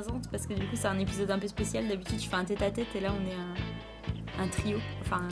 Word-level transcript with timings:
Présente 0.00 0.28
parce 0.30 0.46
que 0.46 0.54
du 0.54 0.64
coup 0.66 0.76
c'est 0.76 0.86
un 0.86 0.98
épisode 0.98 1.30
un 1.30 1.38
peu 1.38 1.48
spécial. 1.48 1.86
D'habitude 1.88 2.20
je 2.20 2.28
fais 2.28 2.36
un 2.36 2.44
tête 2.44 2.62
à 2.62 2.70
tête 2.70 2.86
et 2.94 3.00
là 3.00 3.10
on 3.12 3.26
est 3.26 3.34
un, 3.34 4.44
un 4.44 4.48
trio, 4.48 4.78
enfin 5.02 5.22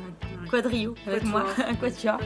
un 0.42 0.48
quadrio 0.48 0.94
avec 1.06 1.24
moi, 1.24 1.44
un 1.66 1.74
quatuor. 1.74 2.18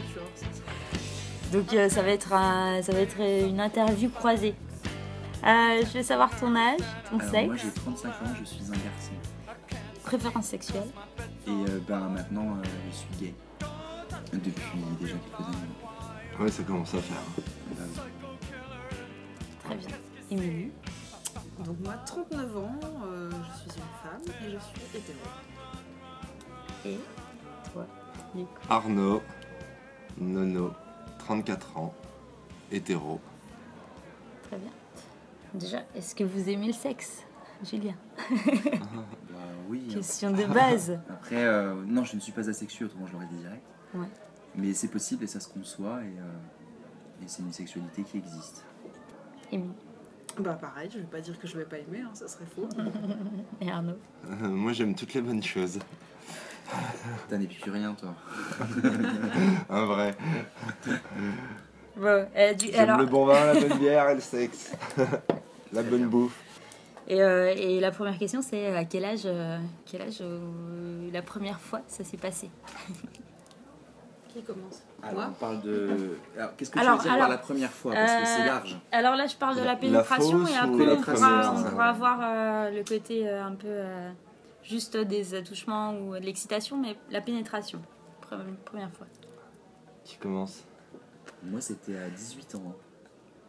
Donc 1.52 1.72
euh, 1.74 1.88
ça 1.88 2.02
va 2.02 2.10
être 2.10 2.32
un- 2.32 2.80
ça 2.82 2.92
va 2.92 3.00
être 3.00 3.20
une 3.20 3.60
interview 3.60 4.08
croisée. 4.10 4.54
Euh, 5.44 5.82
je 5.84 5.98
veux 5.98 6.02
savoir 6.02 6.30
ton 6.38 6.54
âge, 6.54 6.80
ton 7.10 7.18
Alors 7.18 7.30
sexe, 7.30 7.46
moi 7.46 7.56
j'ai 7.56 7.70
35 7.72 8.08
ans, 8.08 8.12
je 8.38 8.44
suis 8.44 8.62
un 8.68 8.70
garçon. 8.72 9.12
préférence 10.04 10.46
sexuelle. 10.46 10.88
Et 11.46 11.50
euh, 11.50 11.80
ben 11.88 12.00
maintenant 12.08 12.56
euh, 12.56 12.62
je 12.90 12.96
suis 12.96 13.08
gay. 13.26 13.34
Depuis 14.32 14.78
déjà 15.00 15.14
quelques 15.14 15.46
années. 15.48 16.38
Ouais, 16.38 16.50
ça 16.50 16.62
commence 16.62 16.94
à 16.94 16.98
faire. 16.98 17.16
Bah 17.76 17.82
oui. 17.86 18.00
Très 19.64 19.74
bien. 19.76 19.96
Émilie? 20.30 20.70
Donc 21.64 21.78
moi, 21.84 21.94
39 22.06 22.56
ans, 22.56 22.74
euh, 23.04 23.30
je 23.30 23.60
suis 23.70 23.80
une 23.80 23.84
femme 24.02 24.34
et 24.46 24.50
je 24.50 24.58
suis 24.58 24.96
hétéro. 24.96 25.18
Et 26.86 26.98
toi, 27.70 27.86
Nico. 28.34 28.50
Arnaud, 28.68 29.22
Nono, 30.18 30.72
34 31.18 31.76
ans, 31.76 31.94
hétéro. 32.72 33.20
Très 34.44 34.56
bien. 34.56 34.70
Déjà, 35.52 35.82
est-ce 35.94 36.14
que 36.14 36.24
vous 36.24 36.48
aimez 36.48 36.68
le 36.68 36.72
sexe, 36.72 37.24
Julien? 37.62 37.94
Bah 39.30 39.36
oui. 39.68 39.86
Question 39.88 40.30
de 40.32 40.44
base. 40.44 40.98
Après, 41.10 41.44
euh, 41.44 41.74
non, 41.86 42.04
je 42.04 42.16
ne 42.16 42.20
suis 42.20 42.32
pas 42.32 42.48
asexué, 42.48 42.86
autrement 42.86 43.06
je 43.06 43.12
l'aurais 43.12 43.26
dit 43.26 43.36
direct. 43.36 43.62
Ouais. 43.94 44.08
Mais 44.56 44.72
c'est 44.72 44.88
possible 44.88 45.24
et 45.24 45.26
ça 45.26 45.40
se 45.40 45.48
conçoit 45.48 46.02
et, 46.02 46.18
euh, 46.18 47.22
et 47.22 47.28
c'est 47.28 47.42
une 47.42 47.52
sexualité 47.52 48.02
qui 48.02 48.16
existe. 48.18 48.64
Émilie 49.52 49.74
Bah 50.38 50.54
pareil, 50.60 50.88
je 50.92 50.98
vais 50.98 51.04
pas 51.04 51.20
dire 51.20 51.38
que 51.38 51.46
je 51.46 51.56
vais 51.56 51.64
pas 51.64 51.76
aimer, 51.78 52.00
hein, 52.02 52.10
ça 52.14 52.26
serait 52.28 52.44
faux. 52.54 52.68
et 53.60 53.70
Arnaud. 53.70 53.98
Euh, 54.26 54.48
moi, 54.48 54.72
j'aime 54.72 54.94
toutes 54.94 55.12
les 55.14 55.20
bonnes 55.20 55.42
choses. 55.42 55.78
T'es 57.28 57.34
un 57.34 57.40
épicurien 57.40 57.94
toi. 57.94 58.14
Un 59.68 59.84
vrai. 59.86 60.16
Bon, 61.96 62.26
euh, 62.36 62.54
du- 62.54 62.70
alors, 62.72 62.98
le 62.98 63.06
bon 63.06 63.26
vin, 63.26 63.44
la 63.54 63.60
bonne 63.60 63.78
bière 63.78 64.08
et 64.10 64.14
le 64.14 64.20
sexe. 64.20 64.72
la 65.72 65.82
bonne 65.82 66.06
bouffe. 66.06 66.38
et, 67.08 67.20
euh, 67.22 67.52
et 67.56 67.80
la 67.80 67.90
première 67.90 68.16
question, 68.18 68.40
c'est 68.40 68.74
à 68.74 68.84
quel 68.84 69.04
âge, 69.04 69.22
euh, 69.24 69.58
quel 69.84 70.02
âge 70.02 70.18
euh, 70.20 71.10
la 71.12 71.22
première 71.22 71.60
fois 71.60 71.80
ça 71.88 72.04
s'est 72.04 72.16
passé? 72.16 72.48
Qui 74.32 74.42
commence? 74.42 74.82
Alors 75.02 75.14
Moi 75.14 75.28
on 75.30 75.40
parle 75.40 75.60
de. 75.62 76.16
Alors 76.36 76.54
qu'est-ce 76.56 76.70
que 76.70 76.78
Alors, 76.78 76.92
tu 76.92 76.98
veux 76.98 77.02
dire 77.04 77.12
alors, 77.14 77.26
par 77.26 77.28
la 77.30 77.38
première 77.38 77.70
fois? 77.72 77.92
Parce 77.94 78.12
que 78.12 78.26
c'est 78.26 78.42
euh, 78.42 78.46
large. 78.46 78.78
Alors 78.92 79.16
là, 79.16 79.26
je 79.26 79.36
parle 79.36 79.56
de 79.56 79.62
La- 79.64 79.76
pénétration 79.76 80.46
et 80.46 80.54
après, 80.56 80.88
on 80.88 81.02
pourra, 81.02 81.52
on 81.52 81.56
ça 81.64 81.70
pourra 81.70 81.92
voir 81.92 82.18
euh, 82.22 82.70
le 82.70 82.84
côté 82.84 83.28
euh, 83.28 83.44
un 83.44 83.54
peu 83.56 83.66
euh, 83.68 84.10
juste 84.62 84.96
des 84.96 85.34
attouchements 85.34 85.94
ou 85.98 86.14
de 86.14 86.20
l'excitation, 86.24 86.76
mais 86.76 86.96
la 87.10 87.20
pénétration, 87.20 87.80
pre- 88.22 88.38
première 88.64 88.92
fois. 88.92 89.06
Qui 90.04 90.16
commence? 90.18 90.64
Moi 91.42 91.60
c'était 91.60 91.96
à 91.96 92.08
18 92.08 92.54
ans. 92.56 92.62
hein. 92.68 92.74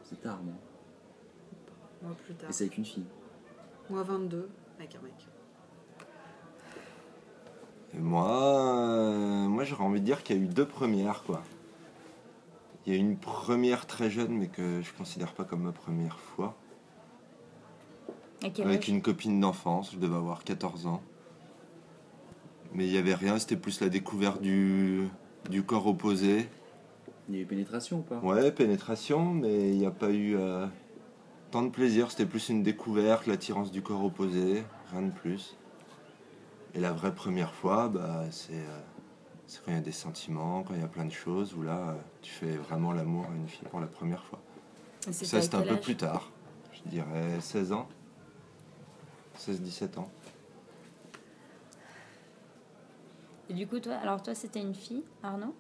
C'est 0.10 0.22
tard 0.22 0.40
moi. 0.44 0.54
Moi 2.02 2.16
plus 2.26 2.34
tard. 2.34 2.50
Et 2.50 2.54
c'est 2.54 2.64
avec 2.66 2.78
une 2.78 2.86
fille. 2.86 3.06
Moi 3.90 4.02
22, 4.04 4.50
avec 4.80 4.96
un 4.96 5.02
mec. 5.04 5.14
Et 7.94 8.00
moi, 8.00 8.30
euh, 8.32 9.48
moi 9.48 9.64
j'aurais 9.64 9.84
envie 9.84 10.00
de 10.00 10.06
dire 10.06 10.24
qu'il 10.24 10.38
y 10.38 10.40
a 10.40 10.44
eu 10.44 10.48
deux 10.48 10.66
premières, 10.66 11.24
quoi. 11.24 11.44
Il 12.86 12.94
y 12.94 12.96
a 12.96 13.00
eu 13.00 13.02
une 13.02 13.18
première 13.18 13.86
très 13.86 14.10
jeune, 14.10 14.38
mais 14.38 14.48
que 14.48 14.82
je 14.82 14.92
considère 14.94 15.34
pas 15.34 15.44
comme 15.44 15.64
ma 15.64 15.72
première 15.72 16.20
fois. 16.20 16.56
Avec 18.44 18.88
une 18.88 19.02
copine 19.02 19.40
d'enfance, 19.40 19.92
je 19.94 20.00
devais 20.00 20.16
avoir 20.16 20.44
14 20.44 20.88
ans. 20.88 21.02
Mais 22.74 22.88
il 22.88 22.92
y 22.92 22.98
avait 22.98 23.14
rien, 23.14 23.38
c'était 23.38 23.58
plus 23.58 23.82
la 23.82 23.90
découverte 23.90 24.42
du, 24.42 25.08
du 25.50 25.64
corps 25.64 25.86
opposé. 25.86 26.50
Il 27.30 27.36
y 27.36 27.38
a 27.38 27.42
eu 27.42 27.46
pénétration 27.46 28.00
ou 28.00 28.02
pas? 28.02 28.18
Ouais, 28.20 28.52
pénétration, 28.52 29.34
mais 29.34 29.70
il 29.70 29.78
n'y 29.78 29.86
a 29.86 29.92
pas 29.92 30.10
eu 30.10 30.36
euh, 30.38 30.66
tant 31.52 31.62
de 31.62 31.70
plaisir. 31.70 32.10
C'était 32.10 32.26
plus 32.26 32.50
une 32.50 32.64
découverte, 32.64 33.28
l'attirance 33.28 33.72
du 33.72 33.84
corps 33.84 34.04
opposé, 34.04 34.64
rien 34.92 35.04
de 35.04 35.12
plus. 35.12 35.56
Et 36.74 36.80
la 36.80 36.92
vraie 36.94 37.14
première 37.14 37.54
fois, 37.54 37.90
bah, 37.90 38.24
c'est 38.32 38.54
euh, 38.54 38.80
c'est 39.48 39.60
quand 39.64 39.72
il 39.72 39.76
y 39.76 39.78
a 39.78 39.82
des 39.82 39.92
sentiments, 39.92 40.64
quand 40.64 40.74
il 40.74 40.80
y 40.80 40.84
a 40.84 40.88
plein 40.88 41.04
de 41.06 41.12
choses, 41.12 41.54
où 41.54 41.62
là, 41.64 41.90
euh, 41.90 41.94
tu 42.22 42.32
fais 42.32 42.56
vraiment 42.56 42.94
l'amour 42.94 43.26
à 43.30 43.36
une 43.36 43.48
fille 43.48 43.68
pour 43.70 43.82
la 43.82 43.88
première 43.88 44.24
fois. 44.24 44.40
Ça, 45.10 45.42
c'était 45.42 45.56
un 45.56 45.62
peu 45.64 45.80
plus 45.80 45.98
tard. 45.98 46.30
Je 46.74 46.90
dirais 46.90 47.42
16 47.42 47.74
ans. 47.74 47.90
16-17 49.38 49.98
ans. 49.98 50.10
Et 53.50 53.54
du 53.54 53.68
coup, 53.68 53.80
toi, 53.80 53.96
alors 53.96 54.22
toi, 54.24 54.34
c'était 54.36 54.62
une 54.62 54.76
fille, 54.76 55.04
Arnaud? 55.24 55.54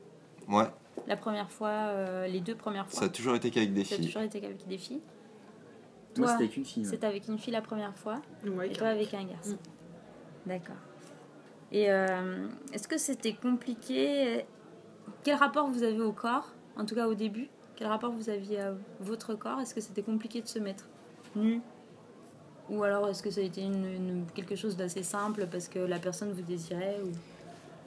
Ouais, 0.47 0.67
La 1.07 1.17
première 1.17 1.51
fois, 1.51 1.69
euh, 1.69 2.27
les 2.27 2.39
deux 2.39 2.55
premières 2.55 2.87
fois? 2.87 2.99
Ça 2.99 3.05
a 3.05 3.09
toujours 3.09 3.35
été 3.35 3.51
qu'avec 3.51 3.73
des 3.73 3.83
Ça 3.83 3.95
a 3.95 3.97
filles. 3.97 4.05
toujours 4.07 4.21
été 4.21 4.37
avec 4.37 4.65
des 4.67 4.77
filles? 4.77 5.01
Moi 5.01 6.13
Toi, 6.13 6.27
c'était 6.27 6.43
avec 6.43 6.57
une 6.57 6.65
fille. 6.65 6.83
ouais. 6.83 6.89
C'était 6.89 7.07
avec 7.07 7.27
une 7.27 7.37
fille 7.37 7.53
la 7.53 7.61
première 7.61 7.95
fois? 7.97 8.21
Ouais, 8.45 8.69
et 8.69 8.73
toi 8.73 8.87
avec 8.89 9.13
un 9.13 9.25
garçon? 9.25 9.51
Mm. 10.45 10.47
D'accord. 10.49 10.75
Et 11.71 11.91
euh, 11.91 12.47
est-ce 12.73 12.87
que 12.87 12.97
c'était 12.97 13.33
compliqué? 13.33 14.45
Quel 15.23 15.35
rapport 15.35 15.67
vous 15.67 15.83
avez 15.83 16.01
au 16.01 16.11
corps? 16.11 16.51
En 16.77 16.85
tout 16.85 16.95
cas 16.95 17.07
au 17.07 17.13
début 17.13 17.47
Quel 17.75 17.87
rapport 17.87 18.11
vous 18.11 18.29
aviez 18.29 18.59
à 18.61 18.73
votre 18.99 19.35
corps? 19.35 19.59
Est-ce 19.59 19.73
que 19.73 19.81
c'était 19.81 20.03
compliqué 20.03 20.41
de 20.41 20.47
se 20.47 20.59
mettre 20.59 20.85
nu? 21.35 21.61
Ou 22.69 22.83
alors 22.83 23.09
est-ce 23.09 23.21
que 23.21 23.31
ça 23.31 23.41
a 23.41 23.43
été 23.43 23.67
quelque 24.33 24.55
chose 24.55 24.77
d'assez 24.77 25.03
simple 25.03 25.47
parce 25.51 25.67
que 25.67 25.79
la 25.79 25.99
personne 25.99 26.31
vous 26.31 26.41
désirait 26.41 26.99
ou... 27.03 27.11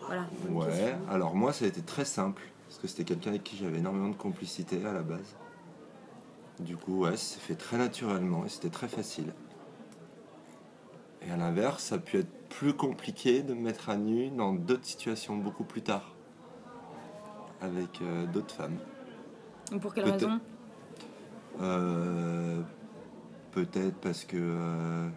Voilà. 0.07 0.27
Ouais, 0.51 0.95
alors 1.11 1.35
moi 1.35 1.53
ça 1.55 1.65
a 1.65 1.69
été 1.69 1.81
très 1.81 2.05
simple, 2.05 2.43
parce 2.69 2.79
que 2.79 2.87
c'était 2.87 3.05
quelqu'un 3.05 3.31
avec 3.31 3.45
qui 3.45 3.57
j'avais 3.57 3.79
énormément 3.79 4.11
de 4.11 4.17
complicité 4.17 4.85
à 4.85 4.93
la 4.93 5.01
base. 5.01 5.35
Du 6.61 6.77
coup, 6.77 7.05
ouais, 7.05 7.17
ça 7.17 7.35
s'est 7.35 7.41
fait 7.41 7.55
très 7.55 7.79
naturellement 7.79 8.45
et 8.45 8.49
c'était 8.49 8.69
très 8.69 8.89
facile. 8.89 9.33
Et 11.27 11.31
à 11.31 11.37
l'inverse, 11.37 11.85
ça 11.85 11.95
a 11.97 11.99
pu 11.99 12.19
être 12.19 12.49
plus 12.51 12.75
compliqué 12.75 13.43
de 13.43 13.55
me 13.55 13.61
mettre 13.61 13.89
à 13.89 13.97
nu 13.97 14.29
dans 14.31 14.53
d'autres 14.53 14.85
situations 14.85 15.37
beaucoup 15.37 15.65
plus 15.65 15.83
tard, 15.83 16.15
avec 17.61 18.01
euh, 18.03 18.27
d'autres 18.27 18.55
femmes. 18.55 18.77
Et 19.73 19.79
Pour 19.79 19.95
quelle 19.95 20.11
raison? 20.11 20.41
Euh, 21.61 22.61
Peut-être 23.53 23.97
parce 23.99 24.25
que 24.25 24.37
euh, 24.37 25.09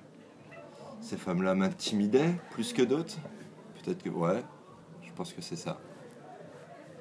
ces 1.01 1.17
femmes-là 1.17 1.55
m'intimidaient 1.55 2.35
plus 2.51 2.71
que 2.71 2.83
d'autres. 2.83 3.17
Peut-être 3.83 4.03
que, 4.03 4.09
ouais, 4.09 4.43
je 5.01 5.11
pense 5.13 5.33
que 5.33 5.41
c'est 5.41 5.55
ça. 5.55 5.79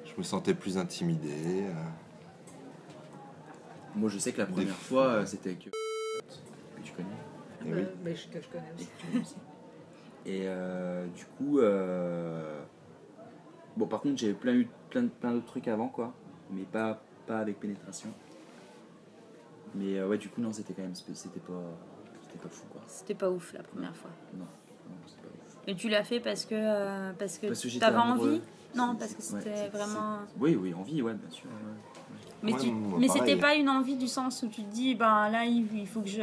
Je 0.03 0.13
me 0.17 0.23
sentais 0.23 0.55
plus 0.55 0.79
intimidé. 0.79 1.63
euh. 1.67 1.73
Moi 3.95 4.09
je 4.09 4.17
sais 4.17 4.31
que 4.33 4.39
la 4.39 4.47
première 4.47 4.65
Des- 4.65 4.71
fois 4.71 5.25
c'était 5.27 5.49
avec. 5.51 5.65
que. 5.65 5.69
Et 7.67 7.73
Euh, 7.73 7.75
oui. 7.77 7.83
mais 8.03 8.15
je, 8.15 8.27
que 8.29 8.41
je 8.41 8.47
connais 8.47 8.71
Et 9.13 9.19
aussi. 9.19 9.35
Et 10.25 10.41
euh, 10.45 11.07
du 11.07 11.25
coup, 11.25 11.59
euh, 11.59 12.61
bon, 13.77 13.87
par 13.87 14.01
contre, 14.01 14.17
j'avais 14.17 14.33
plein, 14.33 14.53
eu 14.53 14.67
plein, 14.89 15.07
plein 15.07 15.31
d'autres 15.33 15.45
trucs 15.47 15.67
avant, 15.69 15.87
quoi, 15.87 16.13
mais 16.51 16.63
pas, 16.63 17.01
pas 17.25 17.39
avec 17.39 17.59
pénétration. 17.59 18.09
Mais 19.75 19.97
euh, 19.97 20.07
ouais, 20.07 20.17
du 20.17 20.27
coup, 20.29 20.41
non, 20.41 20.51
c'était 20.51 20.73
quand 20.73 20.81
même, 20.81 20.95
c'était 20.95 21.39
pas, 21.39 21.53
c'était 22.23 22.39
pas 22.39 22.49
fou, 22.49 22.65
quoi. 22.71 22.81
C'était 22.87 23.15
pas 23.15 23.29
ouf 23.29 23.53
la 23.53 23.63
première 23.63 23.95
fois. 23.95 24.09
Non, 24.33 24.39
non 24.39 24.95
c'était 25.07 25.21
pas 25.21 25.27
ouf. 25.29 25.57
Et 25.67 25.75
tu 25.75 25.87
l'as 25.89 26.03
fait 26.03 26.19
parce 26.19 26.45
que 26.45 26.55
euh, 26.55 27.11
parce 27.17 27.37
que, 27.37 27.47
Parce 27.47 27.61
que 27.61 27.69
j'étais 27.69 27.85
t'avais 27.85 27.97
envie 27.97 28.41
Non, 28.75 28.95
parce 28.95 29.13
que 29.13 29.21
ouais, 29.33 29.41
c'était 29.41 29.69
vraiment. 29.69 30.19
Oui, 30.39 30.55
oui, 30.55 30.73
envie, 30.73 31.01
ouais, 31.01 31.13
bien 31.13 31.29
sûr. 31.29 31.49
ouais. 31.49 32.06
Mais, 32.43 32.53
Ouais, 32.53 32.59
tu... 32.59 32.71
moi, 32.71 32.99
mais 32.99 33.07
c'était 33.07 33.35
pas 33.35 33.55
une 33.55 33.67
envie 33.69 33.95
du 33.95 34.07
sens 34.07 34.43
où 34.43 34.47
tu 34.47 34.61
te 34.63 34.71
dis 34.71 34.93
ben 34.93 35.29
là 35.29 35.43
il 35.45 35.87
faut 35.87 36.01
que 36.01 36.07
je 36.09 36.21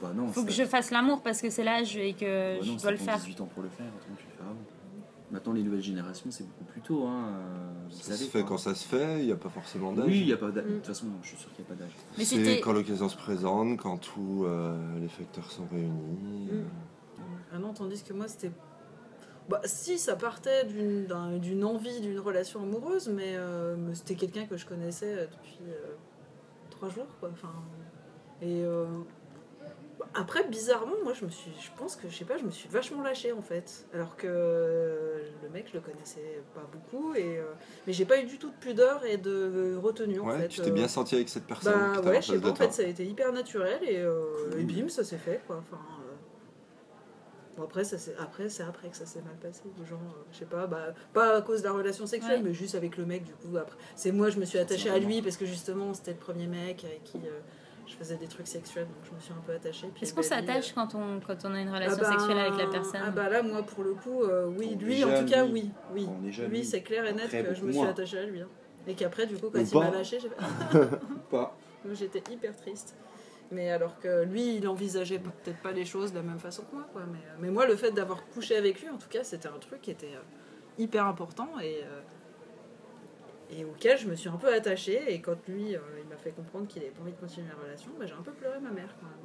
Bah 0.00 0.12
non, 0.14 0.28
faut 0.28 0.44
que 0.44 0.52
je 0.52 0.64
fasse 0.64 0.90
l'amour 0.92 1.20
parce 1.22 1.40
que 1.42 1.50
c'est 1.50 1.64
l'âge 1.64 1.96
et 1.96 2.12
que 2.14 2.58
bah 2.58 2.62
je 2.64 2.70
non, 2.70 2.76
dois 2.76 2.90
le 2.92 2.96
faire. 2.96 3.16
18 3.18 3.40
ans 3.40 3.48
pour 3.52 3.62
le 3.64 3.68
faire, 3.68 3.86
autrement 3.96 4.16
tu 4.16 4.24
le 4.26 4.32
fais 4.36 4.42
avant. 4.42 4.54
Maintenant, 5.30 5.52
les 5.52 5.62
nouvelles 5.62 5.82
générations, 5.82 6.30
c'est 6.30 6.46
beaucoup 6.46 6.64
plus 6.64 6.80
tôt. 6.80 7.06
Hein. 7.06 7.28
euh, 7.34 7.70
Vous 7.90 7.96
Ça 7.96 8.02
savez, 8.12 8.18
se 8.24 8.30
fait 8.30 8.40
quoi. 8.40 8.48
quand 8.50 8.56
ça 8.58 8.74
se 8.74 8.86
fait, 8.88 9.18
il 9.20 9.26
n'y 9.26 9.32
a 9.32 9.36
pas 9.36 9.50
forcément 9.50 9.92
d'âge. 9.92 10.06
Oui, 10.06 10.20
il 10.20 10.28
y 10.28 10.32
a 10.32 10.38
pas 10.38 10.50
d'âge. 10.50 10.64
Mm. 10.64 10.68
De 10.68 10.74
toute 10.76 10.86
façon, 10.86 11.06
je 11.22 11.28
suis 11.28 11.36
sûr 11.36 11.52
qu'il 11.54 11.64
n'y 11.66 11.70
a 11.70 11.74
pas 11.74 11.82
d'âge. 11.82 11.92
Mais 12.16 12.24
C'est 12.24 12.60
quand 12.60 12.72
l'occasion 12.72 13.08
se 13.10 13.16
présente, 13.16 13.76
quand 13.78 13.98
tous 13.98 14.44
euh, 14.46 14.74
les 15.00 15.08
facteurs 15.08 15.50
sont 15.50 15.66
réunis. 15.70 16.48
Mm. 16.52 16.64
Ah 17.52 17.58
non, 17.58 17.74
tandis 17.74 18.02
que 18.02 18.12
moi, 18.14 18.26
c'était. 18.28 18.52
Bah, 19.48 19.62
si, 19.64 19.98
ça 19.98 20.14
partait 20.14 20.64
d'une 20.64 21.06
d'un- 21.06 21.38
d'une 21.38 21.64
envie 21.64 22.00
d'une 22.00 22.18
relation 22.20 22.60
amoureuse, 22.62 23.08
mais, 23.08 23.34
euh, 23.36 23.76
mais 23.78 23.94
c'était 23.94 24.14
quelqu'un 24.14 24.44
que 24.46 24.56
je 24.58 24.66
connaissais 24.66 25.14
euh, 25.14 25.26
depuis 25.26 25.58
euh, 25.68 25.94
trois 26.70 26.90
jours, 26.90 27.06
quoi. 27.18 27.30
Enfin, 27.32 27.52
et 28.42 28.62
euh, 28.62 28.84
bah, 29.98 30.06
après, 30.14 30.46
bizarrement, 30.48 30.96
moi, 31.02 31.14
je 31.14 31.24
me 31.24 31.30
suis, 31.30 31.50
je 31.58 31.70
pense 31.78 31.96
que, 31.96 32.10
je 32.10 32.14
sais 32.16 32.26
pas, 32.26 32.36
je 32.36 32.44
me 32.44 32.50
suis 32.50 32.68
vachement 32.68 33.02
lâchée 33.02 33.32
en 33.32 33.40
fait. 33.40 33.86
Alors 33.94 34.16
que 34.16 34.26
le 35.42 35.48
mec, 35.48 35.66
je 35.72 35.78
le 35.78 35.80
connaissais 35.80 36.42
pas 36.54 36.68
beaucoup, 36.70 37.14
et, 37.14 37.40
mais 37.86 37.94
j'ai 37.94 38.04
pas 38.04 38.20
eu 38.20 38.24
du 38.24 38.36
tout 38.38 38.50
de 38.50 38.56
pudeur 38.56 39.04
et 39.06 39.16
de 39.16 39.76
retenue 39.82 40.20
en 40.20 40.30
fait. 40.30 40.48
tu 40.48 40.60
t'es 40.60 40.70
bien 40.70 40.88
senti 40.88 41.14
avec 41.14 41.30
cette 41.30 41.46
personne 41.46 41.72
bah 41.72 42.00
ouais, 42.10 42.18
en 42.18 42.20
je 42.20 42.26
sais 42.26 42.32
face 42.34 42.42
pas, 42.42 42.46
de 42.48 42.50
en 42.50 42.54
toi. 42.54 42.66
fait, 42.66 42.72
ça 42.72 42.82
a 42.82 42.86
été 42.86 43.06
hyper 43.06 43.32
naturel 43.32 43.80
et, 43.82 44.04
et 44.60 44.62
bim, 44.64 44.88
ça 44.90 45.04
s'est 45.04 45.16
fait 45.16 45.40
quoi. 45.46 45.62
Enfin, 45.66 45.80
Bon, 47.58 47.64
après, 47.64 47.82
ça, 47.82 47.98
c'est- 47.98 48.14
après, 48.20 48.48
c'est 48.48 48.62
après 48.62 48.88
que 48.88 48.96
ça 48.96 49.04
s'est 49.04 49.20
mal 49.20 49.34
passé. 49.42 49.62
Genre, 49.88 49.98
euh, 50.00 50.22
je 50.32 50.38
sais 50.38 50.44
pas, 50.44 50.66
bah, 50.68 50.94
pas 51.12 51.36
à 51.36 51.42
cause 51.42 51.60
de 51.62 51.66
la 51.66 51.72
relation 51.72 52.06
sexuelle, 52.06 52.38
Ouais. 52.38 52.48
mais 52.50 52.54
juste 52.54 52.76
avec 52.76 52.96
le 52.96 53.04
mec, 53.04 53.24
du 53.24 53.32
coup. 53.32 53.56
Après, 53.56 53.76
c'est 53.96 54.12
moi, 54.12 54.30
je 54.30 54.38
me 54.38 54.44
suis 54.44 54.58
attachée 54.58 54.88
à 54.90 54.98
lui 54.98 55.20
parce 55.22 55.36
que 55.36 55.44
justement, 55.44 55.92
c'était 55.92 56.12
le 56.12 56.18
premier 56.18 56.46
mec 56.46 56.84
avec 56.84 57.02
qui 57.02 57.18
euh, 57.18 57.40
je 57.88 57.94
faisais 57.96 58.16
des 58.16 58.28
trucs 58.28 58.46
sexuels, 58.46 58.84
donc 58.86 58.96
je 59.10 59.14
me 59.14 59.18
suis 59.20 59.32
un 59.32 59.42
peu 59.44 59.52
attachée. 59.52 59.88
Est-ce 60.00 60.14
qu'on 60.14 60.22
s'attache 60.22 60.72
quand 60.72 60.94
on, 60.94 61.18
quand 61.26 61.44
on 61.44 61.52
a 61.54 61.60
une 61.60 61.68
ah 61.68 61.74
relation 61.78 61.98
bah, 62.02 62.10
sexuelle 62.12 62.38
avec 62.38 62.58
la 62.58 62.66
personne 62.68 63.00
Ah 63.04 63.10
bah 63.10 63.28
là, 63.28 63.42
moi, 63.42 63.62
pour 63.64 63.82
le 63.82 63.94
coup, 63.94 64.22
euh, 64.22 64.46
oui, 64.56 64.76
on 64.76 64.84
lui, 64.84 65.02
en 65.04 65.18
tout 65.20 65.26
cas, 65.26 65.44
oui. 65.44 65.70
oui. 65.92 66.06
Lui, 66.48 66.64
c'est 66.64 66.82
clair 66.82 67.04
et 67.06 67.12
net 67.12 67.28
que 67.30 67.54
je 67.54 67.64
me 67.64 67.72
suis 67.72 67.82
attachée 67.82 68.18
à 68.18 68.24
lui. 68.24 68.40
hein. 68.40 68.48
Et 68.86 68.94
qu'après, 68.94 69.26
du 69.26 69.36
coup, 69.36 69.50
quand 69.52 69.58
Ou 69.60 69.66
il 69.70 69.78
m'a 69.78 69.90
lâché, 69.90 70.18
j'ai 70.20 70.28
fait. 70.30 70.36
Pas. 71.30 71.56
Donc 71.84 71.94
j'étais 71.96 72.22
hyper 72.32 72.56
triste. 72.56 72.94
Mais 73.50 73.70
alors 73.70 73.98
que 73.98 74.24
lui, 74.24 74.56
il 74.56 74.68
envisageait 74.68 75.18
peut-être 75.18 75.60
pas 75.62 75.72
les 75.72 75.84
choses 75.84 76.12
de 76.12 76.16
la 76.16 76.22
même 76.22 76.38
façon 76.38 76.64
que 76.64 76.74
moi. 76.74 76.86
Quoi. 76.92 77.02
Mais, 77.10 77.18
euh, 77.18 77.36
mais 77.40 77.50
moi, 77.50 77.66
le 77.66 77.76
fait 77.76 77.92
d'avoir 77.92 78.26
couché 78.26 78.56
avec 78.56 78.80
lui, 78.82 78.90
en 78.90 78.98
tout 78.98 79.08
cas, 79.08 79.24
c'était 79.24 79.48
un 79.48 79.58
truc 79.58 79.80
qui 79.80 79.90
était 79.90 80.14
euh, 80.14 80.22
hyper 80.76 81.06
important 81.06 81.48
et, 81.58 81.80
euh, 81.84 82.00
et 83.50 83.64
auquel 83.64 83.96
je 83.96 84.06
me 84.06 84.14
suis 84.14 84.28
un 84.28 84.36
peu 84.36 84.52
attachée. 84.52 85.12
Et 85.12 85.20
quand 85.22 85.48
lui, 85.48 85.70
il 85.72 86.08
m'a 86.08 86.16
fait 86.16 86.32
comprendre 86.32 86.66
qu'il 86.66 86.82
avait 86.82 86.90
pas 86.90 87.00
envie 87.02 87.12
de 87.12 87.20
continuer 87.20 87.48
la 87.48 87.62
relation, 87.62 87.90
bah, 87.98 88.04
j'ai 88.04 88.14
un 88.14 88.22
peu 88.22 88.32
pleuré 88.32 88.60
ma 88.60 88.70
mère 88.70 88.94
quand 89.00 89.06
même. 89.06 89.16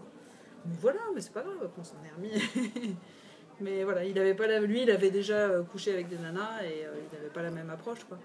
Mais 0.65 0.75
voilà, 0.79 1.01
mais 1.13 1.19
c'est 1.19 1.33
pas 1.33 1.41
grave, 1.41 1.69
on 1.77 1.83
s'en 1.83 1.97
est 2.05 2.15
remis. 2.15 2.95
mais 3.59 3.83
voilà, 3.83 4.05
il 4.05 4.17
avait 4.17 4.35
pas 4.35 4.47
la... 4.47 4.61
lui, 4.61 4.83
il 4.83 4.91
avait 4.91 5.11
déjà 5.11 5.59
couché 5.69 5.91
avec 5.91 6.07
des 6.07 6.17
nanas 6.17 6.63
et 6.63 6.85
il 6.87 7.17
n'avait 7.17 7.33
pas 7.33 7.41
la 7.41 7.51
même 7.51 7.69
approche. 7.69 8.05
Quoi. 8.05 8.17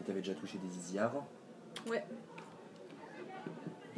Et 0.00 0.02
t'avais 0.04 0.20
déjà 0.20 0.32
touché 0.32 0.56
des 0.56 0.70
zizi 0.70 0.98
avant? 0.98 1.28
Ouais. 1.86 2.02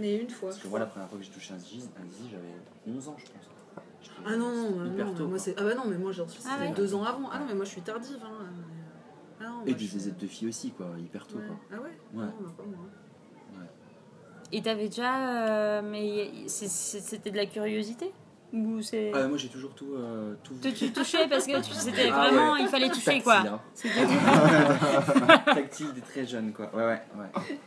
Mais 0.00 0.16
une 0.16 0.30
fois. 0.30 0.48
Parce 0.50 0.60
que 0.62 0.68
moi, 0.68 0.78
la 0.78 0.86
première 0.86 1.08
fois 1.08 1.18
que 1.18 1.24
j'ai 1.24 1.30
touché 1.30 1.52
un 1.54 1.58
zizi, 1.58 1.88
un 1.98 2.08
zizi 2.10 2.30
j'avais 2.30 2.96
11 2.96 3.08
ans, 3.08 3.16
je 3.18 3.24
pense. 3.26 3.82
Ah 4.26 4.36
non, 4.36 4.50
non, 4.70 4.86
hyper 4.92 5.06
non, 5.06 5.14
tôt, 5.14 5.28
moi 5.28 5.38
c'est... 5.38 5.54
Ah 5.58 5.62
bah 5.62 5.74
non, 5.74 5.84
mais 5.86 5.96
moi 5.96 6.12
j'en 6.12 6.28
suis 6.28 6.42
Ah 6.46 6.58
ouais. 6.60 6.72
deux 6.72 6.94
ans 6.94 7.04
avant. 7.04 7.28
Ah 7.32 7.38
non, 7.38 7.46
mais 7.46 7.54
moi 7.54 7.64
je 7.64 7.70
suis 7.70 7.80
tardive. 7.80 8.18
Hein. 8.22 8.44
Ah 9.40 9.44
non, 9.44 9.50
moi, 9.56 9.62
Et 9.66 9.72
des 9.72 9.78
suis- 9.78 9.88
zézettes 9.98 10.18
de 10.18 10.26
filles 10.26 10.48
aussi, 10.48 10.70
quoi, 10.72 10.86
hyper 10.98 11.26
tôt, 11.26 11.38
Ouais. 11.38 11.44
quoi. 11.46 11.56
Ah 11.72 11.76
ouais? 11.76 11.88
Ouais. 12.14 12.26
Non, 12.26 12.34
bah, 12.40 12.50
pas 12.56 12.64
moi. 12.64 12.86
Et 14.52 14.62
t'avais 14.62 14.88
déjà. 14.88 15.78
euh, 15.78 15.82
mais 15.82 16.32
c'était 16.48 17.30
de 17.30 17.36
la 17.36 17.46
curiosité? 17.46 18.12
Ou 18.52 18.82
c'est. 18.82 19.12
Ah, 19.14 19.28
moi, 19.28 19.38
j'ai 19.38 19.48
toujours 19.48 19.72
tout, 19.74 19.94
euh, 19.94 20.34
tout 20.42 20.54
Tu, 20.60 20.72
tu 20.74 20.92
touchais 20.92 21.28
parce 21.28 21.46
que 21.46 21.62
tu- 21.62 21.72
c'était 21.72 22.10
Ah 22.12 22.28
vraiment. 22.28 22.52
ouais. 22.54 22.62
Il 22.62 22.68
fallait 22.68 22.88
toucher 22.88 23.04
Tactile, 23.22 23.22
quoi. 23.22 23.36
hein. 23.38 23.60
C'était- 23.74 24.06
Tactile 25.54 25.92
dès 25.94 26.00
très 26.00 26.26
jeune, 26.26 26.52
quoi. 26.52 26.68
Ouais, 26.74 26.82
ouais, 26.84 27.00
ouais. 27.16 27.58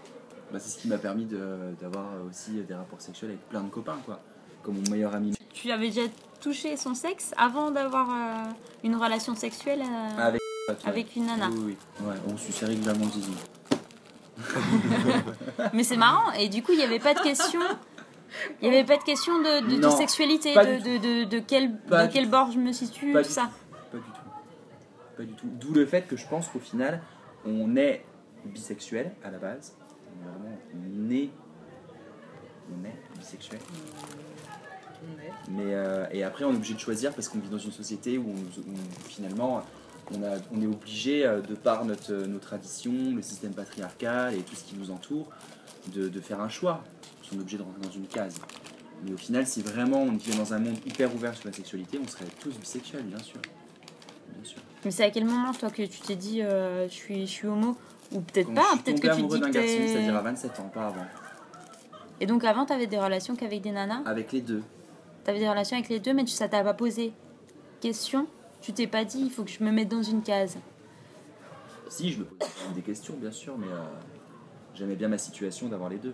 Bah, 0.53 0.59
c'est 0.59 0.69
ce 0.69 0.77
qui 0.77 0.87
m'a 0.87 0.97
permis 0.99 1.25
de- 1.25 1.73
d'avoir 1.81 2.05
aussi 2.29 2.51
des 2.61 2.73
rapports 2.75 3.01
sexuels 3.01 3.31
avec 3.31 3.49
plein 3.49 3.61
de 3.61 3.69
copains, 3.69 3.97
quoi. 4.05 4.19
Comme 4.61 4.75
mon 4.75 4.91
meilleur 4.91 5.13
ami. 5.15 5.33
tu 5.53 5.71
avais 5.71 5.87
déjà 5.89 6.07
touché 6.39 6.77
son 6.77 6.93
sexe 6.95 7.33
avant 7.37 7.71
d'avoir 7.71 8.09
euh, 8.09 8.51
une 8.83 8.95
relation 8.95 9.35
sexuelle 9.35 9.81
euh, 9.81 10.17
Avec, 10.21 10.41
avec 10.85 11.15
une 11.15 11.25
nana. 11.25 11.49
Oui, 11.49 11.75
oui. 12.01 12.05
Ouais, 12.05 12.15
on 12.31 12.37
suçait 12.37 12.65
régulièrement 12.67 13.05
le 13.05 13.11
zizi. 13.11 13.33
Mais 15.73 15.83
c'est 15.83 15.97
marrant. 15.97 16.31
Et 16.33 16.49
du 16.49 16.61
coup, 16.63 16.71
il 16.73 16.77
n'y 16.77 16.83
avait 16.83 16.99
pas 16.99 17.13
de 17.13 17.19
question. 17.19 17.59
Il 18.61 18.69
n'y 18.69 18.75
avait 18.75 18.85
pas 18.85 18.97
de 18.97 19.03
question 19.03 19.37
de, 19.39 19.65
de- 19.67 19.75
de 19.75 19.81
Non, 19.81 19.91
sexualité, 19.91 20.53
de, 20.55 21.25
de, 21.25 21.39
quel, 21.39 21.71
de 21.85 22.07
quel 22.11 22.29
bord 22.29 22.51
je 22.51 22.59
me 22.59 22.71
situe, 22.71 23.13
tout 23.13 23.23
ça. 23.23 23.49
Pas 23.91 23.97
du 23.97 24.03
tout. 24.03 24.21
Pas 25.17 25.23
du 25.23 25.33
tout. 25.33 25.47
D'où 25.59 25.73
le 25.73 25.85
fait 25.85 26.07
que 26.07 26.15
je 26.17 26.27
pense 26.27 26.47
qu'au 26.47 26.59
final, 26.59 27.01
on 27.45 27.75
est 27.75 28.03
bisexuel 28.45 29.11
à 29.23 29.29
la 29.29 29.37
base. 29.37 29.75
On 30.23 30.29
est 30.29 30.31
Vraiment, 30.31 30.57
on 31.07 31.11
est. 31.11 31.29
On 32.71 32.85
est 32.85 33.19
bisexuel. 33.19 33.59
On 35.03 35.21
est. 35.21 35.31
Mais, 35.51 35.73
euh, 35.73 36.05
et 36.11 36.23
après, 36.23 36.45
on 36.45 36.53
est 36.53 36.55
obligé 36.55 36.73
de 36.73 36.79
choisir 36.79 37.13
parce 37.13 37.27
qu'on 37.27 37.39
vit 37.39 37.49
dans 37.49 37.57
une 37.57 37.71
société 37.71 38.17
où, 38.17 38.25
on- 38.29 38.71
où 38.71 38.75
finalement, 39.07 39.61
on, 40.11 40.23
a, 40.23 40.37
on 40.51 40.61
est 40.61 40.65
obligé, 40.67 41.25
euh, 41.25 41.41
de 41.41 41.55
par 41.55 41.83
notre, 41.85 42.13
nos 42.13 42.39
traditions, 42.39 43.13
le 43.15 43.21
système 43.21 43.53
patriarcal 43.53 44.33
et 44.35 44.39
tout 44.41 44.55
ce 44.55 44.63
qui 44.63 44.75
nous 44.75 44.91
entoure, 44.91 45.27
de, 45.93 46.07
de 46.07 46.21
faire 46.21 46.39
un 46.39 46.49
choix. 46.49 46.83
On 47.33 47.37
est 47.37 47.41
obligé 47.41 47.57
de 47.57 47.63
rentrer 47.63 47.81
dans 47.81 47.91
une 47.91 48.07
case. 48.07 48.39
Mais 49.03 49.11
au 49.11 49.17
final, 49.17 49.45
si 49.45 49.61
vraiment 49.61 50.03
on 50.03 50.11
vivait 50.13 50.37
dans 50.37 50.53
un 50.53 50.59
monde 50.59 50.77
hyper 50.85 51.13
ouvert 51.13 51.35
sur 51.35 51.47
la 51.47 51.53
sexualité, 51.53 51.99
on 52.01 52.07
serait 52.07 52.25
tous 52.39 52.57
bisexuels, 52.57 53.03
bien 53.03 53.19
sûr. 53.19 53.41
Bien 54.33 54.43
sûr. 54.45 54.61
Mais 54.85 54.91
c'est 54.91 55.03
à 55.03 55.09
quel 55.11 55.25
moment, 55.25 55.51
toi, 55.53 55.69
que 55.69 55.81
tu 55.83 55.99
t'es 55.99 56.15
dit 56.15 56.41
euh, 56.41 56.87
je, 56.87 56.93
suis, 56.93 57.21
je 57.25 57.31
suis 57.31 57.47
homo? 57.47 57.75
Ou 58.13 58.21
peut-être 58.21 58.53
pas, 58.53 58.75
peut-être 58.83 59.01
que 59.01 59.07
tu 59.07 59.13
amoureux 59.13 59.37
dis 59.37 59.41
d'un 59.41 59.49
garçon, 59.49 59.77
c'est-à-dire 59.87 60.15
à 60.15 60.21
27 60.21 60.59
ans, 60.59 60.71
pas 60.73 60.87
avant. 60.87 61.05
Et 62.19 62.25
donc 62.25 62.43
avant, 62.43 62.65
t'avais 62.65 62.87
des 62.87 62.99
relations 62.99 63.35
qu'avec 63.35 63.61
des 63.61 63.71
nanas 63.71 64.01
Avec 64.05 64.31
les 64.31 64.41
deux. 64.41 64.63
T'avais 65.23 65.39
des 65.39 65.49
relations 65.49 65.77
avec 65.77 65.89
les 65.89 65.99
deux, 65.99 66.13
mais 66.13 66.23
tu, 66.23 66.31
ça 66.31 66.47
t'a 66.47 66.63
pas 66.63 66.73
posé 66.73 67.13
question 67.81 68.27
Tu 68.61 68.71
t'es 68.73 68.87
pas 68.87 69.03
dit 69.03 69.19
il 69.19 69.31
faut 69.31 69.43
que 69.43 69.51
je 69.51 69.63
me 69.63 69.71
mette 69.71 69.89
dans 69.89 70.03
une 70.03 70.21
case 70.21 70.57
Si, 71.89 72.11
je 72.11 72.19
me 72.19 72.23
même 72.25 72.73
des 72.75 72.81
questions, 72.81 73.15
bien 73.17 73.31
sûr, 73.31 73.57
mais 73.57 73.67
euh, 73.67 73.83
j'aimais 74.73 74.95
bien 74.95 75.07
ma 75.07 75.17
situation 75.17 75.67
d'avoir 75.67 75.89
les 75.89 75.97
deux. 75.97 76.13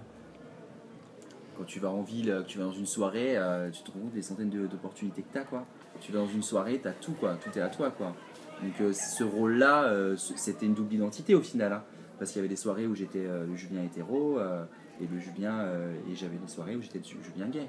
Quand 1.58 1.66
tu 1.66 1.80
vas 1.80 1.90
en 1.90 2.02
ville, 2.02 2.44
que 2.44 2.50
tu 2.50 2.58
vas 2.58 2.64
dans 2.66 2.72
une 2.72 2.86
soirée, 2.86 3.38
euh, 3.38 3.70
tu 3.70 3.84
te 3.84 3.92
rends 3.92 4.00
compte 4.00 4.14
des 4.14 4.22
centaines 4.22 4.50
d'opportunités 4.50 5.24
que 5.24 5.32
tu 5.32 5.38
as, 5.38 5.44
quoi. 5.44 5.66
Tu 6.00 6.12
vas 6.12 6.20
dans 6.20 6.28
une 6.28 6.42
soirée, 6.42 6.80
tu 6.82 6.88
as 6.88 6.94
tout, 6.94 7.12
quoi. 7.14 7.36
Tout 7.36 7.58
est 7.58 7.62
à 7.62 7.68
toi, 7.68 7.92
quoi. 7.92 8.16
Donc 8.64 8.74
euh, 8.82 8.94
ce 8.94 9.24
rôle-là, 9.24 9.84
euh, 9.86 10.16
c'était 10.18 10.66
une 10.66 10.74
double 10.74 10.94
identité 10.94 11.34
au 11.36 11.42
final. 11.42 11.72
hein. 11.74 11.84
parce 12.18 12.32
qu'il 12.32 12.40
y 12.40 12.42
avait 12.42 12.50
des 12.50 12.56
soirées 12.58 12.88
où 12.88 12.96
j'étais 12.96 13.26
euh, 13.26 13.46
le 13.46 13.56
Julien 13.56 13.84
hétéro 13.84 14.38
euh, 14.40 14.64
et 15.02 15.08
le 15.08 15.20
Julien... 15.20 15.60
euh, 15.60 15.94
et 16.12 16.16
j'avais 16.16 16.36
des 16.38 16.48
soirées 16.48 16.76
où 16.76 16.82
j'étais 16.82 17.00
le 17.00 17.24
Julien 17.24 17.48
gay. 17.48 17.60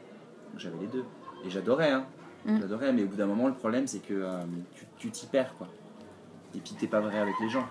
Donc 0.51 0.59
j'avais 0.59 0.79
les 0.81 0.89
deux. 0.89 1.05
Et 1.47 1.51
j'adorais, 1.51 1.91
hein. 1.93 2.05
Mm. 2.45 2.59
J'adorais, 2.61 2.93
mais 2.93 3.05
au 3.05 3.07
bout 3.07 3.17
d'un 3.17 3.27
moment, 3.27 3.47
le 3.47 3.55
problème, 3.55 3.87
c'est 3.87 4.01
que 4.01 4.15
euh, 4.15 4.41
tu- 4.99 5.11
t'y 5.11 5.27
perds, 5.27 5.55
quoi. 5.57 5.69
Et 6.55 6.59
puis 6.59 6.75
t'es 6.79 6.87
pas 6.89 7.01
vrai 7.01 7.19
avec 7.19 7.35
les 7.41 7.49
gens. 7.49 7.67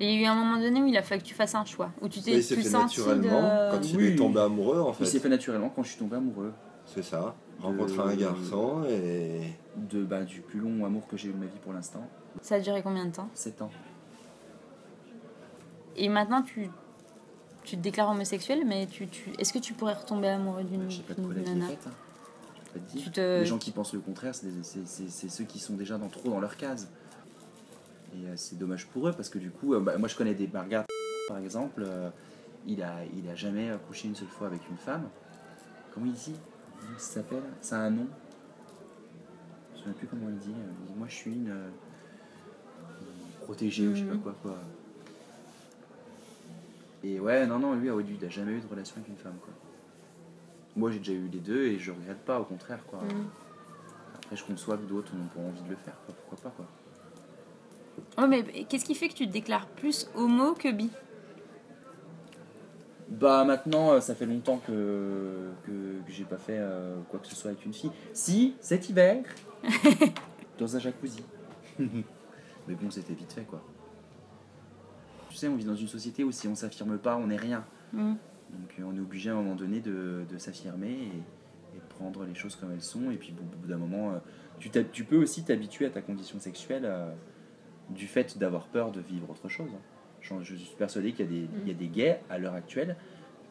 Et 0.00 0.12
il 0.12 0.20
y 0.20 0.24
a 0.24 0.28
eu 0.28 0.32
un 0.32 0.34
moment 0.34 0.58
donné 0.60 0.82
où 0.82 0.86
il 0.86 0.96
a 0.96 1.02
fallu 1.02 1.22
que 1.22 1.26
tu 1.26 1.34
fasses 1.34 1.54
un 1.54 1.64
choix, 1.64 1.92
où 2.02 2.08
tu 2.08 2.20
t'es 2.20 2.32
il 2.32 2.42
s'est 2.42 2.54
plus 2.54 2.64
fait 2.64 2.70
senti 2.70 2.98
naturellement 2.98 3.42
de... 3.42 3.70
quand 3.70 3.88
il 3.88 3.96
Oui. 3.96 4.06
est 4.08 4.16
tombé 4.16 4.40
amoureux 4.40 4.80
en 4.80 4.90
Il 4.98 5.06
s'est 5.06 5.12
fait. 5.12 5.18
fait 5.20 5.28
naturellement 5.28 5.68
quand 5.68 5.84
je 5.84 5.90
suis 5.90 5.98
tombé 5.98 6.16
amoureux. 6.16 6.52
C'est 6.86 7.02
ça. 7.02 7.34
Rencontrer 7.60 8.00
un 8.00 8.16
garçon 8.16 8.84
et. 8.88 9.40
De, 9.76 10.04
bah, 10.04 10.22
du 10.22 10.40
plus 10.40 10.60
long 10.60 10.84
amour 10.84 11.06
que 11.08 11.16
j'ai 11.16 11.28
eu 11.28 11.32
de 11.32 11.38
ma 11.38 11.46
vie 11.46 11.58
pour 11.62 11.72
l'instant. 11.72 12.08
Ça 12.42 12.56
a 12.56 12.60
duré 12.60 12.82
combien 12.82 13.06
de 13.06 13.10
temps 13.12 13.28
7 13.34 13.62
ans. 13.62 13.70
Et 15.96 16.08
maintenant, 16.08 16.42
tu, 16.42 16.68
tu 17.62 17.76
te 17.76 17.80
déclares 17.82 18.10
homosexuel, 18.10 18.64
mais 18.66 18.86
tu, 18.86 19.06
tu... 19.08 19.30
est-ce 19.38 19.52
que 19.52 19.58
tu 19.58 19.72
pourrais 19.74 19.94
retomber 19.94 20.28
amoureux 20.28 20.64
d'une 20.64 20.82
est 20.90 21.44
nana 21.44 21.66
faite, 21.68 21.86
hein. 21.86 21.90
Pas 22.72 22.80
te 22.80 22.96
dire. 22.96 23.12
Te- 23.12 23.38
Les 23.40 23.46
gens 23.46 23.58
qui 23.58 23.70
pensent 23.70 23.94
le 23.94 24.00
contraire, 24.00 24.34
c'est 24.34 24.48
des- 24.48 24.62
c'est 24.64 24.86
c'est- 24.86 25.08
c'est 25.08 25.28
ceux 25.28 25.44
qui 25.44 25.58
sont 25.60 25.74
déjà 25.74 25.96
dans, 25.98 26.08
trop 26.08 26.28
dans 26.30 26.40
leur 26.40 26.56
case. 26.56 26.88
Et 28.14 28.26
euh, 28.26 28.32
c'est 28.36 28.58
dommage 28.58 28.86
pour 28.86 29.08
eux 29.08 29.12
parce 29.12 29.28
que 29.28 29.38
du 29.38 29.50
coup, 29.50 29.74
euh, 29.74 29.80
bah, 29.80 29.96
moi 29.98 30.08
je 30.08 30.16
connais 30.16 30.34
des 30.34 30.46
Margaret 30.48 30.84
par 31.28 31.38
exemple, 31.38 31.84
euh, 31.86 32.10
il, 32.66 32.82
a, 32.82 33.04
il 33.16 33.28
a 33.28 33.34
jamais 33.34 33.70
couché 33.88 34.08
une 34.08 34.14
seule 34.14 34.28
fois 34.28 34.46
avec 34.48 34.60
une 34.70 34.76
femme. 34.76 35.08
Comment 35.92 36.06
il 36.06 36.12
dit? 36.12 36.34
Ça 36.98 37.14
s'appelle? 37.14 37.42
Ça 37.60 37.76
a 37.80 37.84
un 37.84 37.90
nom? 37.90 38.06
Je 39.74 39.80
ne 39.80 39.84
sais 39.92 39.98
plus 39.98 40.06
comment 40.06 40.28
il 40.28 40.38
dit. 40.38 40.50
Il 40.50 40.86
dit 40.86 40.94
Moi 40.96 41.06
je 41.08 41.14
suis 41.14 41.32
une. 41.32 41.50
euh, 41.50 41.68
protégée 43.42 43.86
ou 43.88 43.94
je 43.94 44.00
sais 44.00 44.06
pas 44.06 44.14
Mhm. 44.14 44.20
quoi 44.22 44.34
quoi. 44.42 44.58
Et 47.02 47.20
ouais, 47.20 47.46
non, 47.46 47.58
non, 47.58 47.74
lui, 47.74 47.90
il 48.18 48.24
a 48.24 48.28
jamais 48.30 48.52
eu 48.52 48.60
de 48.60 48.66
relation 48.66 48.96
avec 48.96 49.08
une 49.08 49.16
femme 49.18 49.36
quoi. 49.44 49.52
Moi 50.76 50.90
j'ai 50.90 50.98
déjà 50.98 51.12
eu 51.12 51.28
les 51.28 51.40
deux 51.40 51.66
et 51.66 51.78
je 51.78 51.90
regrette 51.92 52.24
pas, 52.24 52.40
au 52.40 52.44
contraire 52.44 52.80
quoi. 52.86 53.00
Mhm. 53.02 53.26
Après, 54.16 54.36
je 54.36 54.44
conçois 54.44 54.78
que 54.78 54.84
d'autres 54.84 55.14
n'ont 55.14 55.26
pas 55.26 55.40
envie 55.40 55.60
de 55.62 55.68
le 55.68 55.76
faire, 55.76 55.94
quoi. 56.06 56.14
pourquoi 56.14 56.50
pas 56.50 56.56
quoi. 56.56 56.66
Ouais, 58.24 58.28
mais 58.28 58.64
qu'est-ce 58.64 58.84
qui 58.86 58.94
fait 58.94 59.08
que 59.08 59.14
tu 59.14 59.26
te 59.26 59.32
déclares 59.32 59.66
plus 59.68 60.08
homo 60.14 60.54
que 60.54 60.72
bi? 60.72 60.90
Bah 63.08 63.44
maintenant, 63.44 63.92
euh, 63.92 64.00
ça 64.00 64.14
fait 64.14 64.26
longtemps 64.26 64.58
que, 64.66 65.50
que, 65.64 65.70
que 65.70 66.12
j'ai 66.12 66.24
pas 66.24 66.38
fait 66.38 66.58
euh, 66.58 66.96
quoi 67.10 67.20
que 67.20 67.26
ce 67.26 67.34
soit 67.34 67.50
avec 67.50 67.64
une 67.64 67.74
fille. 67.74 67.90
Si, 68.12 68.54
cet 68.60 68.88
hiver, 68.88 69.24
dans 70.58 70.76
un 70.76 70.78
jacuzzi. 70.78 71.22
Mais 71.78 72.74
bon, 72.74 72.90
c'était 72.90 73.12
vite 73.12 73.32
fait, 73.32 73.42
quoi. 73.42 73.62
Tu 75.28 75.36
sais, 75.36 75.48
on 75.48 75.56
vit 75.56 75.64
dans 75.64 75.74
une 75.74 75.88
société 75.88 76.24
où 76.24 76.32
si 76.32 76.48
on 76.48 76.54
s'affirme 76.54 76.96
pas, 76.96 77.16
on 77.16 77.26
n'est 77.26 77.36
rien. 77.36 77.64
Mm. 77.92 78.14
Donc 78.50 78.74
euh, 78.78 78.82
on 78.86 78.96
est 78.96 79.00
obligé 79.00 79.30
à 79.30 79.34
un 79.34 79.36
moment 79.36 79.54
donné 79.54 79.80
de, 79.80 80.24
de 80.30 80.38
s'affirmer 80.38 80.92
et, 80.92 81.76
et 81.76 81.80
prendre 81.90 82.24
les 82.24 82.34
choses 82.34 82.56
comme 82.56 82.72
elles 82.72 82.82
sont. 82.82 83.10
Et 83.10 83.16
puis 83.16 83.32
bon, 83.32 83.42
au 83.42 83.56
bout 83.58 83.68
d'un 83.68 83.76
moment, 83.76 84.14
tu, 84.58 84.70
tu 84.92 85.04
peux 85.04 85.16
aussi 85.16 85.44
t'habituer 85.44 85.86
à 85.86 85.90
ta 85.90 86.00
condition 86.00 86.38
sexuelle 86.38 86.84
euh, 86.84 87.12
du 87.90 88.06
fait 88.06 88.38
d'avoir 88.38 88.66
peur 88.66 88.92
de 88.92 89.00
vivre 89.00 89.30
autre 89.30 89.48
chose. 89.48 89.70
Je, 90.24 90.34
je 90.42 90.54
suis 90.56 90.74
persuadé 90.76 91.12
qu'il 91.12 91.26
y, 91.26 91.28
a 91.28 91.30
des- 91.30 91.48
il 91.62 91.68
y 91.68 91.70
a 91.70 91.74
des 91.74 91.88
gays 91.88 92.20
à 92.30 92.38
l'heure 92.38 92.54
actuelle 92.54 92.96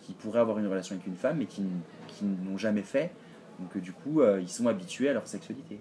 qui 0.03 0.13
pourraient 0.13 0.39
avoir 0.39 0.57
une 0.59 0.67
relation 0.67 0.95
avec 0.95 1.05
une 1.07 1.15
femme 1.15 1.37
mais 1.37 1.45
qui, 1.45 1.61
n- 1.61 1.69
qui 2.07 2.25
ne 2.25 2.49
l'ont 2.49 2.57
jamais 2.57 2.81
fait. 2.81 3.11
Donc 3.59 3.75
euh, 3.77 3.79
du 3.79 3.93
coup, 3.93 4.21
euh, 4.21 4.41
ils 4.41 4.49
sont 4.49 4.65
habitués 4.67 5.09
à 5.09 5.13
leur 5.13 5.27
sexualité. 5.27 5.79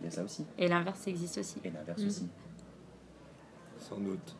Il 0.00 0.04
y 0.06 0.08
a 0.08 0.10
ça 0.10 0.22
aussi. 0.24 0.44
Et 0.58 0.66
l'inverse 0.68 1.06
existe 1.06 1.38
aussi. 1.38 1.56
Et 1.64 1.70
l'inverse 1.70 2.00
Mm. 2.02 2.06
aussi. 2.06 2.28
Sans 3.78 3.96
doute. 3.98 4.36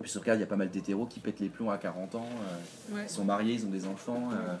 Et 0.00 0.02
puis, 0.02 0.18
regarde, 0.18 0.38
il 0.38 0.40
y 0.40 0.44
a 0.44 0.48
pas 0.48 0.56
mal 0.56 0.70
d'hétéros 0.70 1.04
qui 1.06 1.20
pètent 1.20 1.40
les 1.40 1.50
plombs 1.50 1.70
à 1.70 1.76
40 1.78 2.14
ans. 2.14 2.26
euh, 2.90 2.94
Ouais. 2.96 3.02
Ils 3.04 3.08
sont 3.10 3.24
mariés, 3.24 3.54
ils 3.54 3.66
ont 3.66 3.70
des 3.70 3.86
enfants. 3.86 4.30
euh, 4.32 4.54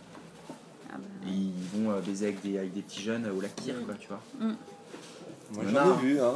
Ah 0.92 0.96
bah. 0.98 1.28
et 1.28 1.32
ils 1.32 1.52
vont 1.80 1.90
euh, 1.92 2.00
baiser 2.00 2.26
avec 2.26 2.42
des, 2.42 2.58
avec 2.58 2.72
des 2.74 2.82
petits 2.82 3.00
jeunes 3.00 3.26
au 3.26 3.40
lac 3.40 3.54
Kyr, 3.56 3.74
quoi, 3.86 3.94
tu 3.94 4.08
vois. 4.08 4.20
Moi 5.52 5.64
j'en 5.66 5.94
ai 5.98 6.02
vu, 6.02 6.20
hein, 6.20 6.34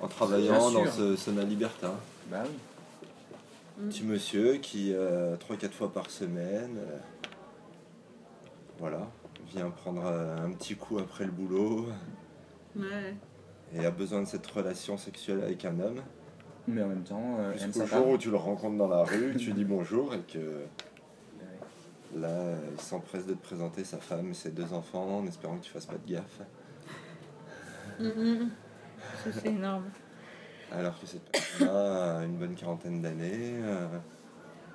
en 0.00 0.08
travaillant 0.08 0.70
dans 0.72 0.90
ce 0.90 1.14
Sona 1.16 1.42
Libertin. 1.44 1.94
Bah 2.30 2.42
oui. 2.44 2.50
Petit 3.78 4.04
monsieur 4.04 4.54
qui, 4.56 4.92
euh, 4.94 5.36
3-4 5.36 5.70
fois 5.72 5.92
par 5.92 6.10
semaine, 6.10 6.78
euh, 6.78 6.98
voilà, 8.78 9.10
vient 9.54 9.68
prendre 9.70 10.02
euh, 10.06 10.36
un 10.46 10.50
petit 10.52 10.76
coup 10.76 10.98
après 10.98 11.24
le 11.26 11.30
boulot 11.32 11.86
Ouais. 12.74 13.14
et 13.74 13.84
a 13.86 13.90
besoin 13.90 14.20
de 14.22 14.26
cette 14.26 14.46
relation 14.46 14.96
sexuelle 14.96 15.42
avec 15.42 15.64
un 15.64 15.78
homme. 15.80 16.00
Mais 16.68 16.82
en 16.82 16.88
même 16.88 17.04
temps, 17.04 17.36
euh, 17.38 17.52
Jusqu'au 17.52 17.80
jour 17.80 17.88
femme. 17.88 18.08
où 18.10 18.18
tu 18.18 18.30
le 18.30 18.36
rencontres 18.36 18.76
dans 18.76 18.88
la 18.88 19.04
rue, 19.04 19.36
tu 19.36 19.46
lui 19.46 19.52
dis 19.54 19.64
bonjour 19.66 20.14
et 20.14 20.20
que 20.20 20.64
là, 22.16 22.28
euh, 22.28 22.56
il 22.74 22.80
s'empresse 22.80 23.26
de 23.26 23.34
te 23.34 23.42
présenter 23.42 23.84
sa 23.84 23.98
femme 23.98 24.30
et 24.30 24.34
ses 24.34 24.50
deux 24.50 24.72
enfants 24.72 25.18
en 25.18 25.26
espérant 25.26 25.58
que 25.58 25.64
tu 25.64 25.70
fasses 25.70 25.86
pas 25.86 25.96
de 25.98 26.12
gaffe. 26.12 26.40
Mm, 28.00 28.06
mm. 28.08 28.50
Ça, 29.24 29.30
C'est 29.32 29.48
énorme. 29.48 29.84
Alors 30.72 30.98
que 31.00 31.06
cette 31.06 31.22
personne-là 31.30 32.18
a 32.18 32.24
une 32.24 32.36
bonne 32.36 32.54
quarantaine 32.54 33.00
d'années, 33.02 33.54
euh, 33.62 33.86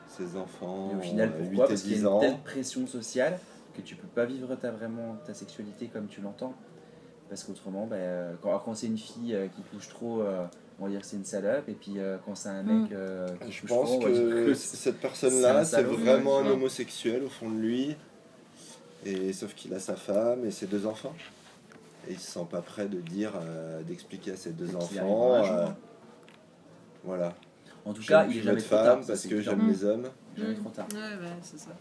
ses 0.08 0.36
enfants 0.38 0.92
Et 0.94 0.96
au 0.98 1.02
final, 1.02 1.30
ont, 1.30 1.34
euh, 1.34 1.46
pourquoi 1.50 1.50
8 1.50 1.56
et 1.66 1.68
Parce 1.68 1.82
qu'il 1.84 1.92
y 1.92 1.96
10 1.96 2.00
a 2.00 2.02
une 2.02 2.08
ans. 2.08 2.20
telle 2.20 2.38
pression 2.40 2.88
sociale 2.88 3.40
que 3.76 3.82
tu 3.82 3.96
peux 3.96 4.08
pas 4.08 4.26
vivre 4.26 4.56
ta, 4.56 4.72
vraiment 4.72 5.18
ta 5.26 5.34
sexualité 5.34 5.88
comme 5.88 6.08
tu 6.08 6.22
l'entends. 6.22 6.54
Parce 7.30 7.44
qu'autrement, 7.44 7.88
bah, 7.88 7.96
euh, 7.98 8.34
quand, 8.42 8.74
c'est 8.76 8.88
une 8.88 8.98
fille 8.98 9.34
euh, 9.36 9.48
qui 9.48 9.62
touche 9.64 9.88
trop, 9.90 10.22
euh, 10.22 10.44
on 10.80 10.86
va 10.86 10.90
dire 10.92 11.00
que 11.02 11.06
c'est 11.06 11.16
une 11.16 11.24
salope. 11.26 11.68
Et 11.70 11.74
puis 11.74 11.94
euh, 11.98 12.18
quand 12.26 12.36
c'est 12.36 12.50
un 12.50 12.64
Mm. 12.64 12.82
mec 12.84 12.92
euh, 12.92 13.28
qui 13.46 13.52
Je 13.52 13.62
touche 13.62 13.70
pense 13.70 13.88
trop, 13.90 13.98
on 14.02 14.06
va 14.06 14.12
dire 14.12 14.22
que 14.30 14.46
que 14.48 14.54
cette 14.54 15.00
personne-là, 15.00 15.64
c'est 15.64 15.84
vraiment 15.84 16.40
un 16.40 16.48
homosexuel 16.48 17.24
au 17.24 17.30
fond 17.30 17.50
de 17.50 17.60
lui. 17.60 17.96
Et 19.06 19.34
sauf 19.34 19.56
qu'il 19.56 19.74
a 19.74 19.80
sa 19.80 19.96
femme 19.96 20.46
et 20.46 20.52
ses 20.52 20.68
deux 20.68 20.86
enfants. 20.86 21.14
Et 22.08 22.14
il 22.14 22.20
se 22.20 22.32
sent 22.32 22.48
pas 22.50 22.62
prêt 22.62 22.88
de 22.88 23.00
dire, 23.00 23.34
euh, 23.42 23.82
d'expliquer 23.84 24.32
à 24.32 24.36
ses 24.36 24.52
deux 24.52 24.76
enfants. 24.76 25.44
euh, 25.46 25.68
voilà. 27.04 27.34
En 27.86 27.94
tout 27.94 28.04
cas, 28.04 28.26
il 28.26 28.32
est 28.32 28.34
plus 28.40 28.42
jamais 28.44 28.60
trop 28.62 28.70
femme 28.70 28.86
tard. 28.86 29.08
parce 29.08 29.26
que 29.28 29.42
j'aime 29.42 29.68
les 29.68 29.84
hommes. 29.84 30.08
Jamais 30.38 30.56
trop 30.56 30.70
tard. 30.70 30.88
Ouais, 30.94 31.00
ouais, 31.00 31.34
c'est 31.42 31.60
ça. 31.60 31.72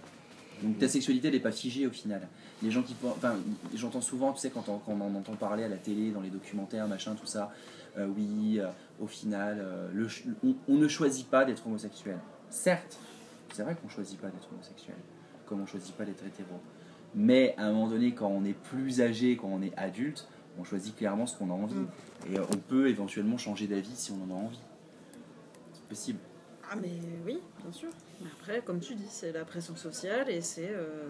Donc 0.63 0.79
ta 0.79 0.89
sexualité 0.89 1.29
elle 1.29 1.35
n'est 1.35 1.41
pas 1.41 1.53
figée 1.53 1.87
au 1.87 1.91
final. 1.91 2.29
Les 2.63 2.71
gens 2.71 2.83
qui 2.83 2.95
enfin 3.05 3.35
j'entends 3.75 4.03
souvent 4.03 4.33
tu 4.35 4.41
sais 4.41 4.51
quand 4.51 4.69
on, 4.69 4.77
quand 4.79 4.93
on 4.93 5.01
en 5.01 5.15
entend 5.15 5.35
parler 5.35 5.65
à 5.65 5.69
la 5.69 5.77
télé, 5.77 6.11
dans 6.11 6.21
les 6.21 6.29
documentaires, 6.29 6.87
machin, 6.87 7.15
tout 7.15 7.27
ça, 7.27 7.51
euh, 7.97 8.07
oui, 8.15 8.59
euh, 8.61 8.69
au 9.01 9.07
final, 9.07 9.59
euh, 9.61 9.89
le 9.95 10.07
on, 10.45 10.55
on 10.69 10.75
ne 10.77 10.87
choisit 10.87 11.29
pas 11.29 11.45
d'être 11.47 11.67
homosexuel. 11.67 12.19
Certes, 12.51 12.99
c'est 13.55 13.63
vrai 13.63 13.75
qu'on 13.75 13.89
choisit 13.89 14.21
pas 14.21 14.29
d'être 14.29 14.49
homosexuel, 14.53 14.97
comme 15.47 15.63
on 15.63 15.67
choisit 15.67 15.95
pas 15.95 16.05
d'être 16.05 16.25
hétéro. 16.27 16.61
Mais 17.15 17.55
à 17.59 17.65
un 17.65 17.73
moment 17.73 17.89
donné, 17.89 18.15
quand 18.15 18.29
on 18.29 18.45
est 18.45 18.53
plus 18.55 19.01
âgé, 19.01 19.37
quand 19.37 19.49
on 19.49 19.63
est 19.63 19.77
adulte, 19.77 20.29
on 20.59 20.65
choisit 20.65 20.95
clairement 20.97 21.27
ce 21.27 21.37
qu'on 21.37 21.51
a 21.51 21.55
envie. 21.55 21.87
Et 22.31 22.39
euh, 22.39 22.43
on 22.53 22.57
peut 22.57 22.89
éventuellement 22.89 23.39
changer 23.39 23.67
d'avis 23.67 23.97
si 23.97 24.13
on 24.13 24.23
en 24.31 24.37
a 24.37 24.39
envie. 24.39 24.61
C'est 25.73 25.85
possible. 25.89 26.19
Ah 26.73 26.77
mais 26.81 26.91
oui, 27.27 27.41
bien 27.63 27.73
sûr. 27.73 27.89
Mais 28.21 28.29
après, 28.39 28.61
comme 28.63 28.79
tu 28.79 28.95
dis, 28.95 29.09
c'est 29.09 29.33
la 29.33 29.45
pression 29.45 29.75
sociale 29.75 30.31
et 30.31 30.41
c'est 30.41 30.71
euh, 30.71 31.09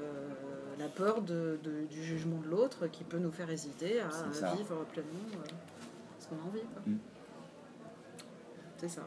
la 0.78 0.88
peur 0.88 1.20
de, 1.20 1.58
de- 1.62 1.84
du 1.90 2.02
jugement 2.02 2.38
de 2.38 2.48
l'autre 2.48 2.86
qui 2.86 3.04
peut 3.04 3.18
nous 3.18 3.30
faire 3.32 3.50
hésiter 3.50 4.00
à 4.00 4.06
vivre 4.56 4.84
pleinement 4.90 5.10
euh, 5.34 5.48
ce 6.18 6.28
qu'on 6.28 6.36
a 6.36 6.48
envie. 6.48 6.62
Mm. 6.86 6.96
C'est 8.78 8.88
ça. 8.88 9.02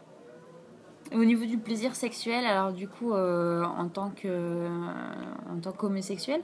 Au 1.12 1.26
niveau 1.26 1.46
du 1.46 1.58
plaisir 1.58 1.96
sexuel, 1.96 2.46
alors 2.46 2.72
du 2.72 2.88
coup, 2.88 3.14
euh, 3.14 3.64
en 3.64 3.88
tant 3.90 4.12
que 4.12 4.68
en 5.50 5.60
tant 5.60 5.72
qu'homosexuel, 5.72 6.42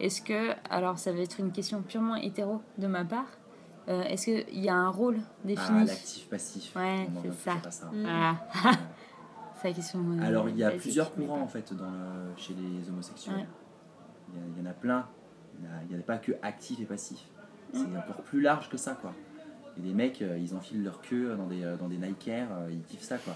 est-ce 0.00 0.22
que, 0.22 0.50
alors 0.70 0.98
ça 0.98 1.12
va 1.12 1.18
être 1.20 1.38
une 1.40 1.52
question 1.52 1.82
purement 1.82 2.16
hétéro 2.16 2.60
de 2.78 2.86
ma 2.86 3.04
part, 3.04 3.26
euh, 3.88 4.02
est-ce 4.02 4.26
qu'il 4.26 4.60
y 4.60 4.68
a 4.68 4.74
un 4.74 4.88
rôle 4.90 5.18
Ah, 5.20 5.44
défini 5.44 5.86
l'actif 5.86 6.28
passif. 6.28 6.74
Ouais, 6.76 7.08
c'est 7.22 7.32
ça. 7.50 7.70
ça. 7.70 7.86
Mm. 7.86 8.02
Voilà. 8.02 8.36
c'est 9.60 9.68
la 9.68 9.74
question. 9.74 10.00
euh, 10.12 10.22
Alors, 10.26 10.48
il 10.48 10.56
y 10.56 10.64
a 10.64 10.70
plusieurs 10.70 11.12
courants 11.12 11.38
pas- 11.38 11.42
en 11.44 11.48
fait 11.48 11.72
dans 11.74 11.90
le- 11.90 12.36
chez 12.36 12.54
les 12.54 12.88
homosexuels. 12.88 13.34
Ouais. 13.36 13.46
Il, 14.32 14.38
y 14.38 14.42
a- 14.42 14.46
il 14.56 14.62
y 14.64 14.66
en 14.66 14.70
a 14.70 14.74
plein. 14.74 15.06
Il 15.58 15.88
n'y 15.90 15.96
en 15.96 16.00
a 16.00 16.02
pas 16.02 16.18
que 16.18 16.32
actif 16.42 16.80
et 16.80 16.84
passif. 16.84 17.18
C'est 17.72 17.80
Mm. 17.86 17.96
encore 17.98 18.22
plus 18.22 18.40
large 18.40 18.68
que 18.70 18.76
ça, 18.76 18.94
quoi. 19.00 19.12
Et 19.78 19.82
les 19.82 19.92
mecs, 19.94 20.22
euh, 20.22 20.38
ils 20.38 20.54
enfilent 20.54 20.82
leur 20.82 21.00
queue 21.00 21.34
dans 21.36 21.46
des, 21.46 21.76
dans 21.78 21.88
des 21.88 21.98
Nike 21.98 22.28
Air, 22.28 22.48
ils 22.70 22.82
kiffent 22.82 23.02
ça, 23.02 23.18
quoi. 23.18 23.34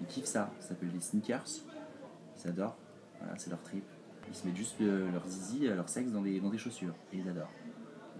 Ils 0.00 0.06
kiffent 0.06 0.24
ça. 0.26 0.50
Ça 0.60 0.68
s'appelle 0.68 0.90
des 0.90 1.00
sneakers. 1.00 1.44
Ils 2.44 2.48
adorent. 2.50 2.76
Voilà, 3.20 3.34
c'est 3.38 3.50
leur 3.50 3.62
trip. 3.62 3.84
Ils 4.30 4.34
se 4.36 4.46
mettent 4.46 4.56
juste 4.56 4.74
le- 4.80 5.10
leur 5.10 5.26
zizi, 5.28 5.66
euh, 5.66 5.74
leur 5.76 5.88
sexe 5.88 6.10
dans 6.10 6.22
des, 6.22 6.40
dans 6.40 6.50
des 6.50 6.58
chaussures. 6.58 6.94
Et 7.12 7.18
ils 7.18 7.28
adorent. 7.28 7.52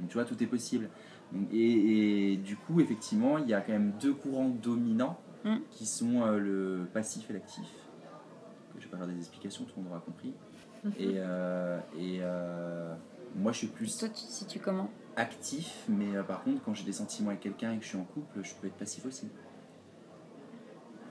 Donc, 0.01 0.09
tu 0.09 0.15
vois, 0.15 0.25
tout 0.25 0.41
est 0.43 0.47
possible. 0.47 0.89
Donc, 1.33 1.49
et, 1.53 2.33
et 2.33 2.37
du 2.37 2.57
coup, 2.57 2.81
effectivement, 2.81 3.39
il 3.39 3.49
y 3.49 3.55
a 3.55 3.61
quand 3.61 3.73
même 3.73 3.93
deux 4.01 4.13
courants 4.15 4.49
dominants 4.49 5.19
Mm. 5.45 5.57
qui 5.73 5.85
sont 5.85 6.23
euh, 6.23 6.39
le 6.39 6.87
passif 6.95 7.29
et 7.29 7.35
l'actif. 7.35 7.67
Je 8.79 8.85
vais 8.85 8.89
pas 8.91 8.97
faire 8.97 9.07
des 9.07 9.19
explications, 9.19 9.65
tout 9.65 9.73
le 9.77 9.83
monde 9.83 9.93
aura 9.93 10.01
compris. 10.01 10.33
Et, 10.99 11.15
euh, 11.17 11.79
et 11.99 12.19
euh, 12.23 12.95
moi, 13.37 13.53
je 13.53 13.59
suis 13.59 13.67
plus 13.67 13.97
Toi, 13.99 14.09
tu 14.09 14.15
te 14.15 14.31
situes 14.31 14.59
comment? 14.59 14.89
actif, 15.17 15.85
mais 15.89 16.17
euh, 16.17 16.23
par 16.23 16.43
contre, 16.45 16.63
quand 16.65 16.73
j'ai 16.75 16.85
des 16.85 16.93
sentiments 16.93 17.29
avec 17.31 17.41
quelqu'un 17.41 17.73
et 17.73 17.77
que 17.79 17.83
je 17.85 17.89
suis 17.89 17.99
en 17.99 18.05
couple, 18.05 18.41
je 18.43 18.55
peux 18.61 18.67
être 18.69 18.77
passif 18.79 19.05
aussi. 19.07 19.29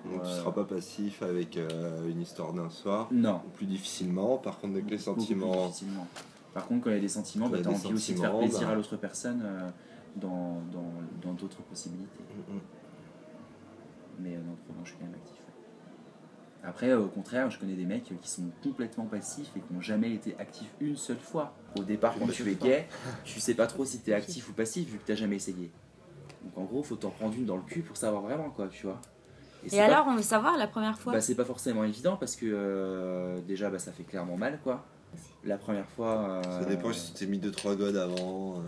Donc 0.05 0.21
tu 0.23 0.27
Ouais. 0.27 0.35
seras 0.35 0.51
pas 0.51 0.63
passif 0.65 1.21
avec 1.23 1.55
euh, 1.57 2.09
une 2.09 2.21
histoire 2.21 2.53
d'un 2.53 2.69
soir. 2.69 3.07
Non. 3.11 3.41
Ou 3.45 3.49
plus 3.49 3.65
difficilement. 3.65 4.37
Par 4.37 4.59
contre, 4.59 4.73
avec 4.73 4.89
les 4.89 4.97
Beaucoup 4.97 5.13
plus 5.15 5.23
sentiments. 5.25 5.65
difficilement. 5.67 6.07
Par 6.53 6.67
contre, 6.67 6.83
quand 6.83 6.89
il 6.89 6.95
y 6.95 6.97
a 6.97 7.01
des 7.01 7.07
sentiments, 7.07 7.49
bah, 7.49 7.59
tu 7.61 7.67
a 7.67 7.71
as 7.71 7.73
envie 7.73 7.93
aussi 7.93 8.13
de 8.13 8.19
faire 8.19 8.31
sentiments, 8.31 8.47
plaisir 8.47 8.67
bah. 8.67 8.73
à 8.73 8.75
l'autre 8.75 8.97
personne 8.97 9.41
euh, 9.43 9.69
dans 10.17 10.61
dans- 10.71 10.93
dans 11.27 11.33
d'autres 11.33 11.61
possibilités. 11.63 12.23
Mm, 12.49 12.53
mm. 12.55 12.59
Mais 14.19 14.35
euh, 14.35 14.39
non, 14.39 14.55
je 14.83 14.89
suis 14.89 14.97
quand 14.99 15.05
même 15.05 15.15
actif. 15.15 15.37
Après, 16.65 16.89
euh, 16.91 16.99
au 17.01 17.07
contraire, 17.07 17.49
je 17.49 17.59
connais 17.59 17.73
des 17.75 17.85
mecs 17.85 18.03
qui 18.21 18.29
sont 18.29 18.43
complètement 18.63 19.05
passifs 19.05 19.51
et 19.55 19.59
qui 19.59 19.73
n'ont 19.73 19.81
jamais 19.81 20.13
été 20.13 20.35
actifs 20.39 20.71
une 20.79 20.95
seule 20.95 21.17
fois. 21.19 21.53
Au 21.77 21.83
départ, 21.83 22.15
quand 22.17 22.27
tu 22.27 22.49
es 22.49 22.55
gay, 22.55 22.87
tu 23.25 23.39
sais 23.39 23.53
pas 23.53 23.67
trop 23.67 23.83
si 23.83 23.99
tu 23.99 24.11
es 24.11 24.13
actif 24.13 24.49
ou 24.49 24.53
passif 24.53 24.87
vu 24.89 24.97
que 24.97 25.05
tu 25.05 25.15
jamais 25.17 25.35
essayé. 25.37 25.71
Donc 26.43 26.57
en 26.57 26.63
gros, 26.63 26.83
faut 26.83 26.95
t'en 26.95 27.09
prendre 27.09 27.33
une 27.35 27.45
dans 27.45 27.57
le 27.57 27.63
cul 27.63 27.81
pour 27.81 27.97
savoir 27.97 28.21
vraiment 28.21 28.49
quoi, 28.49 28.67
tu 28.67 28.85
vois. 28.85 28.99
Et 29.71 29.77
pas- 29.77 29.83
alors, 29.85 30.05
on 30.07 30.15
veut 30.15 30.21
savoir 30.21 30.57
la 30.57 30.67
première 30.67 30.97
fois 30.97 31.13
bah, 31.13 31.21
c'est 31.21 31.35
pas 31.35 31.45
forcément 31.45 31.83
évident 31.83 32.17
parce 32.17 32.35
que 32.35 32.45
euh, 32.51 33.39
déjà 33.47 33.69
bah, 33.69 33.79
ça 33.79 33.91
fait 33.91 34.03
clairement 34.03 34.37
mal 34.37 34.59
quoi. 34.63 34.83
La 35.45 35.57
première 35.57 35.87
fois. 35.89 36.41
euh, 36.45 36.59
Ça 36.61 36.65
dépend 36.65 36.91
si 36.93 37.13
tu 37.13 37.19
t'es 37.19 37.25
mis 37.25 37.37
2-3 37.39 37.75
godes 37.75 37.97
avant. 37.97 38.57
euh, 38.57 38.61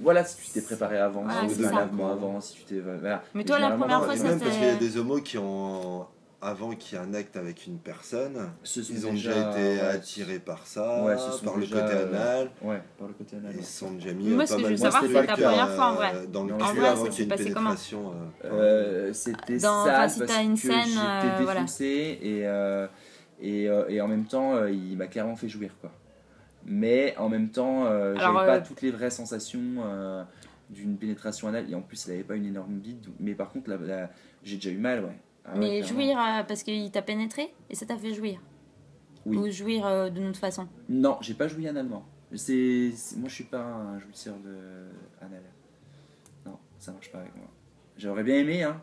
Voilà, 0.00 0.24
si 0.24 0.36
tu 0.36 0.50
t'es 0.52 0.62
préparé 0.62 0.98
avant, 0.98 1.22
Voilà, 1.22 1.40
si 1.42 1.46
tu 1.48 1.54
c'est 1.54 1.62
t'es 1.62 1.68
ça. 1.68 1.74
lavement 1.80 2.10
avant, 2.10 2.40
si 2.40 2.54
tu 2.54 2.62
t'es. 2.64 2.80
Voilà. 2.80 3.22
Mais 3.34 3.44
toi, 3.44 3.58
la 3.58 3.70
première 3.72 4.04
fois, 4.04 4.16
ça 4.16 4.24
même 4.24 4.40
parce 4.40 4.56
qu'il 4.56 4.64
y 4.66 4.70
a 4.70 4.74
des 4.76 4.96
homos 4.96 5.20
qui 5.20 5.38
ont. 5.38 6.06
Avant 6.42 6.70
qu'il 6.74 6.96
y 6.96 7.00
ait 7.00 7.04
un 7.04 7.12
acte 7.12 7.36
avec 7.36 7.66
une 7.66 7.78
personne, 7.78 8.50
se 8.62 8.80
ils 8.80 9.06
ont 9.06 9.12
déjà, 9.12 9.30
été 9.50 9.60
ouais, 9.60 9.80
attirés 9.80 10.38
par 10.38 10.66
ça, 10.66 11.04
Ouais, 11.04 11.18
se 11.18 11.32
sont 11.32 11.44
par 11.44 11.56
le 11.56 11.60
déjà, 11.66 11.82
côté 11.82 11.94
euh, 11.94 12.08
anal. 12.08 12.50
Ouais, 12.62 12.80
par 12.98 13.08
le 13.08 13.12
côté 13.14 13.36
anal. 13.36 13.52
Ils 13.58 13.62
se 13.64 13.78
sont 13.80 13.90
déjà 13.90 14.12
mis 14.14 14.30
Moi, 14.30 14.44
euh, 14.44 14.46
ce 14.46 14.54
pas 14.54 14.56
que 14.56 14.64
je 14.64 14.70
veux 14.70 14.76
savoir, 14.78 15.02
c'est 15.06 15.26
ta 15.26 15.32
première 15.34 15.70
euh, 15.70 15.76
fois, 15.76 15.86
en 15.88 15.94
vrai. 15.96 16.12
Dans 16.32 16.44
le 16.44 16.54
En 16.54 16.56
cul 16.72 16.84
avant 16.84 17.04
ça 17.04 17.10
qu'il 17.10 17.18
y 17.18 17.20
ait 17.20 17.24
une 17.24 17.28
passé 17.28 17.44
comment 17.52 17.66
pénétration. 17.70 18.12
euh, 18.46 19.12
c'était 19.12 19.58
si 19.58 19.64
parce 19.66 20.18
t'as 20.26 20.42
une 20.42 20.54
que 20.54 20.60
scène, 20.60 20.86
j'étais 20.86 21.42
voilà. 21.42 21.60
défoncé 21.60 22.18
et, 22.22 22.46
euh, 22.46 22.86
et, 23.42 23.68
euh, 23.68 23.84
et 23.88 24.00
en 24.00 24.08
même 24.08 24.24
temps 24.24 24.54
euh, 24.56 24.70
il 24.70 24.96
m'a 24.96 25.08
clairement 25.08 25.36
fait 25.36 25.48
jouir 25.48 25.72
quoi. 25.82 25.92
Mais 26.64 27.14
en 27.18 27.28
même 27.28 27.50
temps 27.50 27.84
euh, 27.84 28.14
j'avais 28.16 28.46
pas 28.46 28.60
toutes 28.60 28.80
les 28.80 28.90
vraies 28.90 29.10
sensations 29.10 29.60
euh, 29.84 30.22
d'une 30.70 30.96
pénétration 30.96 31.48
anale 31.48 31.66
et 31.70 31.74
en 31.74 31.82
plus 31.82 32.06
il 32.06 32.12
avait 32.12 32.22
pas 32.22 32.36
une 32.36 32.46
énorme 32.46 32.74
bide 32.74 33.06
mais 33.18 33.34
par 33.34 33.50
contre 33.50 33.70
j'ai 34.42 34.56
déjà 34.56 34.70
eu 34.70 34.78
mal 34.78 35.04
ouais. 35.04 35.16
Ah 35.44 35.52
Mais 35.56 35.82
jouir 35.82 36.18
euh, 36.18 36.42
parce 36.44 36.62
qu'il 36.62 36.90
t'a 36.90 37.02
pénétré 37.02 37.52
et 37.68 37.74
ça 37.74 37.86
t'a 37.86 37.96
fait 37.96 38.14
jouir 38.14 38.40
Oui. 39.26 39.36
Ou 39.36 39.50
jouir 39.50 39.86
euh, 39.86 40.10
d'une 40.10 40.28
autre 40.28 40.38
façon 40.38 40.68
Non, 40.88 41.18
j'ai 41.20 41.34
pas 41.34 41.48
joui 41.48 41.66
analement. 41.68 42.04
C'est, 42.34 42.92
c'est- 42.94 43.16
moi, 43.16 43.28
je 43.28 43.34
suis 43.34 43.44
pas 43.44 43.62
un 43.62 43.98
jouisseur 43.98 44.36
de 44.36 45.24
anal. 45.24 45.42
Non, 46.46 46.58
ça 46.78 46.92
marche 46.92 47.10
pas 47.10 47.18
avec 47.20 47.34
moi. 47.36 47.46
J'aurais 47.98 48.22
bien 48.22 48.36
aimé, 48.36 48.62
hein, 48.62 48.80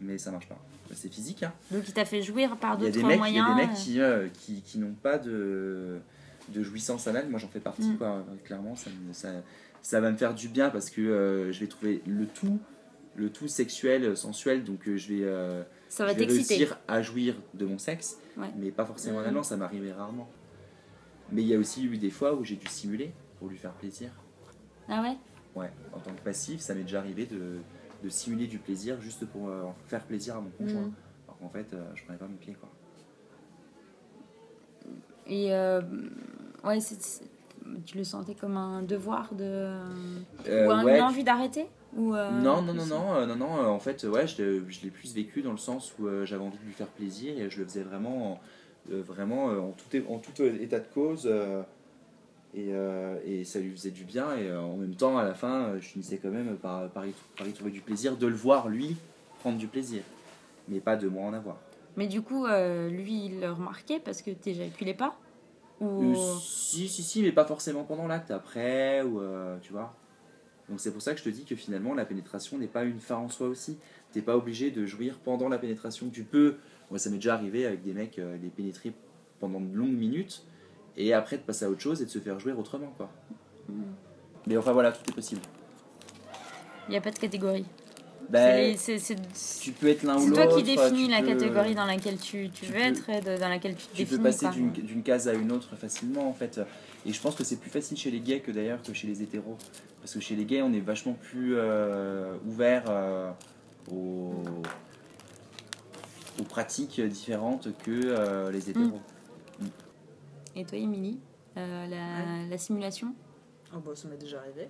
mais 0.00 0.18
ça 0.18 0.30
marche 0.30 0.48
pas. 0.48 0.58
C'est 0.92 1.10
physique, 1.12 1.44
hein. 1.44 1.52
Donc 1.70 1.84
il 1.86 1.94
t'a 1.94 2.04
fait 2.04 2.20
jouir 2.20 2.56
par 2.56 2.76
Il 2.78 2.84
y 2.84 2.88
a 2.88 2.90
d'autres 2.90 3.08
des 3.08 3.16
mecs, 3.16 3.28
il 3.28 3.36
y 3.36 3.38
a 3.38 3.44
moyens. 3.44 3.56
des 3.56 3.62
mecs 3.62 3.70
euh, 3.70 3.74
qui, 3.76 4.00
euh, 4.00 4.28
qui, 4.32 4.60
qui 4.62 4.78
n'ont 4.78 4.92
pas 5.00 5.18
de, 5.18 5.98
de 6.48 6.62
jouissance 6.64 7.06
anale. 7.06 7.28
Moi, 7.28 7.38
j'en 7.38 7.46
fais 7.48 7.60
partie, 7.60 7.90
Mm. 7.92 7.96
quoi. 7.96 8.24
Clairement, 8.44 8.74
ça, 8.74 8.90
me- 8.90 9.12
ça, 9.12 9.28
ça 9.82 10.00
va 10.00 10.10
me 10.10 10.16
faire 10.16 10.34
du 10.34 10.48
bien 10.48 10.68
parce 10.68 10.90
que 10.90 11.00
euh, 11.00 11.52
je 11.52 11.60
vais 11.60 11.68
trouver 11.68 12.02
le 12.06 12.26
tout, 12.26 12.58
le 13.14 13.30
tout 13.30 13.46
sexuel, 13.46 14.16
sensuel. 14.16 14.64
Donc, 14.64 14.88
euh, 14.88 14.96
je 14.96 15.08
vais, 15.14 15.20
euh, 15.22 15.62
ça 15.90 16.04
va 16.06 16.12
je 16.14 16.18
vais 16.18 16.26
t'exciter. 16.26 16.54
réussir 16.56 16.78
à 16.88 17.02
jouir 17.02 17.34
de 17.52 17.66
mon 17.66 17.76
sexe, 17.76 18.18
Ouais. 18.38 18.50
mais 18.56 18.70
pas 18.70 18.86
forcément 18.86 19.18
Mhm. 19.18 19.24
analement. 19.24 19.42
Ça 19.42 19.56
m'arrivait 19.58 19.92
rarement. 19.92 20.30
Mais 21.32 21.42
il 21.42 21.48
y 21.48 21.54
a 21.54 21.58
aussi 21.58 21.84
eu 21.84 21.98
des 21.98 22.10
fois 22.10 22.34
où 22.34 22.42
j'ai 22.44 22.56
dû 22.56 22.66
simuler 22.66 23.12
pour 23.38 23.48
lui 23.48 23.58
faire 23.58 23.72
plaisir. 23.72 24.10
Ah 24.88 25.02
ouais? 25.02 25.16
Ouais, 25.54 25.70
en 25.92 25.98
tant 25.98 26.12
que 26.12 26.20
passif, 26.22 26.60
ça 26.60 26.74
m'est 26.74 26.82
déjà 26.82 27.00
arrivé 27.00 27.26
de, 27.26 27.58
de 28.02 28.08
simuler 28.08 28.46
du 28.46 28.58
plaisir 28.58 29.00
juste 29.00 29.26
pour 29.26 29.48
euh, 29.48 29.64
faire 29.88 30.04
plaisir 30.04 30.36
à 30.36 30.40
mon 30.40 30.50
conjoint. 30.50 30.80
Mhm. 30.82 30.92
Alors 31.28 31.38
qu'en 31.38 31.48
fait, 31.50 31.72
euh, 31.74 31.84
je 31.94 32.04
prenais 32.04 32.18
pas 32.18 32.26
mon 32.26 32.36
pied, 32.36 32.54
quoi. 32.54 32.68
Et 35.26 35.52
euh, 35.54 35.80
ouais, 36.64 36.80
c'est- 36.80 37.00
c'est- 37.02 37.24
tu 37.86 37.96
le 37.98 38.04
sentais 38.04 38.34
comme 38.34 38.56
un 38.56 38.82
devoir 38.82 39.32
de. 39.34 39.44
Euh, 39.44 40.66
ou 40.66 40.70
un- 40.70 40.84
ouais, 40.84 40.96
une 40.98 41.02
envie 41.04 41.22
d'arrêter? 41.24 41.66
Ou, 41.96 42.14
euh, 42.14 42.28
Non, 42.30 42.62
non, 42.62 42.74
non, 42.74 42.82
plus- 42.82 42.90
non, 42.90 43.14
euh, 43.14 43.26
non, 43.26 43.36
non, 43.36 43.56
euh, 43.58 43.66
en 43.66 43.78
fait, 43.80 44.04
ouais, 44.04 44.26
je, 44.26 44.42
l'ai- 44.42 44.62
je 44.70 44.82
l'ai 44.82 44.90
plus 44.90 45.14
vécu 45.14 45.42
dans 45.42 45.52
le 45.52 45.58
sens 45.58 45.92
où 45.98 46.06
euh, 46.06 46.24
j'avais 46.24 46.42
envie 46.44 46.58
de 46.58 46.64
lui 46.64 46.72
faire 46.72 46.86
plaisir 46.86 47.38
et 47.38 47.50
je 47.50 47.58
le 47.58 47.64
faisais 47.64 47.82
vraiment, 47.82 48.32
en- 48.32 48.40
euh, 48.92 49.02
vraiment 49.02 49.50
euh, 49.50 49.58
en, 49.60 49.72
tout, 49.72 49.96
é- 49.96 50.04
en 50.08 50.18
tout 50.18 50.32
euh, 50.40 50.56
état 50.60 50.78
de 50.80 50.86
cause 50.94 51.26
euh, 51.30 51.62
et, 52.54 52.68
euh, 52.72 53.18
et 53.24 53.44
ça 53.44 53.58
lui 53.60 53.70
faisait 53.72 53.90
du 53.90 54.04
bien 54.04 54.36
et 54.36 54.48
euh, 54.48 54.60
en 54.60 54.76
même 54.76 54.94
temps, 54.94 55.18
à 55.18 55.24
la 55.24 55.34
fin, 55.34 55.64
euh, 55.64 55.80
je 55.80 55.86
finissais 55.88 56.18
quand 56.18 56.30
même 56.30 56.56
par, 56.56 56.88
par, 56.90 57.06
y, 57.06 57.12
par 57.36 57.46
y 57.46 57.52
trouver 57.52 57.70
du 57.70 57.80
plaisir, 57.80 58.16
de 58.16 58.26
le 58.26 58.34
voir, 58.36 58.68
lui, 58.68 58.96
prendre 59.40 59.58
du 59.58 59.66
plaisir, 59.66 60.02
mais 60.68 60.80
pas 60.80 60.96
de 60.96 61.08
moi 61.08 61.24
en 61.26 61.32
avoir. 61.32 61.56
Mais 61.96 62.06
du 62.06 62.22
coup, 62.22 62.46
euh, 62.46 62.88
lui, 62.88 63.26
il 63.26 63.40
le 63.40 63.50
remarquait 63.50 63.98
parce 63.98 64.22
que 64.22 64.30
t'éjaculais 64.30 64.94
pas 64.94 65.16
Ou. 65.80 66.12
Euh, 66.12 66.14
si, 66.14 66.88
si, 66.88 67.02
si, 67.02 67.22
mais 67.22 67.32
pas 67.32 67.44
forcément 67.44 67.82
pendant 67.84 68.06
l'acte, 68.06 68.30
après, 68.30 69.02
ou 69.02 69.20
euh, 69.20 69.58
tu 69.60 69.72
vois. 69.72 69.92
Donc 70.70 70.80
c'est 70.80 70.92
pour 70.92 71.02
ça 71.02 71.12
que 71.12 71.18
je 71.18 71.24
te 71.24 71.28
dis 71.28 71.44
que 71.44 71.56
finalement 71.56 71.94
la 71.94 72.04
pénétration 72.06 72.56
n'est 72.56 72.66
pas 72.68 72.84
une 72.84 73.00
fin 73.00 73.16
en 73.16 73.28
soi 73.28 73.48
aussi. 73.48 73.76
T'es 74.12 74.22
pas 74.22 74.36
obligé 74.36 74.70
de 74.70 74.86
jouir 74.86 75.18
pendant 75.24 75.48
la 75.48 75.58
pénétration. 75.58 76.08
Tu 76.10 76.22
peux, 76.22 76.56
moi 76.90 76.98
ça 76.98 77.10
m'est 77.10 77.16
déjà 77.16 77.34
arrivé 77.34 77.66
avec 77.66 77.82
des 77.82 77.92
mecs, 77.92 78.18
euh, 78.18 78.36
les 78.40 78.48
pénétrer 78.48 78.92
pendant 79.40 79.60
de 79.60 79.74
longues 79.74 79.90
minutes, 79.96 80.44
et 80.96 81.12
après 81.12 81.36
de 81.38 81.42
passer 81.42 81.64
à 81.64 81.70
autre 81.70 81.80
chose 81.80 82.00
et 82.02 82.04
de 82.04 82.10
se 82.10 82.18
faire 82.20 82.38
jouir 82.38 82.58
autrement, 82.58 82.92
quoi. 82.96 83.10
Hmm. 83.68 83.82
Mais 84.46 84.56
enfin 84.56 84.72
voilà, 84.72 84.92
tout 84.92 85.02
est 85.10 85.14
possible. 85.14 85.40
Il 86.88 86.92
n'y 86.92 86.96
a 86.96 87.00
pas 87.00 87.10
de 87.10 87.18
catégorie. 87.18 87.66
Ben, 88.28 88.76
C'est 88.76 88.98
c'est- 88.98 89.16
c'est- 89.32 89.60
tu 89.60 89.72
peux 89.72 89.88
être 89.88 90.04
l'un 90.04 90.16
ou 90.16 90.20
c'est 90.20 90.28
l'autre. 90.30 90.48
toi 90.50 90.56
qui 90.58 90.62
définis 90.62 91.08
la 91.08 91.20
peux- 91.20 91.26
catégorie 91.28 91.74
dans 91.74 91.84
laquelle 91.86 92.16
tu, 92.16 92.48
tu, 92.50 92.66
tu 92.66 92.66
veux 92.66 92.74
peux- 92.74 92.78
être 92.80 93.10
et 93.10 93.20
de- 93.20 93.40
dans 93.40 93.48
laquelle 93.48 93.74
tu 93.74 93.86
te 93.88 93.96
tu 93.96 94.06
peux 94.06 94.18
passer 94.22 94.46
d'une 94.50 95.02
case 95.02 95.26
à 95.26 95.34
une 95.34 95.50
autre 95.50 95.74
facilement 95.76 96.28
en 96.28 96.32
fait 96.32 96.60
et 97.06 97.12
je 97.12 97.20
pense 97.20 97.34
que 97.34 97.44
c'est 97.44 97.56
plus 97.56 97.70
facile 97.70 97.96
chez 97.96 98.10
les 98.10 98.20
gays 98.20 98.40
que 98.40 98.50
d'ailleurs 98.50 98.82
que 98.82 98.92
chez 98.92 99.06
les 99.06 99.22
hétéros 99.22 99.56
parce 100.00 100.14
que 100.14 100.20
chez 100.20 100.36
les 100.36 100.44
gays 100.44 100.62
on 100.62 100.72
est 100.72 100.80
vachement 100.80 101.14
plus 101.14 101.54
euh, 101.56 102.34
ouvert 102.46 102.84
euh, 102.88 103.30
aux, 103.90 104.34
aux 106.38 106.44
pratiques 106.44 107.00
différentes 107.00 107.68
que 107.78 107.90
euh, 107.90 108.50
les 108.50 108.70
hétéros 108.70 109.00
Et 110.56 110.64
toi, 110.64 110.78
Émilie 110.78 111.18
euh, 111.56 111.86
la, 111.86 112.46
la 112.48 112.58
simulation? 112.58 113.14
Oh, 113.74 113.78
bah, 113.78 113.92
ça 113.94 114.08
m'est 114.08 114.16
déjà 114.16 114.38
arrivé. 114.38 114.68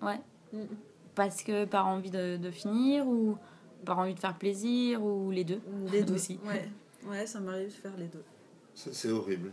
Ouais. 0.00 0.20
Mm. 0.52 0.66
Parce 1.14 1.42
que 1.42 1.64
par 1.64 1.86
envie 1.88 2.10
de, 2.10 2.36
de 2.36 2.50
finir 2.50 3.06
ou 3.06 3.36
par 3.84 3.98
envie 3.98 4.14
de 4.14 4.20
faire 4.20 4.36
plaisir 4.38 5.02
ou 5.02 5.30
les 5.30 5.44
deux? 5.44 5.60
Les 5.90 6.02
deux 6.04 6.14
aussi. 6.14 6.38
Ouais, 6.44 6.68
ouais 7.08 7.26
ça 7.26 7.40
m'arrive 7.40 7.66
de 7.66 7.72
faire 7.72 7.96
les 7.98 8.06
deux. 8.06 8.22
C'est 8.74 9.10
horrible. 9.10 9.50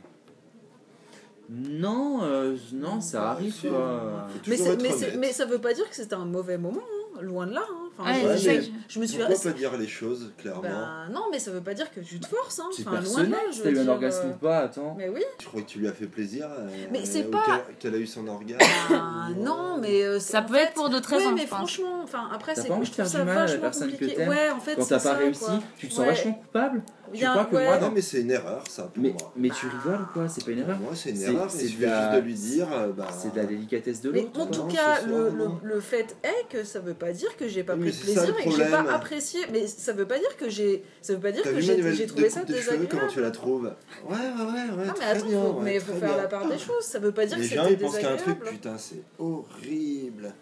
Non 1.50 2.20
euh, 2.24 2.56
non 2.74 3.02
ça 3.02 3.20
Bah, 3.22 3.30
arrive 3.32 3.56
quoi 3.62 4.28
Mais, 4.48 4.58
mais, 4.82 5.18
mais 5.18 5.32
ça 5.34 5.46
veut 5.46 5.60
pas 5.60 5.74
dire 5.74 5.90
que 5.90 5.96
c'était 5.96 6.14
un 6.16 6.26
mauvais 6.26 6.58
moment, 6.60 6.82
hein, 7.18 7.22
loin 7.22 7.48
de 7.48 7.54
là. 7.54 7.64
hein. 7.68 7.76
Enfin, 7.98 8.14
Ouais, 8.14 8.38
je, 8.38 8.44
je 8.44 8.50
mais 8.50 9.02
me 9.02 9.06
suis 9.08 9.18
Pourquoi 9.18 9.52
pas 9.52 9.58
dire 9.58 9.76
les 9.78 9.88
choses 9.88 10.32
clairement 10.38 10.62
Ben, 10.62 11.10
non, 11.12 11.24
mais 11.32 11.40
ça 11.40 11.52
veut 11.52 11.60
pas 11.60 11.74
dire 11.74 11.92
que 11.92 12.00
tu 12.00 12.18
te 12.20 12.28
forces. 12.28 12.60
Hein. 12.60 12.70
c'est 12.72 12.84
Enfin, 12.88 12.92
loin 12.92 13.00
de 13.02 13.06
personnel 13.06 13.32
là, 13.32 13.38
je 13.50 13.52
si 13.54 13.58
veux 13.60 13.64
t'as 13.66 13.72
eu 13.72 13.80
un 13.80 13.84
dire, 13.84 13.92
orgasme 13.92 14.28
euh, 14.28 14.32
ou 14.32 14.38
pas 14.38 14.58
attends 14.60 14.96
Mais 14.98 15.10
oui. 15.10 15.22
Je 15.42 15.46
crois 15.48 15.62
que 15.62 15.68
tu 15.68 15.80
lui 15.80 15.88
as 15.90 15.92
fait 15.92 16.06
plaisir. 16.06 16.48
euh, 16.50 16.68
Mais 16.92 17.04
c'est 17.04 17.24
pas- 17.24 17.64
qu'elle- 17.80 17.96
a 17.96 17.98
eu 17.98 18.08
son 18.08 18.26
orgasme. 18.28 18.60
Ah, 18.92 19.28
non, 19.38 19.80
mais 19.82 20.04
euh, 20.04 20.20
Ça 20.20 20.40
en 20.40 20.44
peut 20.46 20.54
fait- 20.54 20.62
être 20.64 20.74
pour 20.76 20.90
d'autres 20.90 21.12
Ouais, 21.12 21.18
raisons, 21.18 21.32
mais 21.34 21.42
je 21.42 21.48
pense. 21.48 21.58
franchement, 21.58 22.00
enfin 22.04 22.30
après 22.34 22.54
T'as 22.54 22.62
c'est 22.62 22.68
pas 22.70 22.76
envie 22.76 22.90
de 22.90 22.96
faire 22.96 23.08
ça 23.08 23.20
du 23.20 23.26
mal 23.26 23.36
à 23.38 23.40
la 23.42 23.46
vachement 23.48 23.62
personne 23.62 23.88
que 23.88 23.92
compliqué. 23.94 24.16
t'aimes 24.16 24.30
Ouais, 24.30 24.50
en 24.52 24.60
fait, 24.62 24.76
quand 24.76 24.86
t'as 24.86 24.96
pas 24.96 25.00
ça, 25.00 25.14
réussi 25.16 25.46
tu 25.78 25.88
te 25.90 25.94
sens 25.94 26.06
vachement 26.06 26.34
coupable 26.34 26.84
tu 27.14 27.26
crois 27.26 27.46
que 27.46 27.56
ouais. 27.56 27.66
moi 27.66 27.80
Non, 27.80 27.92
mais 27.94 28.02
c'est 28.02 28.22
une 28.22 28.32
erreur, 28.32 28.64
ça, 28.68 28.84
pour 28.84 29.02
mais, 29.04 29.10
moi. 29.12 29.34
mais 29.36 29.50
tu 29.50 29.66
rigoles 29.68 30.02
ou 30.02 30.14
quoi? 30.14 30.28
C'est 30.30 30.44
pas 30.46 30.52
une 30.52 30.60
erreur 30.60 30.78
moi, 30.80 30.92
c'est 30.96 31.10
une 31.12 31.22
erreur. 31.22 31.50
c'est 31.50 31.66
Et 31.66 31.68
je 31.68 31.76
de 31.76 31.80
vais 31.82 31.86
la- 31.88 32.12
juste 32.12 32.16
de 32.22 32.28
lui 32.28 32.34
dire. 32.34 32.68
euh, 32.74 32.92
bah, 32.92 33.08
c'est 33.18 33.32
de 33.34 33.38
la 33.38 33.46
délicatesse 33.46 34.02
de 34.02 34.12
Mais 34.12 34.22
l'autre 34.22 34.40
en 34.40 34.46
quoi. 34.46 34.56
tout 34.56 34.62
Non, 34.64 34.68
cas, 34.68 35.00
ce 35.02 35.66
le, 35.66 35.80
fait 35.80 36.16
est 36.24 36.48
que 36.50 36.64
ça 36.64 36.80
veut 36.80 36.94
pas 36.94 37.12
dire 37.12 37.36
que 37.38 37.48
j'ai 37.48 37.64
pas 37.64 37.74
pris 37.76 37.86
mais 37.86 37.92
ça, 37.92 38.02
plaisir 38.04 38.36
et 38.40 38.44
que 38.46 38.52
j'ai 38.52 38.66
pas 38.70 38.92
apprécié. 38.94 39.40
Mais 39.52 39.68
ça 39.68 39.94
veut 39.94 40.06
pas 40.08 40.20
dire 40.20 40.36
que 40.38 40.50
j'ai. 40.50 40.84
Ça 41.02 41.14
veut 41.14 41.20
pas 41.20 41.32
dire 41.32 41.44
que 41.44 41.50
vu 41.50 41.62
j'ai 41.62 41.76
de 41.78 42.06
trouvé 42.12 42.30
ça 42.30 42.42
cheveux, 42.42 42.54
comment 42.56 42.78
désagréable. 42.78 43.12
tu 43.12 43.22
la 43.22 43.32
trouves? 43.32 43.74
Ouais, 44.08 44.16
ouais, 44.16 44.18
ouais, 44.18 44.78
ouais. 44.78 44.86
Non 44.88 44.94
mais 45.00 45.06
attends, 45.06 45.26
bien, 45.26 45.42
faut, 45.42 45.48
ouais, 45.54 45.64
mais 45.64 45.80
faut 45.80 45.94
faire 45.94 46.10
bien. 46.14 46.18
la 46.18 46.28
part 46.28 46.48
des 46.48 46.58
choses. 46.58 46.84
Ça 46.84 47.00
veut 47.00 47.12
pas 47.12 47.26
dire 47.26 47.38
Les 47.38 47.48
que 47.48 47.56
gens, 47.56 47.64
c'était 47.64 47.74
ils 47.76 47.80
pensent 47.80 47.96
qu'il 47.96 48.04
y 48.04 48.06
a 48.06 48.12
un 48.12 48.16
truc, 48.16 48.26
désagréable. 48.40 48.58
putain, 48.58 48.78
c'est 48.78 49.04
horrible. 49.18 50.34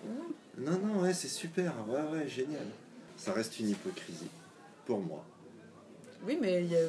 Non, 0.59 0.71
non, 0.83 1.01
ouais, 1.03 1.13
c'est 1.13 1.27
super. 1.27 1.73
Ouais, 1.87 2.17
ouais, 2.19 2.27
génial. 2.27 2.65
Ça 3.15 3.31
reste 3.33 3.59
une 3.59 3.69
hypocrisie. 3.69 4.27
Pour 4.85 4.99
moi. 4.99 5.23
Oui, 6.25 6.37
mais 6.41 6.63
il 6.63 6.71
y 6.71 6.75
a. 6.75 6.79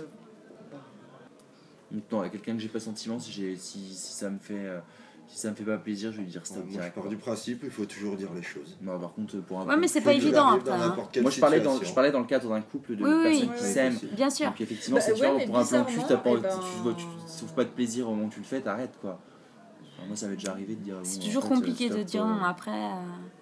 Donc 1.90 2.02
non, 2.12 2.20
à 2.20 2.28
quelqu'un 2.28 2.52
que 2.54 2.58
j'ai 2.60 2.68
pas 2.68 2.80
sentiment, 2.80 3.18
si, 3.18 3.32
j'ai, 3.32 3.56
si, 3.56 3.78
si 3.94 4.12
ça 4.12 4.28
me 4.28 4.38
fait 4.38 4.54
euh, 4.54 4.78
si 5.26 5.38
ça 5.38 5.50
me 5.50 5.54
fait 5.54 5.64
pas 5.64 5.78
plaisir, 5.78 6.12
je 6.12 6.18
vais 6.18 6.24
lui 6.24 6.30
dire 6.30 6.44
stop 6.44 6.64
moi, 6.66 6.82
je 6.84 6.90
pars 6.90 7.08
du 7.08 7.16
principe 7.16 7.60
il 7.64 7.70
faut 7.70 7.86
toujours 7.86 8.14
dire 8.16 8.28
les 8.34 8.42
choses. 8.42 8.76
Non, 8.82 8.98
par 8.98 9.14
contre, 9.14 9.38
pour 9.38 9.60
un 9.60 9.66
Ouais, 9.66 9.76
mais 9.78 9.88
c'est 9.88 10.02
pas 10.02 10.12
évident 10.12 10.48
après. 10.48 10.64
dans 10.70 10.74
hein. 10.74 10.96
Moi, 11.22 11.30
je 11.30 11.40
parlais, 11.40 11.60
dans, 11.60 11.80
je 11.82 11.92
parlais 11.94 12.10
dans 12.12 12.20
le 12.20 12.26
cadre 12.26 12.50
d'un 12.50 12.60
couple 12.60 12.94
de 12.96 13.04
Oui, 13.04 13.10
oui, 13.10 13.22
personnes 13.22 13.48
oui. 13.50 13.56
qui 13.58 13.64
s'aiment. 13.64 13.98
Bien 14.14 14.28
sûr. 14.28 14.46
Donc 14.48 14.60
effectivement, 14.60 14.96
Bah, 14.98 15.02
c'est 15.02 15.12
ouais, 15.12 15.46
pour 15.46 15.58
un 15.58 15.64
plan 15.64 15.84
cul, 15.84 16.00
t'as 16.06 16.16
pas, 16.18 16.30
eh 16.30 16.40
ben- 16.40 16.48
tu, 16.50 16.82
vois, 16.82 16.92
tu, 16.94 17.04
tu 17.04 17.36
trouves 17.38 17.54
pas 17.54 17.64
de 17.64 17.70
plaisir 17.70 18.06
au 18.08 18.10
moment 18.14 18.26
où 18.26 18.30
tu 18.30 18.40
le 18.40 18.44
fais, 18.44 18.60
t'arrêtes 18.60 18.98
quoi. 19.00 19.18
Enfin, 19.96 20.06
moi, 20.08 20.16
ça 20.16 20.28
m'est 20.28 20.36
déjà 20.36 20.50
arrivé 20.52 20.74
de 20.74 20.80
dire. 20.82 20.96
C'est 21.04 21.20
bon, 21.20 21.24
toujours 21.26 21.44
en 21.44 21.48
fait, 21.48 21.54
compliqué 21.54 21.86
stop, 21.86 21.98
de 21.98 22.02
dire 22.02 22.22
euh, 22.22 22.28
non 22.28 22.44
après. 22.44 22.70
euh, 22.70 22.94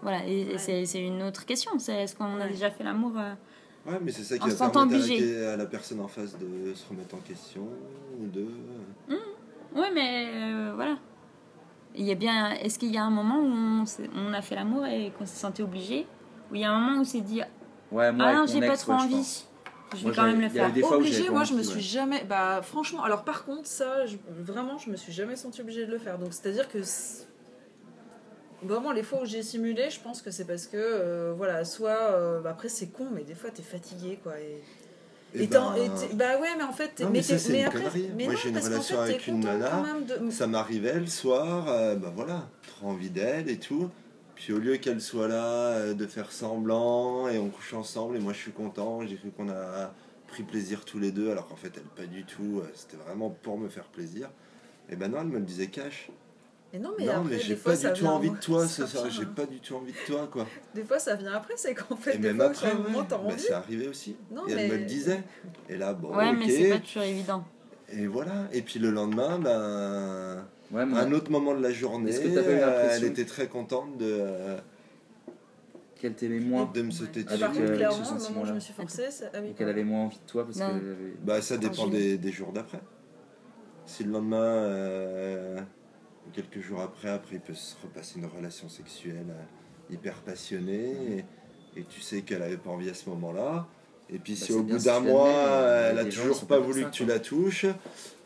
voilà, 0.02 0.24
et, 0.24 0.52
Ouais. 0.52 0.58
c'est 0.58 0.86
c'est 0.86 1.00
une 1.04 1.22
autre 1.22 1.44
question. 1.46 1.72
C'est 1.78 1.94
est-ce 2.04 2.14
qu'on 2.14 2.40
a 2.40 2.46
déjà 2.48 2.70
fait 2.70 2.84
l'amour 2.84 3.12
euh, 3.16 3.34
Ouais, 3.86 3.98
mais 4.02 4.10
c'est 4.12 4.24
ça 4.24 4.36
qui 4.38 4.50
se 4.50 4.56
va 4.56 4.68
permettre 4.70 4.94
à, 4.94 4.98
obligé. 4.98 5.40
la- 5.40 5.52
à 5.52 5.56
la 5.56 5.66
personne 5.66 6.00
en 6.00 6.08
face 6.08 6.36
de 6.38 6.74
se 6.74 6.88
remettre 6.88 7.14
en 7.14 7.18
question 7.20 7.68
ou 8.20 8.26
de. 8.26 8.46
Ouais, 9.74 9.90
mais 9.94 10.26
euh, 10.34 10.72
voilà. 10.74 10.96
Il 11.94 12.04
y 12.04 12.10
a 12.10 12.14
bien. 12.14 12.50
Est-ce 12.52 12.78
qu'il 12.78 12.92
y 12.92 12.98
a 12.98 13.04
un 13.04 13.10
moment 13.10 13.38
où 13.38 13.84
on, 14.16 14.32
a 14.32 14.42
fait 14.42 14.54
l'amour 14.54 14.84
et 14.86 15.12
qu'on 15.18 15.26
s'est 15.26 15.36
senti 15.40 15.62
obligé? 15.62 16.06
Ou 16.50 16.56
il 16.56 16.60
y 16.62 16.64
a 16.64 16.72
un 16.72 16.78
moment 16.80 16.98
où 16.98 17.00
on 17.00 17.04
s'est 17.04 17.20
dit 17.20 17.40
Ouais, 17.92 18.12
moi, 18.12 18.26
ah 18.28 18.34
non, 18.34 18.46
j'ai 18.46 18.60
pas 18.60 18.76
trop 18.76 18.92
ouais, 18.92 18.98
envie. 19.02 19.44
Je 19.92 19.98
vais 19.98 20.02
Moi, 20.04 20.12
quand 20.16 20.24
même 20.24 20.40
le 20.40 20.48
faire. 20.48 20.70
obligé, 20.92 21.30
moi 21.30 21.44
je 21.44 21.54
me 21.54 21.62
suis 21.62 21.76
ouais. 21.76 21.80
jamais. 21.80 22.24
Bah 22.24 22.60
franchement, 22.60 23.04
alors 23.04 23.22
par 23.22 23.44
contre, 23.44 23.66
ça, 23.68 24.04
je- 24.04 24.16
vraiment, 24.28 24.78
je 24.78 24.90
me 24.90 24.96
suis 24.96 25.12
jamais 25.12 25.36
senti 25.36 25.60
obligée 25.60 25.86
de 25.86 25.92
le 25.92 25.98
faire. 25.98 26.18
Donc 26.18 26.30
c'est 26.32 26.48
à 26.48 26.52
dire 26.52 26.68
que. 26.68 26.82
c'est- 26.82 27.28
Vraiment, 28.62 28.92
les 28.92 29.02
fois 29.02 29.22
où 29.22 29.26
j'ai 29.26 29.42
simulé, 29.42 29.90
je 29.90 30.00
pense 30.00 30.22
que 30.22 30.30
c'est 30.30 30.46
parce 30.46 30.66
que, 30.66 30.76
euh, 30.76 31.34
voilà, 31.36 31.64
soit. 31.64 32.12
euh, 32.12 32.40
bah, 32.40 32.50
après, 32.50 32.68
c'est 32.68 32.86
con, 32.86 33.06
mais 33.14 33.22
des 33.22 33.34
fois, 33.34 33.50
t'es 33.50 33.62
fatigué, 33.62 34.18
quoi. 34.22 34.38
Et, 34.40 34.60
Eh 35.34 35.42
et 35.42 35.46
ben, 35.46 35.74
et 35.76 36.14
bah 36.14 36.38
ouais, 36.40 36.56
mais 36.56 36.62
en 36.64 36.72
fait, 36.72 36.88
t'es- 36.94 37.04
Non, 37.04 37.10
mais, 37.10 37.18
mais 37.18 37.22
ça, 37.22 37.52
mais 37.52 37.60
une 37.60 37.66
après, 37.66 37.84
mais 38.16 38.24
Moi, 38.24 38.34
j'ai 38.34 38.48
une 38.48 38.58
relation 38.58 38.96
fait, 38.96 39.02
avec 39.02 39.26
une 39.26 39.40
nana, 39.40 39.84
de. 40.08 40.30
ça 40.30 40.46
m'arrivait 40.46 40.98
le 40.98 41.06
soir, 41.06 41.68
euh, 41.68 41.94
bah 41.96 42.10
voilà, 42.14 42.48
trop 42.66 42.88
envie 42.88 43.10
d'elle 43.10 43.50
et 43.50 43.58
tout. 43.58 43.90
Puis 44.36 44.52
au 44.52 44.58
lieu 44.58 44.76
qu'elle 44.76 45.00
soit 45.00 45.28
là, 45.28 45.92
de 45.94 46.06
faire 46.06 46.30
semblant 46.30 47.28
et 47.28 47.38
on 47.38 47.48
couche 47.48 47.72
ensemble 47.74 48.16
et 48.16 48.20
moi 48.20 48.32
je 48.34 48.38
suis 48.38 48.52
content, 48.52 49.00
j'ai 49.06 49.16
cru 49.16 49.30
qu'on 49.30 49.48
a 49.48 49.92
pris 50.28 50.42
plaisir 50.42 50.84
tous 50.84 50.98
les 50.98 51.10
deux 51.10 51.30
alors 51.30 51.48
qu'en 51.48 51.56
fait 51.56 51.72
elle 51.74 51.82
pas 51.84 52.06
du 52.06 52.24
tout, 52.24 52.62
c'était 52.74 52.98
vraiment 52.98 53.30
pour 53.30 53.56
me 53.56 53.68
faire 53.70 53.84
plaisir. 53.86 54.28
Et 54.90 54.96
ben 54.96 55.10
non, 55.10 55.18
elle 55.22 55.28
me 55.28 55.38
le 55.38 55.44
disait 55.44 55.68
cash. 55.68 56.10
Mais 56.76 56.82
non, 56.82 56.90
mais 56.98 57.06
non, 57.06 57.12
après, 57.12 57.30
mais 57.30 57.38
j'ai 57.38 57.56
fois, 57.56 57.72
pas 57.72 57.76
ça 57.78 57.90
du 57.92 58.00
tout 58.00 58.06
envie 58.06 58.30
de 58.30 58.36
toi 58.36 58.60
ça 58.66 58.68
ce 58.68 58.86
soir, 58.86 59.04
vient- 59.06 59.12
j'ai 59.20 59.26
pas 59.26 59.46
du 59.46 59.60
tout 59.60 59.74
envie 59.76 59.92
de 59.92 60.06
toi 60.06 60.28
quoi. 60.30 60.46
Des 60.74 60.84
fois, 60.84 60.98
ça 60.98 61.14
vient 61.14 61.32
après, 61.32 61.54
c'est 61.56 61.74
qu'en 61.74 61.96
fait, 61.96 62.16
Et 62.16 62.18
des 62.18 62.28
même 62.28 62.36
fois, 62.36 62.46
après, 62.46 62.72
ouais, 62.72 63.04
t'as 63.08 63.16
bah, 63.16 63.22
envie. 63.24 63.38
c'est 63.38 63.52
arrivé 63.54 63.88
aussi. 63.88 64.16
Non, 64.30 64.46
et 64.46 64.50
elle 64.52 64.56
mais- 64.56 64.68
me 64.68 64.76
le 64.76 64.84
disait. 64.84 65.22
Et 65.70 65.78
là, 65.78 65.94
bon, 65.94 66.14
Ouais, 66.14 66.28
ok. 66.28 66.36
mais 66.38 66.50
c'est 66.50 66.68
pas 66.70 66.78
toujours 66.80 67.02
évident. 67.04 67.44
Et 67.92 68.06
voilà. 68.06 68.48
Et 68.52 68.60
puis 68.62 68.78
le 68.78 68.90
lendemain, 68.90 69.38
ben, 69.38 70.44
Ouais, 70.72 70.84
mais 70.84 70.98
un 70.98 71.12
autre 71.12 71.30
moment 71.30 71.54
de 71.54 71.62
la 71.62 71.70
journée, 71.72 72.10
Est-ce 72.10 72.20
que 72.20 72.28
t'as 72.34 72.42
pas 72.42 72.50
eu 72.50 72.54
euh, 72.56 72.66
l'impression 72.66 73.06
elle 73.06 73.10
était 73.12 73.24
très 73.24 73.46
contente 73.46 73.96
de, 73.96 74.04
euh, 74.20 74.58
qu'elle 75.94 76.14
t'aimait 76.14 76.40
moins. 76.40 76.68
de 76.74 76.82
me 76.82 76.90
sauter 76.90 77.20
Et 77.20 77.24
dessus. 77.24 77.38
par 77.38 77.50
Avec, 77.50 77.62
euh, 77.62 77.76
clairement, 77.76 77.94
ce 77.94 78.00
le 78.00 78.04
moment 78.06 78.12
où 78.12 78.18
je 78.18 78.24
sentiment-là. 78.24 78.52
me 78.52 78.60
suis 78.60 78.74
forcée, 78.74 79.10
ça... 79.10 79.26
ah 79.32 79.38
oui, 79.40 79.50
Et 79.50 79.52
qu'elle 79.54 79.68
avait 79.68 79.84
moins 79.84 80.04
envie 80.06 80.18
de 80.18 80.26
toi 80.30 80.44
parce 80.44 80.60
avait. 80.60 80.80
Bah, 81.22 81.40
ça 81.40 81.56
dépend 81.56 81.86
des, 81.86 82.18
des 82.18 82.32
jours 82.32 82.52
d'après. 82.52 82.80
Si 83.86 84.02
le 84.02 84.10
lendemain, 84.10 84.36
euh, 84.42 85.60
ou 86.26 86.30
quelques 86.34 86.60
jours 86.60 86.80
après, 86.80 87.08
après, 87.10 87.36
il 87.36 87.40
peut 87.40 87.54
se 87.54 87.74
repasser 87.82 88.18
une 88.18 88.26
relation 88.26 88.68
sexuelle 88.68 89.26
euh, 89.30 89.92
hyper 89.94 90.14
passionnée, 90.22 91.24
et, 91.76 91.80
et 91.80 91.84
tu 91.84 92.00
sais 92.00 92.22
qu'elle 92.22 92.42
avait 92.42 92.56
pas 92.56 92.70
envie 92.70 92.90
à 92.90 92.94
ce 92.94 93.08
moment-là, 93.10 93.66
Et 94.10 94.18
puis 94.18 94.34
Bah, 94.34 94.46
si 94.46 94.52
au 94.52 94.62
bout 94.62 94.78
d'un 94.78 95.00
tu 95.00 95.06
mois, 95.08 95.28
mais 95.28 95.88
elle 95.90 95.98
a 95.98 96.04
toujours 96.04 96.46
pas 96.46 96.58
voulu 96.58 96.82
ça, 96.82 96.88
que 96.88 96.94
tu 96.94 97.04
quoi. 97.04 97.14
la 97.14 97.20
touches, 97.20 97.66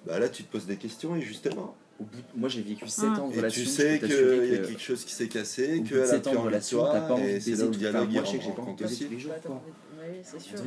bah 0.07 0.19
là 0.19 0.29
tu 0.29 0.45
te 0.45 0.53
poses 0.53 0.67
des 0.67 0.77
questions 0.77 1.17
et 1.17 1.21
justement. 1.23 1.75
Au 2.01 2.05
bout, 2.05 2.19
moi 2.35 2.49
j'ai 2.49 2.63
vécu 2.63 2.87
7 2.89 3.05
Ah. 3.15 3.21
ans 3.21 3.29
de 3.29 3.35
Et 3.35 3.37
relation. 3.39 3.63
tu 3.63 3.69
je 3.69 3.75
sais 3.75 3.99
qu'il 3.99 4.09
y 4.09 4.13
a 4.13 4.17
que 4.17 4.67
quelque 4.69 4.81
chose 4.81 5.05
qui 5.05 5.13
s'est 5.15 5.29
cassé, 5.29 5.83
qu'elle 5.87 6.01
a 6.01 6.07
7 6.07 6.23
plus 6.23 6.31
ans 6.31 6.33
de 6.33 6.39
envie 6.49 6.57
de 6.59 6.71
toi, 6.71 7.21
et 7.21 7.41
c'est 7.41 7.51
là 7.57 7.65
où 7.65 7.71
le 7.71 7.77
dialogue 7.77 8.11
moi, 8.13 8.23
je 8.25 8.31
sais 8.31 8.39
que 8.39 8.45
j'ai 8.45 8.53
pas 8.53 8.63
en 8.63 8.65
envie 8.65 8.73
de 8.75 8.79
tous 8.79 8.85
aussi. 8.93 9.09
les 9.09 9.19
jours, 9.19 9.33
quoi. 9.45 9.63
Oui, 10.01 10.17
c'est 10.23 10.41
sûr. 10.41 10.59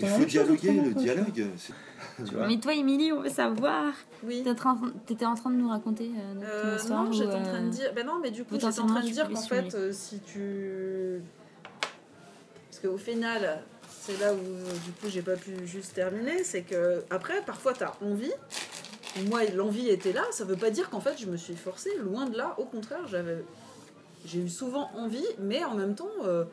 Il 0.00 0.06
faut 0.08 0.24
dialoguer, 0.24 0.72
le 0.72 0.94
dialogue. 0.94 1.44
c'est- 1.56 1.72
Tu 2.26 2.34
vois 2.34 2.46
Mais 2.46 2.58
toi, 2.58 2.74
Émilie, 2.74 3.12
on 3.12 3.20
veut 3.20 3.28
savoir. 3.30 3.92
Oui. 4.22 4.38
T'étais 4.44 4.50
en, 4.50 4.54
train- 4.54 4.92
t'étais 5.06 5.24
en 5.26 5.34
train 5.34 5.50
de 5.50 5.56
nous 5.56 5.68
raconter 5.68 6.10
euh, 6.16 6.34
ton 6.34 6.46
Euh, 6.46 6.76
histoire 6.76 7.04
non, 7.04 7.12
j'étais 7.12 7.34
en 7.34 7.42
train 7.42 7.60
de 7.62 7.66
euh, 7.66 7.70
dire. 7.70 7.92
Ben 7.94 8.06
non, 8.06 8.18
mais 8.22 8.30
du 8.30 8.44
coup, 8.44 8.54
j'étais 8.54 8.66
en 8.80 8.86
train 8.86 9.00
de 9.00 9.08
dire 9.08 9.28
qu'en 9.28 9.40
fait, 9.40 9.74
euh, 9.74 9.92
si 9.92 10.20
tu. 10.20 11.20
Parce 12.70 12.80
qu'au 12.82 12.98
final, 12.98 13.62
c'est 13.88 14.18
là 14.20 14.32
où 14.34 14.36
du 14.38 14.92
coup 15.00 15.06
j'ai 15.08 15.22
pas 15.22 15.36
pu 15.36 15.52
juste 15.66 15.94
terminer, 15.94 16.42
c'est 16.44 16.62
que 16.62 17.02
après, 17.10 17.40
parfois 17.46 17.72
t'as 17.72 17.92
envie. 18.02 18.32
Moi, 19.28 19.44
l'envie 19.54 19.88
était 19.88 20.12
là, 20.12 20.22
ça 20.32 20.44
veut 20.44 20.56
pas 20.56 20.70
dire 20.70 20.90
qu'en 20.90 21.00
fait 21.00 21.16
je 21.18 21.26
me 21.26 21.36
suis 21.36 21.54
forcée, 21.54 21.90
loin 22.02 22.26
de 22.26 22.36
là, 22.36 22.54
au 22.58 22.64
contraire, 22.64 23.06
j'avais. 23.08 23.44
J'ai 24.26 24.40
eu 24.40 24.48
souvent 24.48 24.90
envie, 24.96 25.24
mais 25.38 25.62
en 25.64 25.74
même 25.74 25.94
temps. 25.94 26.08
euh, 26.24 26.44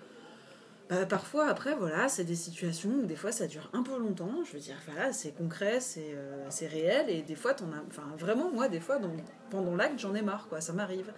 bah, 0.92 1.06
parfois, 1.06 1.48
après, 1.48 1.74
voilà, 1.74 2.10
c'est 2.10 2.26
des 2.26 2.36
situations 2.36 2.90
où 3.02 3.06
des 3.06 3.16
fois 3.16 3.32
ça 3.32 3.48
dure 3.48 3.70
un 3.72 3.82
peu 3.82 3.98
longtemps. 3.98 4.44
Je 4.46 4.52
veux 4.52 4.60
dire, 4.60 4.76
voilà, 4.86 5.14
c'est 5.14 5.32
concret, 5.32 5.80
c'est 5.80 6.14
euh, 6.16 6.46
c'est 6.50 6.68
réel, 6.68 7.10
et 7.10 7.22
des 7.22 7.36
fois, 7.36 7.54
t'en 7.54 7.66
as. 7.72 7.82
Enfin, 7.88 8.04
vraiment, 8.20 8.52
moi, 8.52 8.68
des 8.68 8.82
fois, 8.82 9.00
dans- 9.00 9.10
pendant 9.50 9.76
l'acte, 9.76 10.00
j'en 10.00 10.14
ai 10.16 10.22
marre, 10.22 10.48
quoi, 10.50 10.60
ça 10.60 10.74
m'arrive. 10.74 11.14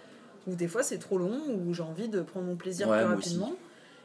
Ou 0.46 0.54
des 0.54 0.68
fois, 0.68 0.82
c'est 0.84 0.98
trop 0.98 1.18
long, 1.18 1.40
ou 1.48 1.74
j'ai 1.74 1.82
envie 1.82 2.08
de 2.08 2.20
prendre 2.22 2.46
mon 2.46 2.54
plaisir 2.56 2.88
Ouais, 2.88 2.98
plus 3.04 3.04
aussi. 3.16 3.38
rapidement. 3.40 3.52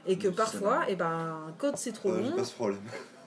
Et 0.08 0.18
que 0.18 0.28
parfois, 0.30 0.90
et 0.90 0.96
ben, 0.96 1.54
quand 1.60 1.78
c'est 1.78 1.92
trop 1.92 2.12
Ouais, 2.12 2.18
long, 2.22 2.32
pas 2.32 2.44
ce 2.46 2.54
problème. 2.56 2.82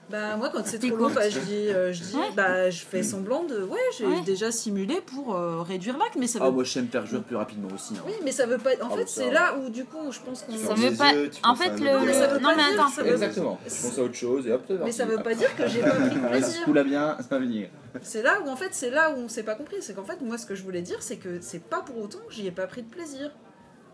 Bah 0.09 0.35
moi 0.35 0.49
quand 0.53 0.65
c'est 0.65 0.79
trop 0.79 0.95
cool. 0.95 1.13
bah, 1.13 1.29
je 1.29 1.39
dis, 1.39 1.69
euh, 1.69 1.91
je 1.93 2.03
dis, 2.03 2.15
Ouais. 2.15 2.29
bah 2.35 2.69
je 2.69 2.83
fais 2.83 3.01
semblant 3.03 3.43
de, 3.45 3.63
ouais, 3.63 3.79
j'ai 3.97 4.05
Ouais. 4.05 4.21
déjà 4.21 4.51
simulé 4.51 5.01
pour 5.01 5.35
euh, 5.35 5.61
réduire 5.61 5.97
l'acte, 5.97 6.15
mais 6.19 6.27
ça 6.27 6.39
veut 6.39 6.45
Ah, 6.47 6.51
moi 6.51 6.63
j'aime 6.63 6.87
faire 6.87 7.05
jouer 7.05 7.19
plus 7.21 7.35
rapidement 7.35 7.69
aussi. 7.73 7.93
hein. 7.97 8.03
oui, 8.05 8.13
mais 8.23 8.31
ça 8.31 8.45
veut 8.45 8.57
pas. 8.57 8.71
En 8.81 8.89
Ah, 8.91 8.97
fait, 8.97 9.07
c'est 9.09 9.31
là 9.31 9.55
où 9.57 9.69
du 9.69 9.85
coup, 9.85 10.11
je 10.11 10.19
pense 10.19 10.43
qu'on. 10.43 10.51
Ça 10.57 10.73
veut 10.75 10.95
pas- 10.95 11.13
yeux, 11.13 11.31
en 11.43 11.55
fait, 11.55 11.69
un 11.69 11.75
le- 11.77 11.83
Non, 11.99 12.05
mais 12.05 12.13
ça 12.13 12.27
veut 12.27 12.39
Non, 12.39 12.49
pas 12.49 12.55
mais 12.55 12.63
dire, 12.71 12.81
attends. 12.81 12.89
ça 12.89 13.03
veut- 13.03 13.11
Exactement. 13.13 13.59
Je 13.65 13.69
pense 13.69 13.97
à 13.97 14.01
autre 14.03 14.13
chose 14.15 14.47
et 14.47 14.51
hop, 14.51 14.63
Mais 14.83 14.91
ça 14.91 15.05
veut 15.05 15.23
pas 15.23 15.33
dire 15.33 15.55
que 15.55 15.67
j'ai 15.67 15.79
pas 15.81 15.89
pris 15.91 16.09
de 16.09 16.15
Ah, 16.25 16.33
ça 16.33 16.35
se 16.39 16.41
plaisir. 16.43 16.63
coule 16.65 16.77
à 16.77 16.83
bien, 16.83 17.17
ça 17.19 17.27
va 17.31 17.39
venir. 17.39 17.69
C'est 18.01 18.21
là 18.23 18.39
où 18.45 18.49
en 18.49 18.55
fait, 18.55 18.69
c'est 18.71 18.89
là 18.89 19.11
où 19.11 19.19
on 19.19 19.29
s'est 19.29 19.43
pas 19.43 19.55
compris. 19.55 19.77
C'est 19.81 19.93
qu'en 19.95 20.03
fait, 20.03 20.19
moi, 20.21 20.37
ce 20.37 20.45
que 20.45 20.53
je 20.55 20.63
voulais 20.63 20.81
dire, 20.81 20.97
c'est 21.01 21.17
que 21.17 21.39
c'est 21.41 21.63
pas 21.63 21.81
pour 21.81 21.97
autant 22.03 22.19
que 22.27 22.33
j'y 22.33 22.45
ai 22.47 22.51
pas 22.51 22.67
pris 22.67 22.83
de 22.83 22.89
plaisir. 22.89 23.31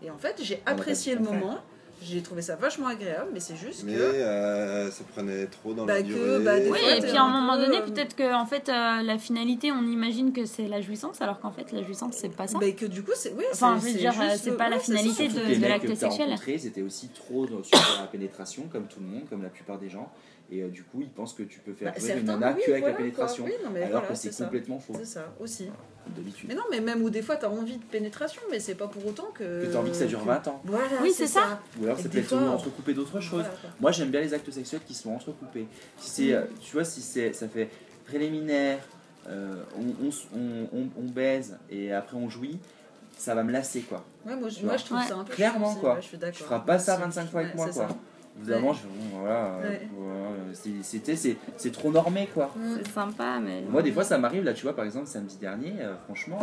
Et 0.02 0.10
en 0.10 0.16
fait, 0.18 0.36
j'ai 0.42 0.62
Ah, 0.66 0.70
apprécié 0.72 1.14
le 1.14 1.18
tout 1.24 1.32
moment. 1.32 1.58
J'ai 2.02 2.22
trouvé 2.22 2.40
ça 2.40 2.56
vachement 2.56 2.86
agréable, 2.86 3.28
mais 3.32 3.40
c'est 3.40 3.56
juste 3.56 3.82
Mais 3.84 3.92
que. 3.94 3.98
euh, 4.00 4.90
ça 4.90 5.04
prenait 5.14 5.46
trop 5.46 5.74
dans 5.74 5.84
Bah, 5.84 5.94
la 5.96 6.02
que, 6.02 6.06
durée. 6.06 6.38
bah, 6.44 6.52
Oui, 6.58 6.68
fois, 6.68 6.96
et 6.96 7.00
puis 7.00 7.10
à 7.10 7.22
un 7.22 7.26
un 7.26 7.40
moment 7.40 7.56
peu, 7.58 7.66
donné, 7.66 7.78
euh, 7.78 7.82
peut-être 7.86 8.16
que 8.16 8.34
en 8.34 8.46
fait, 8.46 8.68
euh, 8.70 9.02
la 9.02 9.18
finalité, 9.18 9.70
on 9.70 9.82
imagine 9.86 10.32
que 10.32 10.46
c'est 10.46 10.66
la 10.66 10.80
jouissance, 10.80 11.20
alors 11.20 11.40
qu'en 11.40 11.50
fait, 11.52 11.72
la 11.72 11.82
jouissance, 11.82 12.14
c'est 12.16 12.34
pas 12.34 12.46
ça. 12.46 12.56
Mais 12.58 12.72
que 12.72 12.86
du 12.86 13.02
coup, 13.02 13.12
c'est. 13.14 13.34
Oui, 13.34 13.44
Enfin, 13.52 13.78
c'est- 13.80 13.88
je 13.88 13.92
veux 13.94 13.98
dire, 14.00 14.14
c'est 14.38 14.56
pas 14.56 14.68
la 14.70 14.76
ouais, 14.76 14.82
finalité 14.82 15.28
de- 15.28 15.40
les 15.40 15.56
de 15.56 15.60
mecs 15.60 15.68
l'acte 15.70 15.86
que 15.88 15.94
sexuel. 15.94 16.28
rencontrés, 16.30 16.58
c'était 16.58 16.82
aussi 16.82 17.08
trop 17.08 17.46
sur 17.46 17.78
la 18.00 18.06
pénétration, 18.06 18.62
comme 18.72 18.86
tout 18.86 19.00
le 19.00 19.06
monde, 19.06 19.28
comme 19.28 19.42
la 19.42 19.50
plupart 19.50 19.78
des 19.78 19.90
gens. 19.90 20.10
Et 20.52 20.62
euh, 20.62 20.68
du 20.68 20.82
coup, 20.82 21.00
ils 21.00 21.08
pensent 21.10 21.32
que 21.34 21.44
tu 21.44 21.60
peux 21.60 21.72
faire 21.72 21.92
Bah, 21.92 22.00
jouer 22.00 22.18
une 22.18 22.24
nana 22.26 22.54
oui, 22.56 22.62
que 22.66 22.70
avec 22.72 22.80
voilà, 22.82 22.92
la 22.94 22.98
pénétration. 22.98 23.44
Oui, 23.44 23.52
non, 23.62 23.70
mais 23.72 23.82
alors 23.84 24.00
voilà, 24.00 24.08
que 24.08 24.14
c'est 24.16 24.32
c'est 24.32 24.42
complètement 24.44 24.80
faux, 24.80 24.94
C'est 24.98 25.04
ça, 25.04 25.32
aussi. 25.38 25.68
d'habitude. 26.16 26.48
Mais 26.48 26.56
non, 26.56 26.64
mais 26.72 26.80
même 26.80 27.02
où 27.02 27.08
des 27.10 27.22
fois, 27.22 27.36
t'as 27.36 27.48
envie 27.48 27.76
de 27.76 27.84
pénétration, 27.84 28.42
mais 28.50 28.58
c'est 28.58 28.74
pas 28.74 28.88
pour 28.88 29.06
autant 29.06 29.30
que. 29.32 29.64
Que 29.66 29.72
t'as 29.72 29.78
envie 29.78 29.90
que 29.92 29.96
ça 29.96 30.06
dure 30.06 30.24
20 30.24 30.48
ans. 30.48 30.60
Voilà, 30.64 30.86
Oui, 31.02 31.12
c'est 31.14 31.28
ça. 31.28 31.60
Ou 31.80 31.84
alors 31.84 31.98
Et 31.98 32.02
ça 32.02 32.08
des 32.08 32.14
peut 32.18 32.24
être 32.24 32.28
fois, 32.30 32.38
on- 32.38 32.54
entrecoupé 32.54 32.94
d'autres 32.94 33.20
choses. 33.20 33.42
Voilà. 33.44 33.74
Moi 33.80 33.92
j'aime 33.92 34.10
bien 34.10 34.20
les 34.20 34.34
actes 34.34 34.50
sexuels 34.50 34.80
qui 34.84 34.94
sont 34.94 35.10
entrecoupés. 35.12 35.66
Si 35.98 36.10
c'est, 36.10 36.32
euh, 36.32 36.42
tu 36.60 36.72
vois, 36.72 36.84
si 36.84 37.00
c'est, 37.00 37.32
ça 37.32 37.46
fait 37.48 37.68
préliminaire, 38.04 38.80
euh, 39.28 39.62
on, 39.78 40.04
on 40.06 40.08
s- 40.08 40.26
on- 40.34 40.76
on- 40.76 40.88
on 40.98 41.04
baise 41.08 41.58
et 41.70 41.92
après 41.92 42.16
on 42.16 42.28
jouit, 42.28 42.58
ça 43.16 43.34
va 43.36 43.44
me 43.44 43.52
lasser 43.52 43.82
quoi. 43.82 44.04
Ouais, 44.26 44.34
moi, 44.34 44.48
je, 44.48 44.58
Tu 44.58 44.64
moi, 44.64 44.76
je 44.76 44.84
trouve 44.84 44.98
Ouais. 44.98 45.04
ça 45.06 45.14
un 45.16 45.24
peu 45.24 45.32
Clairement, 45.34 45.74
quoi. 45.76 46.00
je 46.00 46.06
suis 46.06 46.18
d'accord. 46.18 46.36
Tu 46.36 46.42
feras 46.42 46.60
pas 46.60 46.78
ça 46.80 46.94
Aussi. 46.94 47.02
25 47.02 47.30
fois 47.30 47.40
avec 47.42 47.54
moi 47.54 47.66
c'est 47.68 47.78
quoi. 47.78 47.88
ça. 47.88 47.96
Bout 48.40 48.46
d'un 48.46 48.54
Ouais. 48.54 48.60
moment, 48.60 48.72
je 48.72 48.78
fais, 48.80 48.88
bon, 48.88 49.18
voilà, 49.20 49.44
euh, 49.44 49.68
Ouais. 49.68 49.88
voilà, 49.96 50.30
c'est, 50.54 50.70
c'était- 50.82 51.16
c'est, 51.16 51.36
c'est 51.56 51.72
trop 51.72 51.90
normé 51.90 52.28
quoi. 52.32 52.50
Mm. 52.56 52.76
C'est 52.78 52.88
sympa, 52.92 53.38
mais. 53.42 53.62
Moi, 53.68 53.82
des 53.82 53.92
fois, 53.92 54.02
ça 54.04 54.18
m'arrive, 54.18 54.44
là, 54.44 54.52
tu 54.54 54.62
vois, 54.62 54.74
par 54.74 54.84
exemple, 54.84 55.06
samedi 55.06 55.36
dernier, 55.36 55.74
euh, 55.80 55.94
franchement, 56.06 56.40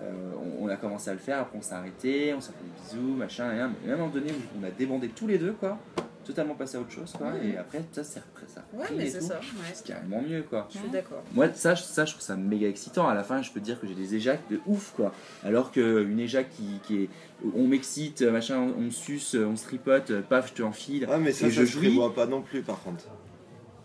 euh, 0.00 0.32
on, 0.60 0.66
on 0.66 0.68
a 0.68 0.76
commencé 0.76 1.08
à 1.10 1.12
le 1.14 1.18
faire, 1.20 1.40
après 1.40 1.56
on 1.58 1.62
s'est 1.62 1.74
arrêté, 1.74 2.34
on 2.36 2.40
s'est 2.40 2.52
fait 2.52 2.64
des 2.64 2.98
bisous, 3.00 3.14
machin, 3.16 3.54
et, 3.54 3.60
un- 3.60 3.72
et 3.84 3.88
même 3.88 3.90
à 3.90 3.94
un 3.94 3.96
moment 3.96 4.10
donné 4.12 4.32
où 4.32 4.60
on 4.60 4.64
a 4.66 4.70
débandé 4.70 5.08
tous 5.08 5.26
les 5.26 5.38
deux, 5.38 5.52
quoi, 5.52 5.78
totalement 6.24 6.54
passé 6.54 6.76
à 6.76 6.80
autre 6.80 6.90
chose, 6.90 7.12
quoi, 7.16 7.32
et 7.42 7.56
après, 7.56 7.82
ça, 7.92 8.02
c'est 8.02 8.18
après 8.20 8.46
ça. 8.52 8.62
Ouais, 8.72 8.86
mais 8.96 9.08
c'est 9.08 9.20
ça. 9.20 9.34
ouais. 9.34 9.40
C'est 9.74 9.86
carrément 9.86 10.22
mieux, 10.22 10.42
quoi. 10.42 10.66
Je 10.72 10.78
suis 10.78 10.88
d'accord. 10.88 11.22
Moi, 11.32 11.52
ça, 11.54 11.74
je- 11.74 11.82
ça, 11.82 12.04
je 12.04 12.12
trouve 12.12 12.22
ça 12.22 12.36
méga 12.36 12.68
excitant. 12.68 13.06
À 13.08 13.14
la 13.14 13.22
fin, 13.22 13.42
je 13.42 13.50
peux 13.50 13.60
te 13.60 13.64
dire 13.64 13.80
que 13.80 13.86
j'ai 13.86 13.94
des 13.94 14.14
éjacts 14.14 14.50
de 14.50 14.60
ouf, 14.66 14.92
quoi. 14.96 15.12
Alors 15.44 15.70
qu'une 15.70 16.18
éjac 16.18 16.48
qui, 16.50 16.80
qui 16.86 17.02
est. 17.04 17.08
On 17.54 17.66
m'excite, 17.66 18.22
machin, 18.22 18.58
on, 18.78 18.90
suce, 18.90 19.34
on 19.34 19.54
se 19.56 19.64
tripote, 19.64 20.12
paf, 20.22 20.48
je 20.48 20.54
te 20.54 20.62
enfile. 20.62 21.06
Ah, 21.10 21.18
mais 21.18 21.32
ça, 21.32 21.46
Et 21.46 21.50
ça 21.50 21.60
je 21.60 21.66
se 21.66 21.72
jouis. 21.72 21.88
prévoit 21.88 22.14
pas 22.14 22.26
non 22.26 22.40
plus, 22.42 22.62
par 22.62 22.80
contre. 22.82 23.04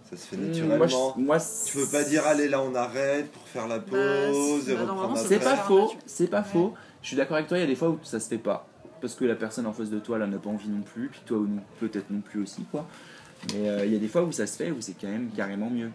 Ça 0.09 0.17
se 0.17 0.25
fait 0.25 0.37
Mmh, 0.37 0.45
naturellement. 0.47 0.77
Moi, 0.77 0.87
je- 0.87 1.21
moi, 1.21 1.37
Tu 1.67 1.77
peux 1.77 1.85
pas 1.85 2.03
dire, 2.03 2.25
allez, 2.25 2.47
là, 2.49 2.61
on 2.61 2.73
arrête 2.73 3.31
pour 3.31 3.43
faire 3.43 3.67
la 3.67 3.79
pause 3.79 4.63
c'est- 4.65 4.71
et 4.71 4.75
bah, 4.75 4.81
reprendre 4.85 5.17
C'est 5.17 5.39
pas 5.39 5.55
faux, 5.57 5.91
c'est 6.07 6.27
pas 6.27 6.43
faux. 6.43 6.73
Je 7.01 7.07
suis 7.09 7.15
d'accord 7.17 7.35
avec 7.37 7.47
toi, 7.47 7.57
il 7.57 7.61
y 7.61 7.63
a 7.63 7.67
des 7.67 7.75
fois 7.75 7.89
où 7.89 7.99
ça 8.03 8.19
se 8.19 8.27
fait 8.27 8.37
pas. 8.39 8.65
Parce 9.01 9.15
que 9.15 9.25
la 9.25 9.35
personne 9.35 9.65
en 9.65 9.73
face 9.73 9.89
de 9.89 9.99
toi 9.99 10.17
là 10.17 10.27
n'a 10.27 10.37
pas 10.37 10.49
envie 10.49 10.69
non 10.69 10.81
plus, 10.81 11.07
puis 11.09 11.21
toi 11.25 11.37
ou 11.37 11.47
non- 11.47 11.61
peut-être 11.79 12.09
non 12.09 12.21
plus 12.21 12.41
aussi 12.41 12.63
quoi. 12.71 12.87
Mais 13.53 13.69
euh, 13.69 13.85
il 13.85 13.93
y 13.93 13.95
a 13.95 13.99
des 13.99 14.07
fois 14.09 14.23
où 14.23 14.31
ça 14.31 14.45
se 14.45 14.57
fait, 14.57 14.71
où 14.71 14.81
c'est 14.81 14.93
quand 14.99 15.07
même 15.07 15.29
carrément 15.31 15.69
mieux. 15.69 15.91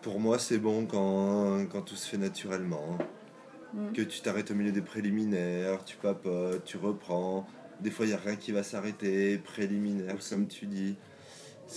Pour 0.00 0.18
moi, 0.18 0.38
c'est 0.38 0.58
bon 0.58 0.86
quand, 0.86 1.66
quand 1.70 1.82
tout 1.82 1.94
se 1.96 2.08
fait 2.08 2.16
naturellement. 2.18 2.98
Mm. 3.74 3.92
Que 3.92 4.02
tu 4.02 4.20
t'arrêtes 4.20 4.50
au 4.50 4.54
milieu 4.54 4.72
des 4.72 4.80
préliminaires, 4.82 5.84
tu 5.84 5.96
papotes, 5.96 6.64
tu 6.64 6.76
reprends. 6.78 7.46
Des 7.80 7.90
fois, 7.90 8.04
il 8.06 8.08
n'y 8.08 8.14
a 8.14 8.18
rien 8.18 8.36
qui 8.36 8.52
va 8.52 8.62
s'arrêter, 8.62 9.38
préliminaire, 9.38 10.14
Aussi. 10.16 10.30
comme 10.30 10.46
tu 10.46 10.66
dis. 10.66 10.96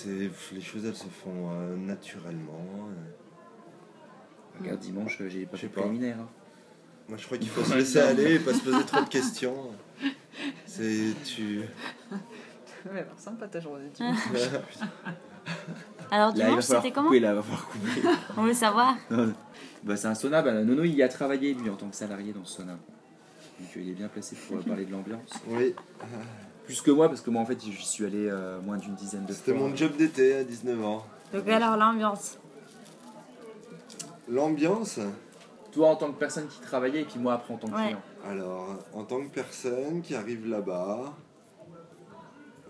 Les 0.05 0.29
choses, 0.61 0.85
elles 0.85 0.95
se 0.95 1.07
font 1.07 1.51
euh, 1.51 1.75
naturellement. 1.77 2.65
Regarde, 4.59 4.79
dimanche, 4.79 5.19
euh, 5.21 5.29
j'ai 5.29 5.45
pas 5.45 5.57
fait 5.57 5.67
pas. 5.67 5.81
préliminaire. 5.81 6.17
hein. 6.19 6.27
Moi, 7.09 7.17
je 7.17 7.25
crois 7.25 7.37
qu'il 7.37 7.49
faut 7.49 7.63
se 7.69 7.75
laisser 7.75 7.99
aller 7.99 8.35
et 8.35 8.39
pas 8.39 8.53
se 8.53 8.61
poser 8.63 8.83
trop 8.85 9.03
de 9.03 9.09
questions. 9.09 9.55
C'est 10.65 11.13
tu. 11.23 11.61
Ouais, 12.85 12.99
alors, 12.99 13.17
sympa 13.17 13.47
ta 13.47 13.59
journée. 13.59 13.89
tu 13.95 14.03
vois. 14.03 14.13
Alors, 16.11 16.33
dimanche, 16.33 16.63
c'était 16.63 16.91
comment 16.91 17.07
couper, 17.07 17.19
là, 17.19 17.31
il 17.31 17.35
va 17.35 17.41
falloir 17.41 17.67
couper. 17.67 18.01
On 18.37 18.43
veut 18.43 18.53
savoir. 18.53 18.95
bah, 19.83 19.95
c'est 19.95 20.07
un 20.07 20.15
sauna, 20.15 20.41
bah, 20.41 20.51
Nono 20.51 20.83
il 20.83 20.95
y 20.95 21.03
a 21.03 21.07
travaillé 21.09 21.53
lui 21.53 21.69
en 21.69 21.75
tant 21.75 21.87
que 21.87 21.95
salarié 21.95 22.33
dans 22.33 22.45
ce 22.45 22.57
sauna. 22.57 22.73
Donc 22.73 23.69
euh, 23.77 23.81
il 23.81 23.89
est 23.89 23.93
bien 23.93 24.07
placé 24.07 24.35
pour 24.35 24.63
parler 24.63 24.85
de 24.85 24.91
l'ambiance. 24.91 25.29
oui, 25.47 25.73
Plus 26.65 26.81
que 26.81 26.91
moi, 26.91 27.07
parce 27.07 27.21
que 27.21 27.29
moi 27.29 27.41
en 27.41 27.45
fait 27.45 27.57
j'y 27.63 27.71
suis 27.73 28.05
allé 28.05 28.27
euh, 28.29 28.59
moins 28.61 28.77
d'une 28.77 28.95
dizaine 28.95 29.21
de 29.21 29.27
fois. 29.27 29.35
c'était 29.35 29.57
mon 29.57 29.73
job 29.75 29.95
d'été 29.95 30.35
à 30.35 30.43
19 30.43 30.83
ans. 30.85 31.05
Donc, 31.33 31.47
alors, 31.47 31.77
l'ambiance. 31.77 32.37
L'ambiance, 34.27 34.99
Toi 35.75 35.89
en 35.89 35.95
tant 35.97 36.11
que 36.11 36.17
personne 36.17 36.47
qui 36.47 36.59
travaillait 36.61 37.01
et 37.01 37.05
puis 37.05 37.19
moi 37.19 37.33
après 37.33 37.53
en 37.53 37.57
tant 37.57 37.67
que 37.67 37.75
Ouais. 37.75 37.85
client. 37.87 38.01
alors, 38.27 38.77
en 38.93 39.03
tant 39.03 39.19
que 39.21 39.27
personne 39.29 40.01
qui 40.01 40.15
arrive 40.15 40.47
là-bas, 40.47 41.13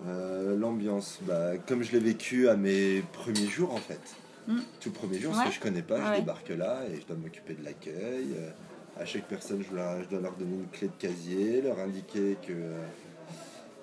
euh, 0.08 0.58
l'ambiance, 0.58 1.20
bah, 1.22 1.58
comme 1.68 1.84
je 1.84 1.92
l'ai 1.94 2.00
vécu 2.00 2.50
à 2.50 2.56
mes 2.56 3.02
premiers 3.14 3.48
jours 3.48 3.74
en 3.74 3.78
fait. 3.78 4.02
Mm. 4.48 4.60
Tout 4.80 4.92
premier 4.92 5.20
jour, 5.20 5.32
Ouais. 5.32 5.38
parce 5.38 5.50
que 5.50 5.56
je 5.56 5.60
connais 5.62 5.82
pas, 5.82 5.96
Ouais. 5.96 6.16
je 6.16 6.20
débarque 6.22 6.50
là 6.50 6.82
et 6.92 7.00
je 7.00 7.06
dois 7.08 7.16
m'occuper 7.16 7.54
de 7.54 7.64
l'accueil. 7.64 8.28
Euh, 8.38 8.50
À 8.98 9.04
chaque 9.04 9.28
personne, 9.28 9.62
je, 9.70 9.76
leur- 9.76 10.02
je 10.04 10.08
dois 10.08 10.22
leur 10.22 10.32
donner 10.38 10.54
une 10.56 10.68
clé 10.70 10.88
de 10.88 10.94
casier, 10.98 11.62
leur 11.62 11.78
indiquer 11.80 12.38
que 12.48 12.54
euh, 12.54 12.82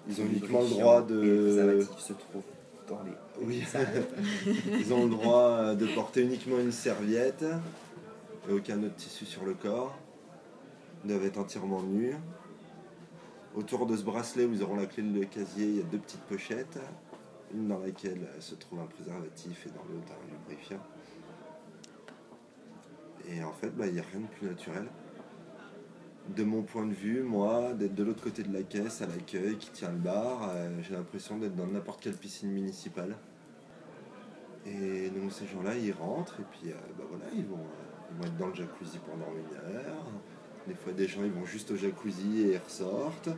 ils 0.08 0.18
ont 0.22 0.24
uniquement 0.24 0.62
le 0.62 0.68
droit 0.70 1.02
de. 1.02 1.86
se 1.98 2.14
trouve 2.14 2.42
dans 2.88 2.98
les. 3.02 3.44
Oui. 3.46 3.62
Ils 4.80 4.90
ont 4.94 5.04
le 5.04 5.10
droit 5.10 5.74
de 5.74 5.84
porter 5.94 6.22
uniquement 6.22 6.58
une 6.58 6.72
serviette 6.72 7.44
aucun 8.50 8.82
autre 8.82 8.96
tissu 8.96 9.24
sur 9.24 9.44
le 9.44 9.54
corps. 9.54 9.96
Ils 11.04 11.08
doivent 11.10 11.24
être 11.24 11.38
entièrement 11.38 11.82
nus. 11.82 12.14
Autour 13.54 13.86
de 13.86 13.96
ce 13.96 14.02
bracelet 14.02 14.46
où 14.46 14.52
ils 14.52 14.62
auront 14.62 14.76
la 14.76 14.86
clé 14.86 15.02
de 15.02 15.24
casier, 15.24 15.66
il 15.66 15.76
y 15.76 15.80
a 15.80 15.84
deux 15.84 15.98
petites 15.98 16.22
pochettes. 16.22 16.78
Une 17.54 17.68
dans 17.68 17.78
laquelle 17.78 18.26
se 18.40 18.54
trouve 18.54 18.80
un 18.80 18.86
préservatif 18.86 19.66
et 19.66 19.70
dans 19.70 19.84
l'autre 19.92 20.12
un 20.12 20.50
lubrifiant. 20.50 20.80
Et 23.28 23.44
en 23.44 23.52
fait, 23.52 23.70
bah, 23.70 23.86
il 23.86 23.92
n'y 23.92 24.00
a 24.00 24.04
rien 24.10 24.20
de 24.20 24.26
plus 24.26 24.46
naturel. 24.46 24.86
De 26.36 26.44
mon 26.44 26.62
point 26.62 26.86
de 26.86 26.94
vue, 26.94 27.22
moi, 27.22 27.72
d'être 27.74 27.94
de 27.94 28.04
l'autre 28.04 28.22
côté 28.22 28.42
de 28.42 28.52
la 28.52 28.62
caisse, 28.62 29.02
à 29.02 29.06
l'accueil, 29.06 29.56
qui 29.56 29.70
tient 29.70 29.90
le 29.90 29.98
bar, 29.98 30.50
euh, 30.50 30.70
j'ai 30.82 30.94
l'impression 30.94 31.36
d'être 31.36 31.56
dans 31.56 31.66
n'importe 31.66 32.00
quelle 32.00 32.16
piscine 32.16 32.50
municipale. 32.50 33.16
Et 34.64 35.10
donc 35.10 35.32
ces 35.32 35.46
gens-là, 35.46 35.76
ils 35.76 35.92
rentrent 35.92 36.38
et 36.40 36.44
puis 36.44 36.70
euh, 36.70 36.76
bah 36.96 37.04
voilà, 37.08 37.24
ils 37.34 37.44
vont, 37.44 37.56
euh, 37.56 37.81
ils 38.12 38.18
vont 38.18 38.24
être 38.24 38.36
dans 38.36 38.48
le 38.48 38.54
jacuzzi 38.54 38.98
pendant 38.98 39.30
une 39.32 39.74
heure. 39.74 40.04
Des 40.66 40.74
fois, 40.74 40.92
des 40.92 41.08
gens, 41.08 41.24
ils 41.24 41.32
vont 41.32 41.44
juste 41.44 41.70
au 41.70 41.76
jacuzzi 41.76 42.42
et 42.42 42.52
ils 42.52 42.58
ressortent. 42.58 43.30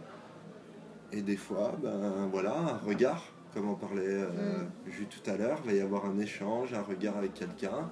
Et 1.12 1.22
des 1.22 1.37
fois, 1.37 1.74
ben 1.82 2.26
voilà, 2.30 2.56
un 2.56 2.78
regard. 2.78 3.22
comme 3.52 3.68
en 3.68 3.74
parlait 3.74 4.02
euh, 4.06 4.64
Jules 4.87 5.06
tout 5.06 5.30
à 5.30 5.37
l'heure, 5.37 5.60
il 5.64 5.70
va 5.70 5.76
y 5.76 5.80
avoir 5.80 6.06
un 6.06 6.18
échange, 6.18 6.74
un 6.74 6.82
regard 6.82 7.16
avec 7.16 7.34
quelqu'un. 7.34 7.90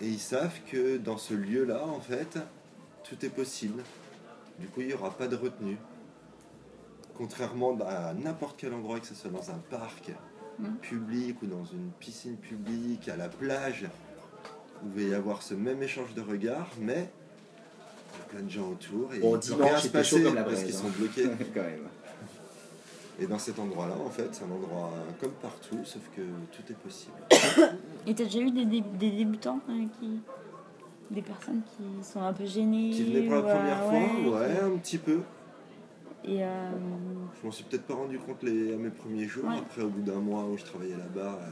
Et 0.00 0.08
ils 0.08 0.18
savent 0.18 0.60
que 0.70 0.96
dans 0.96 1.16
ce 1.16 1.34
lieu-là, 1.34 1.86
en 1.86 2.00
fait, 2.00 2.38
tout 3.04 3.24
est 3.24 3.30
possible. 3.30 3.82
Du 4.58 4.66
coup, 4.66 4.80
il 4.80 4.88
n'y 4.88 4.94
aura 4.94 5.10
pas 5.10 5.28
de 5.28 5.36
retenue. 5.36 5.78
Contrairement 7.16 7.76
à 7.80 8.12
n'importe 8.14 8.56
quel 8.58 8.74
endroit, 8.74 9.00
que 9.00 9.06
ce 9.06 9.14
soit 9.14 9.30
dans 9.30 9.50
un 9.50 9.58
parc 9.70 10.12
Mm. 10.58 10.76
public 10.80 11.42
ou 11.42 11.46
dans 11.46 11.64
une 11.64 11.90
piscine 12.00 12.36
publique, 12.36 13.08
à 13.08 13.16
la 13.16 13.28
plage, 13.28 13.86
va 14.84 15.02
y 15.02 15.14
avoir 15.14 15.42
ce 15.42 15.54
même 15.54 15.82
échange 15.82 16.14
de 16.14 16.20
regards, 16.20 16.70
mais 16.80 17.10
il 18.14 18.18
y 18.18 18.22
a 18.22 18.24
plein 18.28 18.42
de 18.42 18.50
gens 18.50 18.68
autour 18.70 19.12
et 19.14 19.18
Bon, 19.20 19.30
il 19.36 19.40
peut 19.40 19.54
dimanche, 19.54 19.70
rien 19.70 19.78
se 19.78 19.88
passer 19.88 20.22
comme 20.22 20.34
la 20.34 20.44
parce 20.44 20.62
qu'ils 20.64 20.74
sont 20.74 20.88
bloqués. 20.88 21.24
Quand 21.54 21.62
même. 21.62 21.88
Et 23.20 23.26
dans 23.26 23.38
cet 23.38 23.58
endroit-là, 23.58 23.96
en 24.04 24.10
fait, 24.10 24.28
c'est 24.32 24.44
un 24.44 24.50
endroit 24.50 24.92
comme 25.20 25.32
partout, 25.42 25.78
sauf 25.84 26.02
que 26.14 26.22
tout 26.52 26.62
est 26.70 26.76
possible. 26.76 27.16
Et 28.06 28.14
t'as 28.14 28.24
déjà 28.24 28.38
eu 28.38 28.50
des, 28.52 28.64
dé- 28.64 28.84
des 28.98 29.10
débutants 29.10 29.60
euh, 29.68 29.84
qui. 29.98 30.20
Des 31.10 31.22
personnes 31.22 31.62
qui 31.64 32.04
sont 32.06 32.20
un 32.20 32.34
peu 32.34 32.44
gênées 32.44 32.90
Qui 32.90 33.04
venait 33.04 33.22
pour 33.26 33.36
la 33.36 33.40
ou, 33.40 33.46
euh, 33.46 33.54
première 33.54 33.82
fois, 33.84 34.40
ouais, 34.40 34.60
un 34.74 34.76
petit 34.78 34.98
peu. 34.98 35.20
Et 36.22 36.44
euh, 36.44 36.70
Je 37.40 37.46
m'en 37.46 37.50
suis 37.50 37.64
peut-être 37.64 37.86
pas 37.86 37.94
rendu 37.94 38.18
compte 38.18 38.42
les, 38.42 38.74
à 38.74 38.76
mes 38.76 38.90
premiers 38.90 39.26
jours. 39.26 39.46
Ouais. 39.46 39.56
Après, 39.58 39.80
au 39.82 39.88
bout 39.88 40.02
d'un 40.02 40.20
mois 40.20 40.44
où 40.44 40.58
je 40.58 40.64
travaillais 40.64 40.96
là-bas, 40.98 41.38
euh, 41.40 41.46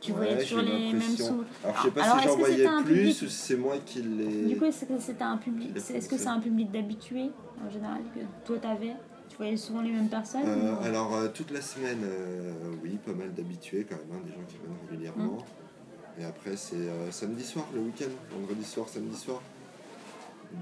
tu 0.00 0.12
ouais, 0.12 0.16
voyais 0.18 0.38
toujours 0.44 0.62
les 0.62 0.92
mêmes 0.92 1.00
sous. 1.00 1.44
Alors, 1.64 1.76
je 1.76 1.82
sais 1.82 1.90
pas 1.90 2.02
Alors, 2.04 2.18
si 2.18 2.20
est-ce 2.20 2.28
j'en 2.28 2.34
que 2.34 2.38
voyais 2.40 2.56
c'était 2.56 2.68
un 2.68 2.82
plus 2.82 2.94
public 2.94 3.16
ou 3.22 3.26
si 3.26 3.30
c'est 3.30 3.56
moi 3.56 3.74
qui 3.84 4.02
les. 4.02 4.46
Du 4.46 4.56
coup, 4.58 4.64
est-ce 4.66 4.84
que 4.84 4.98
c'était 4.98 5.24
un 5.24 5.36
public 5.36 5.76
Est-ce 5.76 6.08
que 6.08 6.16
c'est 6.16 6.28
un 6.28 6.40
public 6.40 6.70
d'habitués 6.70 7.30
en 7.66 7.70
général 7.70 8.00
que 8.14 8.20
toi 8.46 8.58
t'avais 8.58 8.94
Tu 9.28 9.36
voyais 9.36 9.56
souvent 9.56 9.80
les 9.82 9.90
mêmes 9.90 10.08
personnes 10.08 10.42
Euh, 10.46 10.74
ou- 10.76 10.84
alors, 10.84 11.14
euh, 11.16 11.28
toute 11.28 11.50
la 11.50 11.60
semaine, 11.60 12.00
euh, 12.04 12.52
oui, 12.82 12.98
pas 13.04 13.12
mal 13.12 13.32
d'habitués 13.34 13.84
quand 13.88 13.96
même, 13.96 14.18
hein, 14.18 14.22
des 14.24 14.32
gens 14.32 14.46
qui 14.46 14.56
viennent 14.58 14.76
régulièrement. 14.88 15.38
Mm. 15.38 16.20
Et 16.20 16.24
après, 16.24 16.56
c'est 16.56 16.76
euh, 16.76 17.10
samedi 17.10 17.44
soir, 17.44 17.66
le 17.74 17.80
week-end, 17.80 18.10
vendredi 18.36 18.64
soir, 18.64 18.88
samedi 18.88 19.16
soir. 19.16 19.40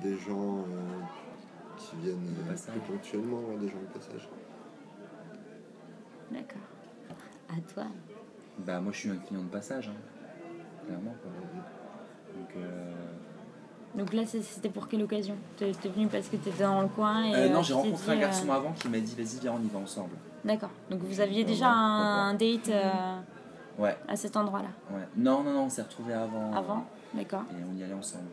Des 0.02 0.16
gens 0.16 0.58
euh, 0.58 0.62
qui 1.78 1.94
viennent 2.02 2.34
plus 2.46 2.80
ponctuellement, 2.92 3.38
ouais, 3.38 3.56
des 3.60 3.68
gens 3.68 3.78
de 3.80 3.98
passage. 3.98 4.28
D'accord. 6.30 6.62
À 7.48 7.72
toi. 7.72 7.84
Bah, 8.58 8.80
moi, 8.80 8.92
je 8.92 8.98
suis 8.98 9.10
un 9.10 9.16
client 9.16 9.42
de 9.42 9.48
passage, 9.48 9.88
hein. 9.88 10.86
clairement. 10.86 11.14
Quoi. 11.22 11.30
Donc, 12.36 12.48
euh, 12.56 12.92
Donc 13.96 14.12
là, 14.12 14.22
c'était 14.26 14.68
pour 14.70 14.88
quelle 14.88 15.02
occasion? 15.02 15.36
T'es 15.56 15.72
venu 15.88 16.06
parce 16.06 16.28
que 16.28 16.36
t'étais 16.36 16.62
dans 16.62 16.82
le 16.82 16.88
coin 16.88 17.24
et. 17.24 17.34
euh, 17.34 17.48
non, 17.48 17.60
euh, 17.60 17.62
j'ai 17.62 17.74
rencontré 17.74 18.12
un 18.12 18.14
dit, 18.14 18.20
garçon 18.20 18.48
euh, 18.48 18.52
avant 18.54 18.72
qui 18.72 18.88
m'a 18.88 18.98
dit 18.98 19.14
vas-y, 19.14 19.40
viens, 19.40 19.52
on 19.52 19.62
y 19.64 19.68
va 19.68 19.78
ensemble. 19.78 20.16
D'accord. 20.44 20.70
Donc 20.90 21.00
vous 21.00 21.20
aviez 21.20 21.44
déjà 21.44 21.66
ouais, 21.66 21.72
un 21.74 22.34
date 22.34 22.68
euh, 22.68 23.18
Ouais, 23.78 23.96
à 24.08 24.16
cet 24.16 24.36
endroit-là? 24.36 24.68
Ouais. 24.96 25.06
Non, 25.16 25.42
non, 25.42 25.52
non, 25.52 25.62
on 25.64 25.68
s'est 25.68 25.82
retrouvés 25.82 26.14
avant. 26.14 26.52
Avant 26.54 26.86
D'accord. 27.14 27.42
Et 27.52 27.62
on 27.70 27.76
y 27.76 27.82
allait 27.82 27.94
ensemble. 27.94 28.28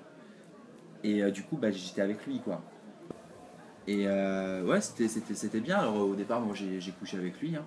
Et 1.03 1.21
euh, 1.21 1.31
du 1.31 1.43
coup, 1.43 1.57
bah, 1.57 1.69
j'étais 1.71 2.01
avec 2.01 2.25
lui, 2.25 2.39
quoi. 2.39 2.61
Et 3.87 4.07
euh, 4.07 4.63
ouais, 4.63 4.79
c'était, 4.79 5.59
bien. 5.59 5.79
Alors 5.79 5.97
au 5.97 6.15
départ, 6.15 6.39
moi, 6.39 6.55
j'ai, 6.55 6.79
j'ai 6.79 6.91
couché 6.93 7.17
avec 7.17 7.39
lui. 7.41 7.55
hein. 7.55 7.65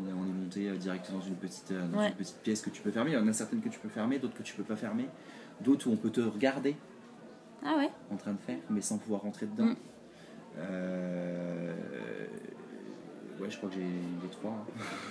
On, 0.00 0.08
est, 0.08 0.12
on 0.12 0.24
est 0.24 0.32
monté 0.44 0.68
euh, 0.68 0.76
direct 0.76 1.10
dans 1.12 1.20
une 1.20 1.36
petite, 1.36 1.70
euh, 1.72 1.86
dans 1.88 1.98
Ouais. 1.98 2.08
une 2.08 2.14
petite 2.14 2.38
pièce 2.38 2.60
que 2.62 2.70
tu 2.70 2.82
peux 2.82 2.90
fermer. 2.90 3.12
Il 3.12 3.14
y 3.14 3.16
en 3.16 3.28
a 3.28 3.32
certaines 3.32 3.60
que 3.60 3.68
tu 3.68 3.78
peux 3.78 3.88
fermer, 3.88 4.18
d'autres 4.18 4.34
que 4.34 4.42
tu 4.42 4.54
peux 4.54 4.62
pas 4.64 4.76
fermer. 4.76 5.06
D'autres 5.60 5.88
où 5.88 5.92
on 5.92 5.96
peut 5.96 6.10
te 6.10 6.20
regarder 6.20 6.76
Ah 7.64 7.76
ouais 7.76 7.90
en 8.10 8.16
train 8.16 8.32
de 8.32 8.38
faire, 8.40 8.58
mais 8.70 8.80
sans 8.80 8.98
pouvoir 8.98 9.20
rentrer 9.22 9.46
dedans. 9.46 9.66
Mm. 9.66 9.76
Euh, 10.58 11.72
Ouais, 13.40 13.50
je 13.50 13.56
crois 13.56 13.68
que 13.68 13.74
j'ai 13.74 13.82
les 13.82 14.28
trois. 14.30 14.64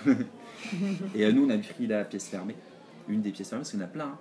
hein. 0.06 0.14
et 1.14 1.26
euh, 1.26 1.32
nous, 1.32 1.44
on 1.46 1.50
a 1.50 1.58
pris 1.58 1.86
la 1.86 2.04
pièce 2.04 2.26
fermée, 2.28 2.56
une 3.06 3.20
des 3.20 3.30
pièces 3.30 3.50
fermées, 3.50 3.60
parce 3.60 3.70
qu'il 3.70 3.80
y 3.80 3.82
en 3.82 3.86
a 3.86 3.88
plein. 3.88 4.06
hein. 4.06 4.18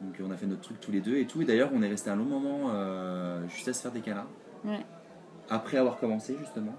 Donc 0.00 0.14
on 0.26 0.30
a 0.30 0.36
fait 0.38 0.46
notre 0.46 0.62
truc 0.62 0.80
tous 0.80 0.90
les 0.90 1.00
deux 1.02 1.16
et 1.16 1.26
tout. 1.26 1.42
Et 1.42 1.44
d'ailleurs, 1.44 1.68
on 1.74 1.82
est 1.82 1.88
resté 1.88 2.08
un 2.08 2.16
long 2.16 2.24
moment 2.24 2.70
euh, 2.70 3.46
juste 3.48 3.68
à 3.68 3.74
se 3.74 3.82
faire 3.82 3.92
des 3.92 4.00
câlins. 4.00 4.26
Ouais. 4.64 4.80
Après 5.50 5.76
avoir 5.76 5.98
commencé, 5.98 6.34
justement. 6.40 6.74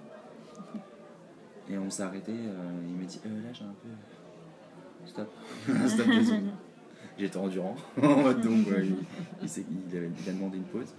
Et 1.71 1.77
on 1.77 1.89
s'est 1.89 2.03
arrêté. 2.03 2.31
euh, 2.33 2.71
il 2.87 2.95
m'a 2.95 3.03
dit 3.05 3.19
euh, 3.25 3.29
Là, 3.43 3.49
j'ai 3.53 3.63
un 3.63 3.73
peu. 3.81 5.07
Stop. 5.07 5.31
Stop 5.87 6.07
deux 6.07 6.23
secondes. 6.23 6.51
J'étais 7.17 7.37
endurant. 7.37 7.75
Donc, 7.97 8.67
ouais, 8.67 8.85
il, 8.87 8.95
il, 9.41 9.49
s'est- 9.49 9.65
il 9.69 9.97
a, 9.97 10.01
il 10.01 10.29
a 10.29 10.33
demandé 10.33 10.57
une 10.57 10.63
pause. 10.63 10.93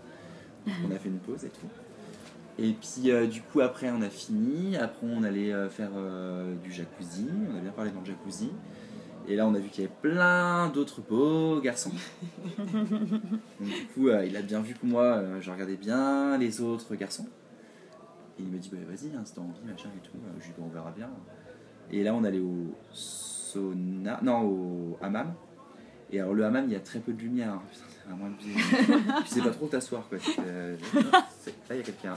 On 0.67 0.91
a 0.95 0.99
fait 0.99 1.09
une 1.09 1.19
pause 1.19 1.45
et 1.45 1.49
tout. 1.49 1.67
Et 2.59 2.73
puis, 2.75 3.11
euh, 3.11 3.27
du 3.27 3.41
coup, 3.43 3.61
après, 3.61 3.91
on 3.91 4.03
a 4.03 4.09
fini. 4.11 4.77
Après, 4.77 5.07
on 5.07 5.23
allait 5.25 5.53
euh, 5.53 5.69
faire 5.69 5.91
euh, 5.97 6.55
du 6.63 6.71
jacuzzi. 6.73 7.27
On 7.53 7.57
a 7.57 7.61
bien 7.61 7.71
parlé 7.73 7.91
dans 7.91 8.01
le 8.01 8.07
jacuzzi. 8.07 8.51
Et 9.29 9.37
là, 9.37 9.47
on 9.47 9.55
a 9.55 9.59
vu 9.59 9.69
qu'il 9.69 9.85
y 9.85 9.87
avait 9.87 9.97
plein 10.03 10.69
d'autres 10.69 11.01
beaux 11.01 11.61
garçons. 11.61 11.93
Donc, 12.59 12.77
du 13.61 13.87
coup, 13.95 14.09
il 14.11 14.37
a 14.37 14.43
bien 14.43 14.61
vu 14.61 14.75
que 14.75 14.85
moi, 14.87 15.23
je 15.41 15.51
regardais 15.51 15.77
bien 15.77 16.37
les 16.39 16.61
autres 16.61 16.95
garçons. 16.97 17.27
Et 18.39 18.43
il 18.43 18.49
m'a 18.51 18.59
dit, 18.59 18.71
bah, 18.73 18.79
vas-y, 18.89 19.15
hein, 19.17 19.23
si 19.25 19.35
t'as 19.35 19.41
envie, 19.43 19.61
machin 19.71 19.89
et 19.97 20.01
tout. 20.07 20.17
Euh, 20.17 20.31
Je 20.41 20.47
lui 20.47 20.53
Bah, 20.59 20.65
on 20.67 20.73
verra 20.73 20.91
bien. 20.97 21.11
Et 21.91 22.03
là, 22.03 22.15
on 22.15 22.25
allait 22.25 22.41
au 22.41 22.75
sauna, 22.93 24.21
non, 24.23 24.41
au 24.43 24.99
hammam. 25.03 25.35
Et 26.11 26.21
alors, 26.21 26.35
le 26.35 26.45
hammam, 26.45 26.65
il 26.67 26.73
y 26.73 26.77
a 26.77 26.81
très 26.81 26.99
peu 26.99 27.13
de 27.13 27.21
lumière. 27.21 27.51
hein. 27.53 27.63
Putain, 27.71 27.85
c'est 27.91 28.09
vraiment 28.09 28.27
abusé. 28.27 28.53
tu 29.25 29.29
sais 29.29 29.41
pas 29.41 29.51
trop 29.51 29.67
où 29.67 29.69
t'asseoir, 29.69 30.07
quoi. 30.09 30.19
Tu 30.19 30.31
euh, 30.47 30.77
Là, 31.03 31.21
il 31.71 31.77
y 31.77 31.81
a 31.81 31.83
quelqu'un. 31.83 32.17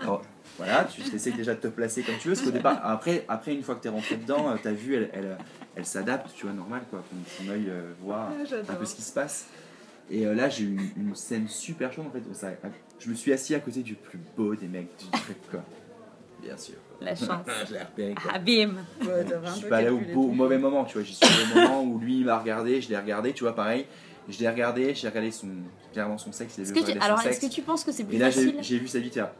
Alors, 0.00 0.22
voilà, 0.56 0.84
tu 0.84 1.00
essaies 1.14 1.32
déjà 1.32 1.54
de 1.54 1.60
te 1.60 1.66
placer 1.68 2.02
comme 2.02 2.16
tu 2.20 2.28
veux. 2.28 2.34
Parce 2.34 2.46
qu'au 2.46 2.52
départ, 2.52 2.80
après, 2.84 3.24
après, 3.28 3.54
une 3.54 3.62
fois 3.62 3.74
que 3.74 3.82
t'es 3.82 3.88
rentré 3.88 4.16
dedans, 4.16 4.50
euh, 4.50 4.56
ta 4.62 4.72
vue, 4.72 4.94
elle, 4.94 5.10
elle, 5.12 5.36
elle 5.74 5.86
s'adapte, 5.86 6.32
tu 6.34 6.46
vois, 6.46 6.54
normal, 6.54 6.82
quoi. 6.90 7.02
Ton, 7.10 7.44
ton 7.44 7.50
œil 7.52 7.66
euh, 7.68 7.92
voit 8.00 8.28
Ah, 8.30 8.72
un 8.72 8.74
peu 8.74 8.84
ce 8.84 8.94
qui 8.94 9.02
se 9.02 9.12
passe. 9.12 9.46
Et 10.10 10.24
euh, 10.26 10.34
là, 10.34 10.48
j'ai 10.48 10.64
eu 10.64 10.76
une, 10.96 11.08
une 11.08 11.14
scène 11.14 11.48
super 11.48 11.92
chaude 11.92 12.06
en 12.06 12.10
fait. 12.10 12.22
Ça- 12.34 12.52
je 12.98 13.10
me 13.10 13.14
suis 13.14 13.32
assis 13.32 13.54
à 13.54 13.60
côté 13.60 13.82
du 13.82 13.94
plus 13.94 14.18
beau 14.36 14.54
des 14.54 14.68
mecs 14.68 14.96
du 14.98 15.10
truc, 15.10 15.36
quoi. 15.50 15.64
Bien 16.42 16.56
sûr. 16.56 16.76
La 17.00 17.14
chance. 17.16 17.44
je 17.68 17.72
l'ai 17.74 17.80
repéré, 17.82 18.14
quoi. 18.14 18.30
Ah 18.34 18.38
bim 18.38 18.74
Ouais, 19.02 19.24
Je 19.46 19.50
suis 19.52 19.68
pas 19.68 19.78
allé 19.78 19.88
au, 19.90 19.98
beau- 20.14 20.28
mauvais 20.28 20.58
moment, 20.58 20.84
tu 20.84 20.94
vois. 20.94 21.02
J'y 21.02 21.14
suis 21.14 21.26
au 21.26 21.54
moment 21.60 21.82
où 21.82 21.98
lui 21.98 22.18
il 22.20 22.24
m'a 22.24 22.38
regardé, 22.38 22.80
je 22.80 22.88
l'ai 22.88 22.96
regardé, 22.98 23.32
tu 23.32 23.42
vois, 23.44 23.54
pareil. 23.54 23.86
Je 24.28 24.38
l'ai 24.40 24.48
regardé, 24.48 24.94
j'ai 24.94 25.08
regardé 25.08 25.30
son, 25.30 25.48
clairement 25.92 26.18
son 26.18 26.32
sexe. 26.32 26.58
Est-ce 26.58 26.72
que 26.72 26.80
tu- 26.80 26.98
Alors, 26.98 27.20
est-ce 27.26 27.40
que 27.46 27.52
tu 27.52 27.62
penses 27.62 27.84
que 27.84 27.92
c'est 27.92 28.04
plus 28.04 28.16
Et 28.16 28.18
là, 28.18 28.30
j'ai 28.30 28.44
facile 28.46 28.56
j'ai 28.62 28.78
vu 28.78 28.88
sa 28.88 28.98
vie, 29.00 29.10
tiens. 29.10 29.30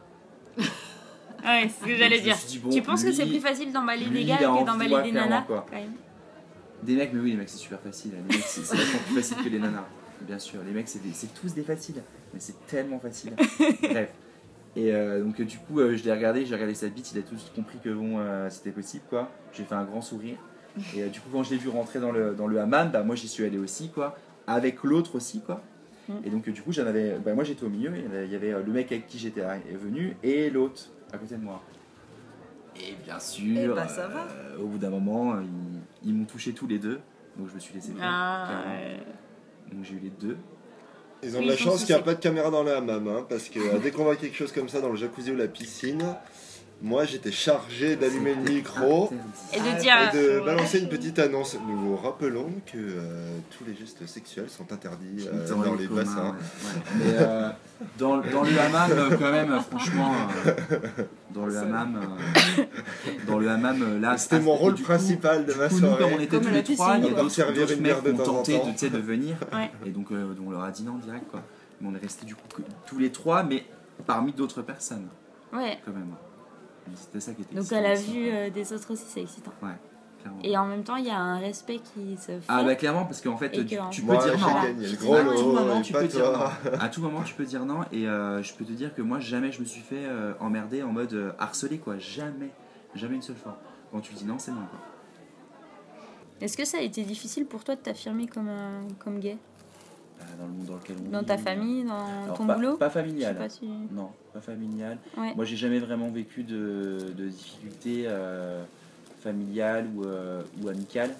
Ouais, 1.43 1.69
c'est 1.69 1.81
ce 1.81 1.85
que 1.85 1.95
j'allais 1.95 2.19
dire. 2.19 2.35
suis 2.35 2.47
dit, 2.47 2.59
bon, 2.59 2.69
tu 2.69 2.81
penses 2.81 3.03
que 3.03 3.11
c'est 3.11 3.25
plus 3.25 3.39
facile 3.39 3.71
d'emballer 3.71 4.05
des 4.07 4.25
gars 4.25 4.37
que 4.37 4.43
de 4.61 4.65
d'emballer 4.65 5.01
des 5.03 5.11
nanas 5.11 5.43
quoi. 5.43 5.65
quand 5.69 5.75
même 5.77 5.93
Des 6.83 6.95
mecs, 6.95 7.13
mais 7.13 7.19
oui, 7.21 7.31
les 7.31 7.37
mecs, 7.37 7.49
c'est 7.49 7.57
super 7.57 7.79
facile. 7.79 8.11
Les 8.15 8.35
mecs, 8.35 8.43
c'est 8.45 8.61
c'est 8.63 8.75
vachement 8.75 8.99
plus 9.07 9.15
facile 9.21 9.37
que 9.43 9.49
les 9.49 9.59
nanas. 9.59 9.85
Bien 10.21 10.39
sûr, 10.39 10.59
les 10.65 10.71
mecs, 10.71 10.87
c'est 10.87 11.01
des- 11.01 11.13
c'est 11.13 11.33
tous 11.33 11.53
des 11.53 11.63
faciles. 11.63 12.01
Mais 12.33 12.39
c'est 12.39 12.65
tellement 12.67 12.99
facile. 12.99 13.33
Bref. 13.81 14.11
Et 14.75 14.93
euh, 14.93 15.23
donc, 15.23 15.39
euh, 15.39 15.45
du 15.45 15.57
coup, 15.57 15.79
euh, 15.79 15.95
je 15.95 16.03
l'ai 16.03 16.11
regardé, 16.11 16.45
j'ai 16.45 16.53
regardé 16.53 16.75
sa 16.75 16.87
bite, 16.89 17.11
il 17.13 17.19
a 17.19 17.25
suite 17.25 17.53
compris 17.55 17.79
que 17.83 17.89
bon, 17.89 18.19
euh, 18.19 18.49
c'était 18.49 18.71
possible, 18.71 19.03
quoi. 19.09 19.31
J'ai 19.53 19.63
fait 19.63 19.75
un 19.75 19.83
grand 19.85 20.01
sourire. 20.01 20.37
Et 20.95 21.01
euh, 21.03 21.07
du 21.07 21.19
coup, 21.19 21.29
quand 21.31 21.41
je 21.43 21.51
l'ai 21.51 21.57
vu 21.57 21.69
rentrer 21.69 21.99
dans 21.99 22.11
le, 22.11 22.35
dans 22.35 22.45
le 22.47 22.59
hammam, 22.59 22.91
bah, 22.91 23.01
moi, 23.03 23.15
j'y 23.15 23.27
suis 23.27 23.43
allé 23.43 23.57
aussi, 23.57 23.89
quoi. 23.89 24.17
Avec 24.45 24.83
l'autre 24.83 25.15
aussi, 25.15 25.41
quoi. 25.41 25.61
Mm. 26.07 26.13
Et 26.25 26.29
donc, 26.29 26.47
euh, 26.47 26.51
du 26.51 26.61
coup, 26.61 26.71
j'en 26.71 26.85
avais. 26.85 27.17
Bah, 27.17 27.33
moi, 27.33 27.43
j'étais 27.43 27.63
au 27.63 27.69
milieu, 27.69 27.91
il 27.95 28.03
y 28.03 28.05
avait- 28.05 28.25
il 28.25 28.31
y 28.31 28.35
avait 28.35 28.53
euh, 28.53 28.61
le 28.63 28.71
mec 28.71 28.91
avec 28.91 29.07
qui 29.07 29.17
j'étais 29.17 29.41
arri- 29.41 29.75
venu 29.75 30.15
et 30.23 30.49
l'autre 30.51 30.83
à 31.11 31.17
côté 31.17 31.35
de 31.35 31.41
moi. 31.43 31.61
Et 32.75 32.93
bien 33.03 33.19
sûr, 33.19 33.57
Eh 33.57 33.67
bah, 33.69 33.87
ça 33.87 34.07
va. 34.07 34.27
euh, 34.31 34.59
au 34.59 34.67
bout 34.67 34.77
d'un 34.77 34.91
moment, 34.91 35.39
ils, 35.41 36.09
ils 36.09 36.13
m'ont 36.13 36.25
touché 36.25 36.53
tous 36.53 36.67
les 36.67 36.77
deux. 36.77 36.99
Donc, 37.37 37.49
je 37.49 37.55
me 37.55 37.59
suis 37.59 37.73
laissé 37.73 37.91
faire. 37.93 38.01
Ah, 38.03 38.45
clairement. 38.47 38.79
ouais. 38.79 38.99
Donc, 39.71 39.83
j'ai 39.83 39.95
eu 39.95 39.99
les 39.99 40.09
deux. 40.09 40.37
Ils 41.23 41.35
ont 41.35 41.41
de 41.41 41.47
la 41.47 41.57
chance 41.57 41.83
qu'il 41.83 41.95
n'y 41.95 42.01
a 42.01 42.03
pas 42.03 42.13
de 42.13 42.19
caméra 42.19 42.51
dans 42.51 42.63
le 42.63 42.75
hammam, 42.75 43.07
hein, 43.07 43.25
parce 43.27 43.49
que 43.49 43.59
euh, 43.59 43.79
dès 43.81 43.91
qu'on 43.91 44.03
voit 44.03 44.15
quelque 44.15 44.35
chose 44.35 44.51
comme 44.51 44.69
ça 44.69 44.81
dans 44.81 44.89
le 44.89 44.97
jacuzzi 44.97 45.31
ou 45.31 45.35
la 45.35 45.47
piscine, 45.47 46.15
moi 46.81 47.05
j'étais 47.05 47.31
chargé 47.31 47.95
d'allumer 47.95 48.35
le 48.35 48.41
micro 48.53 49.11
Et 49.53 49.59
de 49.59 49.63
Ah, 49.75 49.79
dire. 49.79 49.95
et 50.13 50.17
de 50.17 50.39
ouais. 50.39 50.45
balancer 50.45 50.79
une 50.79 50.89
petite 50.89 51.17
annonce. 51.19 51.57
Nous 51.67 51.77
vous 51.77 51.95
rappelons 51.97 52.51
que 52.71 52.77
euh, 52.77 53.39
tous 53.57 53.63
les 53.65 53.75
gestes 53.75 54.05
sexuels 54.07 54.49
sont 54.49 54.71
interdits 54.71 55.27
euh, 55.27 55.47
dans, 55.49 55.73
les 55.73 55.87
bassins. 55.87 56.23
ouais, 56.25 56.29
ouais. 56.31 56.81
Mais 56.97 57.03
euh, 57.17 57.49
dans, 57.97 58.17
dans 58.17 58.43
le 58.43 58.59
hammam, 58.59 58.91
quand 59.17 59.31
même, 59.31 59.59
franchement, 59.69 60.13
euh, 60.45 60.51
dans 61.33 61.45
le 61.47 61.57
hammam, 61.57 61.99
euh, 62.59 62.63
dans 63.27 63.39
le 63.39 63.49
hammam, 63.49 63.81
euh, 63.81 63.99
là, 63.99 64.17
C'était 64.17 64.39
mon 64.39 64.53
rôle 64.55 64.75
coup- 64.75 64.83
principal 64.83 65.45
de 65.45 65.53
du 65.53 65.57
ma 65.57 65.69
coup, 65.69 65.75
nous, 65.79 65.87
on 65.87 65.97
soirée. 65.97 66.13
était 66.15 66.27
Comme 66.27 66.45
tous 66.45 66.49
les 66.51 66.63
trois, 66.63 66.97
il 66.97 67.05
y 67.05 67.07
a 67.07 67.09
d'autres 67.11 67.29
Servir 67.31 67.61
d'autres 67.61 67.73
une 67.73 67.81
mecs 67.81 68.03
de 68.03 68.11
qui 68.11 68.21
ont 68.21 68.23
tenté 68.23 68.59
de, 68.59 68.77
sais, 68.77 68.89
de 68.91 68.97
venir. 68.99 69.35
Ouais. 69.51 69.71
Et 69.85 69.89
donc, 69.89 70.11
euh, 70.11 70.35
on 70.45 70.51
leur 70.51 70.63
a 70.63 70.71
dit 70.71 70.83
non 70.83 70.95
direct, 70.97 71.25
quoi. 71.31 71.41
Mais 71.81 71.87
on 71.91 71.95
est 71.95 71.99
resté 72.01 72.25
du 72.25 72.35
coup 72.35 72.41
que 72.55 72.61
tous 72.87 72.99
les 72.99 73.11
trois, 73.11 73.41
mais 73.43 73.63
parmi 74.05 74.31
d'autres 74.31 74.61
personnes, 74.61 75.07
Ouais. 75.53 75.79
quand 75.85 75.91
même. 75.91 76.13
C'était 76.95 77.19
ça 77.19 77.33
qui 77.33 77.41
était 77.43 77.53
Donc 77.55 77.63
excitant 77.63 77.79
à 77.79 77.81
la 77.83 77.95
vue 77.95 78.29
euh, 78.29 78.49
des 78.49 78.73
autres 78.73 78.91
aussi, 78.91 79.03
c'est 79.07 79.21
excitant. 79.21 79.51
Clairement. 80.21 80.39
Et 80.43 80.57
en 80.57 80.65
même 80.65 80.83
temps, 80.83 80.95
il 80.95 81.05
y 81.05 81.11
a 81.11 81.17
un 81.19 81.37
respect 81.39 81.77
qui 81.79 82.17
se 82.17 82.23
fait. 82.31 82.39
Ah 82.47 82.63
bah 82.63 82.75
clairement 82.75 83.05
parce 83.05 83.21
qu'en 83.21 83.37
fait 83.37 83.51
tu, 83.51 83.63
que, 83.63 83.69
tu 83.69 83.79
en 83.79 83.89
peux 83.89 84.17
dire 84.17 84.37
non. 84.39 84.47
À 84.47 85.33
tout 85.35 85.51
moment 85.53 85.81
tu 85.81 85.93
peux 85.93 86.07
dire 86.07 86.31
non. 86.31 86.79
À 86.79 86.89
tout 86.89 87.01
moment 87.01 87.21
tu 87.23 87.33
peux 87.35 87.45
dire 87.45 87.65
non 87.65 87.81
et 87.91 88.07
euh, 88.07 88.41
je 88.41 88.53
peux 88.55 88.65
te 88.65 88.71
dire 88.71 88.93
que 88.95 89.01
moi 89.03 89.19
jamais 89.19 89.51
je 89.51 89.59
me 89.59 89.65
suis 89.65 89.81
fait 89.81 90.05
euh, 90.05 90.33
emmerder 90.39 90.81
en 90.81 90.91
mode 90.91 91.13
euh, 91.13 91.31
harcelé 91.37 91.77
quoi. 91.77 91.97
Jamais. 91.99 92.49
Jamais 92.95 93.15
une 93.15 93.21
seule 93.21 93.35
fois. 93.35 93.59
Quand 93.91 93.99
tu 94.01 94.13
dis 94.15 94.25
non, 94.25 94.39
c'est 94.39 94.51
non. 94.51 94.57
Quoi. 94.71 94.79
Est-ce 96.41 96.57
que 96.57 96.65
ça 96.65 96.77
a 96.79 96.81
été 96.81 97.03
difficile 97.03 97.45
pour 97.45 97.63
toi 97.63 97.75
de 97.75 97.81
t'affirmer 97.81 98.27
comme, 98.27 98.49
un- 98.49 98.87
comme 98.99 99.19
gay? 99.19 99.37
Euh, 100.19 100.23
dans 100.39 100.45
le 100.47 100.51
monde 100.51 100.65
dans 100.65 100.75
lequel 100.75 100.95
on 101.05 101.09
Dans 101.11 101.19
vit, 101.19 101.25
ta 101.25 101.33
euh, 101.35 101.37
famille, 101.37 101.83
dans 101.83 102.23
alors, 102.23 102.37
ton 102.37 102.47
pas, 102.47 102.55
boulot? 102.55 102.77
Pas 102.77 102.89
Je 102.89 102.93
sais 102.93 102.99
familial. 103.01 103.37
pas 103.37 103.49
si- 103.49 103.67
Non, 103.91 104.09
pas 104.37 104.41
familial. 104.51 104.97
Ouais. 105.17 105.33
Moi, 105.35 105.45
j'ai 105.45 105.55
jamais 105.57 105.79
vraiment 105.79 106.09
vécu 106.09 106.43
de, 106.43 106.97
de 107.15 107.27
difficultés 107.27 108.03
euh, 108.07 108.63
familiales 109.21 109.87
ou, 109.95 110.03
euh, 110.05 110.43
ou 110.61 110.69
amicales. 110.69 111.13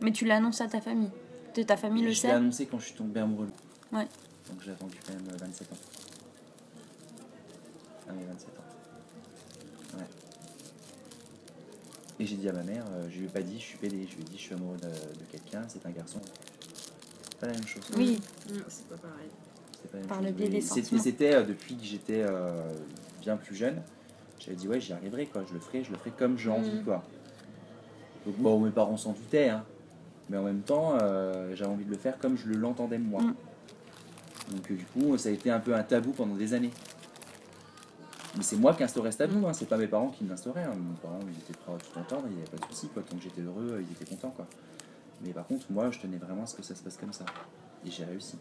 Mais 0.00 0.12
tu 0.12 0.24
l'as 0.24 0.36
annoncé 0.36 0.62
à 0.64 0.68
ta 0.68 0.80
famille. 0.80 1.10
De 1.56 1.62
ta 1.62 1.76
famille 1.76 2.02
le 2.04 2.10
je 2.10 2.14
l'ai 2.14 2.20
sait 2.20 2.30
annoncé 2.30 2.66
quand 2.66 2.78
je 2.78 2.86
suis 2.86 2.94
tombé 2.94 3.20
amoureux. 3.20 3.48
Ouais. 3.92 4.06
Donc 4.48 4.60
j'ai 4.64 4.70
attendu 4.72 4.96
quand 5.06 5.12
même 5.14 5.26
euh, 5.32 5.36
27 5.38 5.72
ans. 5.72 5.76
Ah 8.08 8.12
mais 8.16 8.24
27 8.24 8.48
ans. 8.48 9.98
Ouais. 9.98 10.04
Et 12.20 12.26
j'ai 12.26 12.36
dit 12.36 12.48
à 12.48 12.52
ma 12.52 12.62
mère, 12.62 12.84
euh, 12.92 13.08
je 13.10 13.18
lui 13.18 13.24
ai 13.26 13.28
pas 13.28 13.40
dit 13.42 13.58
je 13.58 13.64
suis 13.64 13.78
pédé, 13.78 14.06
je 14.08 14.14
lui 14.16 14.22
ai 14.22 14.24
dit 14.24 14.36
je 14.36 14.42
suis 14.42 14.54
amoureux 14.54 14.76
de, 14.76 14.86
de 14.88 15.24
quelqu'un, 15.30 15.62
c'est 15.68 15.84
un 15.86 15.90
garçon. 15.90 16.20
C'est 17.30 17.38
pas 17.40 17.46
la 17.48 17.54
même 17.54 17.66
chose. 17.66 17.82
Oui, 17.96 18.20
Mm, 18.48 18.58
C'est 18.68 18.88
pas 18.88 18.96
pareil. 18.96 19.28
Pas 19.92 19.98
Par 20.08 20.22
le 20.22 20.30
biais 20.32 20.48
des 20.48 20.60
c'était- 20.60 20.82
sentiments. 20.82 21.02
C'était 21.02 21.34
euh, 21.34 21.42
depuis 21.42 21.76
que 21.76 21.84
j'étais 21.84 22.22
euh, 22.22 22.50
bien 23.20 23.36
plus 23.36 23.54
jeune. 23.54 23.82
J'avais 24.38 24.56
dit 24.56 24.68
ouais 24.68 24.80
j'y 24.80 24.92
arriverai 24.92 25.26
quoi, 25.26 25.42
je 25.48 25.52
le 25.54 25.60
ferai, 25.60 25.84
je 25.84 25.90
le 25.90 25.96
ferai 25.98 26.10
comme 26.12 26.38
j'ai 26.38 26.50
envie 26.50 26.70
Mhm. 26.78 26.84
quoi. 26.84 27.02
Donc 28.26 28.36
bon 28.36 28.60
mes 28.60 28.70
parents 28.70 28.96
s'en 28.96 29.12
doutaient 29.12 29.48
hein. 29.50 29.64
Mais 30.28 30.36
en 30.36 30.42
même 30.44 30.60
temps 30.62 30.96
euh, 31.00 31.54
j'avais 31.56 31.70
envie 31.70 31.84
de 31.84 31.90
le 31.90 31.96
faire 31.98 32.18
comme 32.18 32.36
je 32.36 32.46
le 32.48 32.56
l'entendais 32.56 32.98
moi. 32.98 33.20
Mhm. 33.22 33.34
Donc 34.52 34.72
du 34.72 34.84
coup 34.86 35.16
ça 35.18 35.28
a 35.28 35.32
été 35.32 35.50
un 35.50 35.60
peu 35.60 35.74
un 35.74 35.82
tabou 35.82 36.12
pendant 36.12 36.34
des 36.36 36.54
années. 36.54 36.70
Mais 38.36 38.42
c'est 38.44 38.56
moi 38.56 38.74
qui 38.74 38.84
instaurais 38.84 39.10
ce 39.10 39.18
tabou, 39.18 39.44
hein. 39.48 39.52
c'est 39.52 39.68
pas 39.68 39.76
mes 39.76 39.88
parents 39.88 40.08
qui 40.10 40.24
l'instauraient. 40.24 40.62
hein. 40.64 40.72
Mes 40.74 40.96
parents 41.02 41.18
ils 41.28 41.36
étaient 41.38 41.58
prêts 41.58 41.72
à 41.72 41.76
tout 41.78 41.98
entendre, 41.98 42.22
il 42.30 42.36
n'y 42.36 42.42
avait 42.42 42.50
pas 42.50 42.58
de 42.64 42.72
souci 42.72 42.88
quoi. 42.88 43.02
Tant 43.02 43.16
que 43.16 43.22
j'étais 43.22 43.42
heureux, 43.42 43.82
ils 43.86 43.92
étaient 43.92 44.04
contents 44.14 44.30
quoi. 44.30 44.46
Mais 45.24 45.32
par 45.32 45.46
contre 45.46 45.66
moi 45.70 45.90
je 45.90 45.98
tenais 45.98 46.16
vraiment 46.18 46.44
à 46.44 46.46
ce 46.46 46.54
que 46.54 46.62
ça 46.62 46.74
se 46.74 46.82
passe 46.82 46.96
comme 46.96 47.12
ça. 47.12 47.24
Et 47.84 47.90
j'ai 47.90 48.04
réussi. 48.04 48.36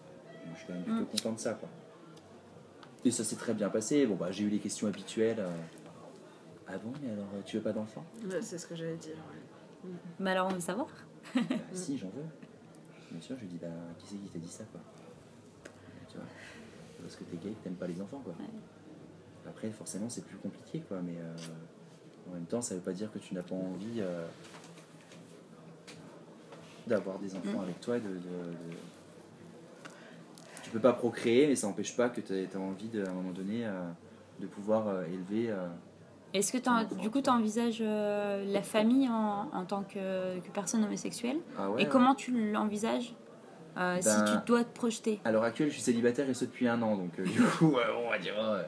Donc, 0.49 0.55
je 0.55 0.63
suis 0.63 0.67
quand 0.67 0.73
même 0.73 0.83
plutôt 0.83 1.01
Mm. 1.03 1.05
content 1.05 1.31
de 1.33 1.39
ça 1.39 1.53
quoi. 1.53 1.69
Et 3.05 3.11
ça 3.11 3.23
s'est 3.23 3.35
très 3.37 3.53
bien 3.53 3.69
passé. 3.69 4.05
Bon, 4.05 4.15
bah, 4.15 4.31
j'ai 4.31 4.43
eu 4.43 4.49
les 4.49 4.59
questions 4.59 4.87
habituelles. 4.87 5.39
euh, 5.39 5.49
Ah 6.67 6.77
bon, 6.77 6.91
mais 7.01 7.11
alors 7.11 7.27
euh, 7.35 7.41
tu 7.45 7.57
veux 7.57 7.63
pas 7.63 7.71
d'enfant? 7.71 8.03
Ouais, 8.29 8.41
c'est 8.41 8.57
ce 8.57 8.67
que 8.67 8.75
j'allais 8.75 8.97
dire. 8.97 9.15
ouais. 9.15 9.89
mais 10.19 10.31
alors 10.31 10.47
on 10.47 10.53
veut 10.53 10.59
savoir? 10.59 10.87
Bah, 11.35 11.41
Si, 11.73 11.97
j'en 11.97 12.09
veux. 12.09 12.25
Bien 13.11 13.21
sûr, 13.21 13.35
je 13.37 13.41
lui 13.41 13.47
dis 13.47 13.57
Bah, 13.57 13.67
qui 13.99 14.07
c'est 14.07 14.15
qui 14.17 14.27
t'a 14.29 14.39
dit 14.39 14.47
ça 14.49 14.63
quoi? 14.65 14.81
Tu 16.09 16.17
vois 16.17 16.25
Parce 17.01 17.15
que 17.15 17.23
t'es 17.25 17.37
gay, 17.37 17.53
t'aimes 17.63 17.75
pas 17.75 17.87
les 17.87 18.01
enfants 18.01 18.21
quoi. 18.23 18.33
Après, 19.47 19.69
forcément, 19.71 20.09
c'est 20.09 20.25
plus 20.25 20.37
compliqué 20.37 20.81
quoi, 20.87 20.99
mais 21.01 21.15
euh, 21.17 21.35
en 22.29 22.33
même 22.33 22.45
temps, 22.45 22.61
ça 22.61 22.75
veut 22.75 22.81
pas 22.81 22.93
dire 22.93 23.11
que 23.11 23.17
tu 23.19 23.33
n'as 23.33 23.41
pas 23.43 23.55
envie 23.55 23.99
euh, 24.01 24.27
d'avoir 26.87 27.17
des 27.19 27.33
enfants 27.35 27.59
Mm. 27.59 27.63
avec 27.63 27.79
toi. 27.79 27.97
et 27.97 28.01
De, 28.01 28.07
de- 28.09 28.13
de- 28.13 28.77
Tu 30.69 30.73
peux 30.73 30.79
pas 30.81 30.93
procréer, 30.93 31.47
mais 31.47 31.55
ça 31.55 31.65
n'empêche 31.65 31.95
pas 31.97 32.09
que 32.09 32.21
tu 32.21 32.31
as 32.33 32.59
envie 32.59 32.89
de, 32.89 33.03
à 33.03 33.09
un 33.09 33.13
moment 33.13 33.31
donné 33.31 33.65
euh, 33.65 33.71
de 34.39 34.45
pouvoir 34.45 34.87
euh, 34.87 35.03
élever. 35.05 35.49
euh, 35.49 35.65
Est-ce 36.35 36.51
que 36.51 36.95
du 37.01 37.09
coup 37.09 37.21
tu 37.21 37.29
envisages 37.31 37.81
la 37.81 38.61
famille 38.61 39.09
en, 39.09 39.49
en 39.51 39.65
tant 39.65 39.81
que, 39.81 40.37
que 40.39 40.49
personne 40.53 40.83
homosexuelle 40.83 41.37
Ah 41.57 41.71
ouais, 41.71 41.81
Et 41.81 41.85
ouais. 41.85 41.89
comment 41.89 42.13
tu 42.13 42.51
l'envisages 42.51 43.15
euh, 43.77 43.97
si 43.99 44.07
Ben- 44.09 44.25
tu 44.25 44.45
dois 44.45 44.63
te 44.63 44.75
projeter 44.77 45.19
À 45.25 45.31
l'heure 45.31 45.43
actuelle, 45.43 45.69
je 45.69 45.73
suis 45.73 45.81
célibataire 45.81 46.29
et 46.29 46.33
ce 46.35 46.45
depuis 46.45 46.67
un 46.67 46.79
an, 46.83 46.95
donc 46.97 47.17
euh, 47.17 47.23
du 47.23 47.41
coup, 47.57 47.75
euh, 47.77 47.83
on 48.05 48.09
va 48.11 48.19
dire, 48.19 48.35
euh, 48.39 48.61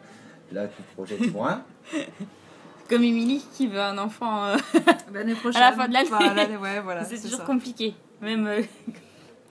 là, 0.52 0.68
tu 0.68 0.82
te 0.82 0.94
projettes 0.94 1.32
moins. 1.32 1.64
Comme 2.90 3.04
Émilie 3.04 3.46
qui 3.54 3.68
veut 3.68 3.80
un 3.80 3.98
enfant, 4.00 4.44
euh, 4.46 4.58
L'année 5.14 5.36
prochaine. 5.36 5.62
À 5.62 5.70
la 5.70 5.76
fin 5.78 5.88
de 5.88 5.94
l'année. 5.94 6.10
Enfin, 6.12 6.36
ouais, 6.64 6.80
voilà. 6.82 7.04
c'est 7.06 7.22
toujours 7.22 7.40
ça. 7.42 7.46
compliqué. 7.46 7.94
Même 8.22 8.48
euh, 8.48 8.62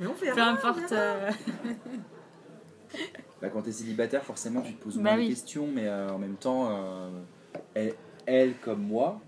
Mais 0.00 0.06
on 0.08 0.14
verra, 0.14 0.34
peu 0.34 0.40
on 0.42 0.68
importe. 0.70 0.92
Bah, 3.40 3.48
quand 3.48 3.62
tu 3.62 3.70
es 3.70 3.72
célibataire, 3.72 4.22
forcément, 4.24 4.60
tu 4.60 4.74
te 4.74 4.82
poses 4.84 4.96
Bah 4.96 5.02
moins 5.02 5.14
de 5.14 5.20
oui. 5.20 5.28
questions, 5.28 5.66
mais 5.72 5.86
euh, 5.86 6.10
en 6.12 6.18
même 6.18 6.36
temps, 6.36 6.68
euh, 6.70 7.08
elle, 7.74 7.94
elle, 8.26 8.54
comme 8.58 8.82
moi, 8.82 9.18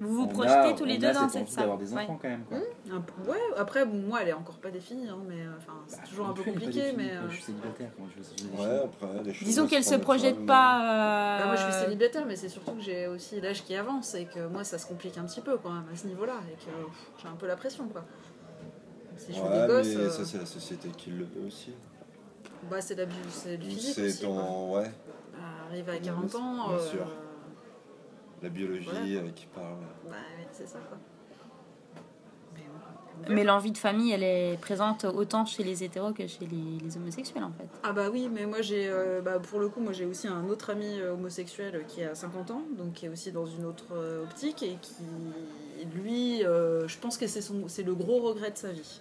vous 0.00 0.12
vous 0.12 0.26
projetez 0.26 0.52
a- 0.52 0.72
tous 0.74 0.84
les 0.84 0.98
deux 0.98 1.12
dans 1.12 1.28
cette 1.30 1.48
salle. 1.48 1.60
d'avoir 1.62 1.78
des 1.78 1.94
Ouais. 1.94 2.02
enfants 2.02 2.18
quand 2.20 2.28
même. 2.28 2.44
Quoi. 2.44 2.58
Un 2.92 3.00
peu- 3.00 3.30
ouais, 3.30 3.38
après, 3.56 3.86
bon, 3.86 4.02
moi, 4.06 4.18
elle 4.20 4.28
est 4.28 4.32
encore 4.34 4.58
pas 4.58 4.70
définie, 4.70 5.08
hein, 5.08 5.16
mais 5.26 5.40
euh, 5.40 5.52
enfin, 5.56 5.72
c'est 5.86 5.96
Bah, 5.96 6.02
toujours 6.06 6.26
un 6.26 6.32
peu 6.34 6.42
compliqué. 6.42 6.72
définie, 6.72 6.94
mais 6.96 7.10
euh, 7.12 7.30
Je 7.30 7.34
suis 7.36 7.44
célibataire, 7.44 7.90
comment 7.96 8.08
je 8.14 8.20
vais 8.20 8.62
Ouais, 8.62 8.80
après, 8.84 9.32
Disons 9.44 9.66
qu'elle 9.66 9.84
se 9.84 9.94
projette 9.94 10.44
pas. 10.44 10.82
euh, 10.82 11.38
bah, 11.38 11.46
moi, 11.46 11.56
je 11.56 11.62
suis 11.62 11.72
célibataire, 11.72 12.26
mais 12.26 12.36
c'est 12.36 12.48
surtout 12.50 12.72
que 12.72 12.82
j'ai 12.82 13.06
aussi 13.06 13.40
l'âge 13.40 13.64
qui 13.64 13.74
avance 13.76 14.14
et 14.14 14.26
que 14.26 14.46
moi, 14.48 14.62
ça 14.64 14.76
se 14.78 14.86
complique 14.86 15.16
un 15.16 15.24
petit 15.24 15.40
peu 15.40 15.56
quand 15.56 15.70
même 15.70 15.84
à 15.90 15.96
ce 15.96 16.06
niveau-là 16.06 16.34
et 16.52 16.56
que 16.56 16.70
j'ai 17.22 17.28
un 17.28 17.36
peu 17.36 17.46
la 17.46 17.56
pression, 17.56 17.88
quoi. 17.88 18.04
Si 19.16 19.32
je 19.32 19.40
Ouais, 19.40 19.48
des 19.62 19.66
gosses, 19.72 19.86
mais 19.94 20.02
euh, 20.02 20.10
ça, 20.10 20.24
c'est 20.26 20.38
la 20.38 20.44
société 20.46 20.88
qui 20.90 21.10
le 21.12 21.24
veut 21.24 21.46
aussi. 21.46 21.70
Bah, 22.70 22.80
c'est 22.80 22.94
la- 22.94 23.04
c'est 23.30 23.56
du 23.56 23.70
physique 23.70 23.94
c'est 23.94 24.20
ton. 24.24 24.74
Ouais, 24.74 24.90
Arrive 25.70 25.88
à 25.88 25.92
Ouais, 25.92 26.00
40 26.00 26.26
bien 26.30 26.38
ans, 26.40 26.78
sûr. 26.78 27.00
euh, 27.02 27.04
la 28.42 28.48
biologie 28.48 28.84
Voilà. 28.84 29.00
euh, 29.06 29.30
qui 29.34 29.46
parle. 29.46 29.76
bah, 30.08 30.16
c'est 30.52 30.66
ça, 30.68 30.78
quoi. 30.88 30.98
Mais, 33.28 33.44
l'envie 33.44 33.70
de 33.72 33.78
famille, 33.78 34.10
elle 34.12 34.22
est 34.24 34.58
présente 34.60 35.04
autant 35.04 35.46
chez 35.46 35.62
les 35.64 35.82
hétéros 35.82 36.12
que 36.12 36.26
chez 36.26 36.46
les, 36.46 36.84
les 36.84 36.96
homosexuels 36.96 37.44
en 37.44 37.52
fait. 37.52 37.68
Ah 37.82 37.92
bah 37.92 38.10
oui, 38.12 38.28
mais 38.30 38.44
moi 38.44 38.60
j'ai, 38.60 38.86
euh, 38.88 39.22
bah 39.22 39.38
pour 39.38 39.60
le 39.60 39.68
coup, 39.70 39.80
moi 39.80 39.92
j'ai 39.92 40.04
aussi 40.04 40.28
un 40.28 40.46
autre 40.48 40.68
ami 40.70 41.00
euh, 41.00 41.14
homosexuel 41.14 41.84
qui 41.88 42.02
a 42.04 42.14
50 42.14 42.50
ans, 42.50 42.62
donc 42.76 42.92
qui 42.94 43.06
est 43.06 43.08
aussi 43.08 43.32
dans 43.32 43.46
une 43.46 43.64
autre 43.64 43.84
optique 44.24 44.62
et 44.62 44.76
qui, 44.82 45.04
lui, 45.94 46.44
euh, 46.44 46.86
je 46.86 46.98
pense 46.98 47.16
que 47.16 47.26
c'est 47.26 47.40
son, 47.40 47.66
c'est 47.68 47.82
le 47.84 47.94
gros 47.94 48.20
regret 48.20 48.50
de 48.50 48.58
sa 48.58 48.72
vie. 48.72 49.00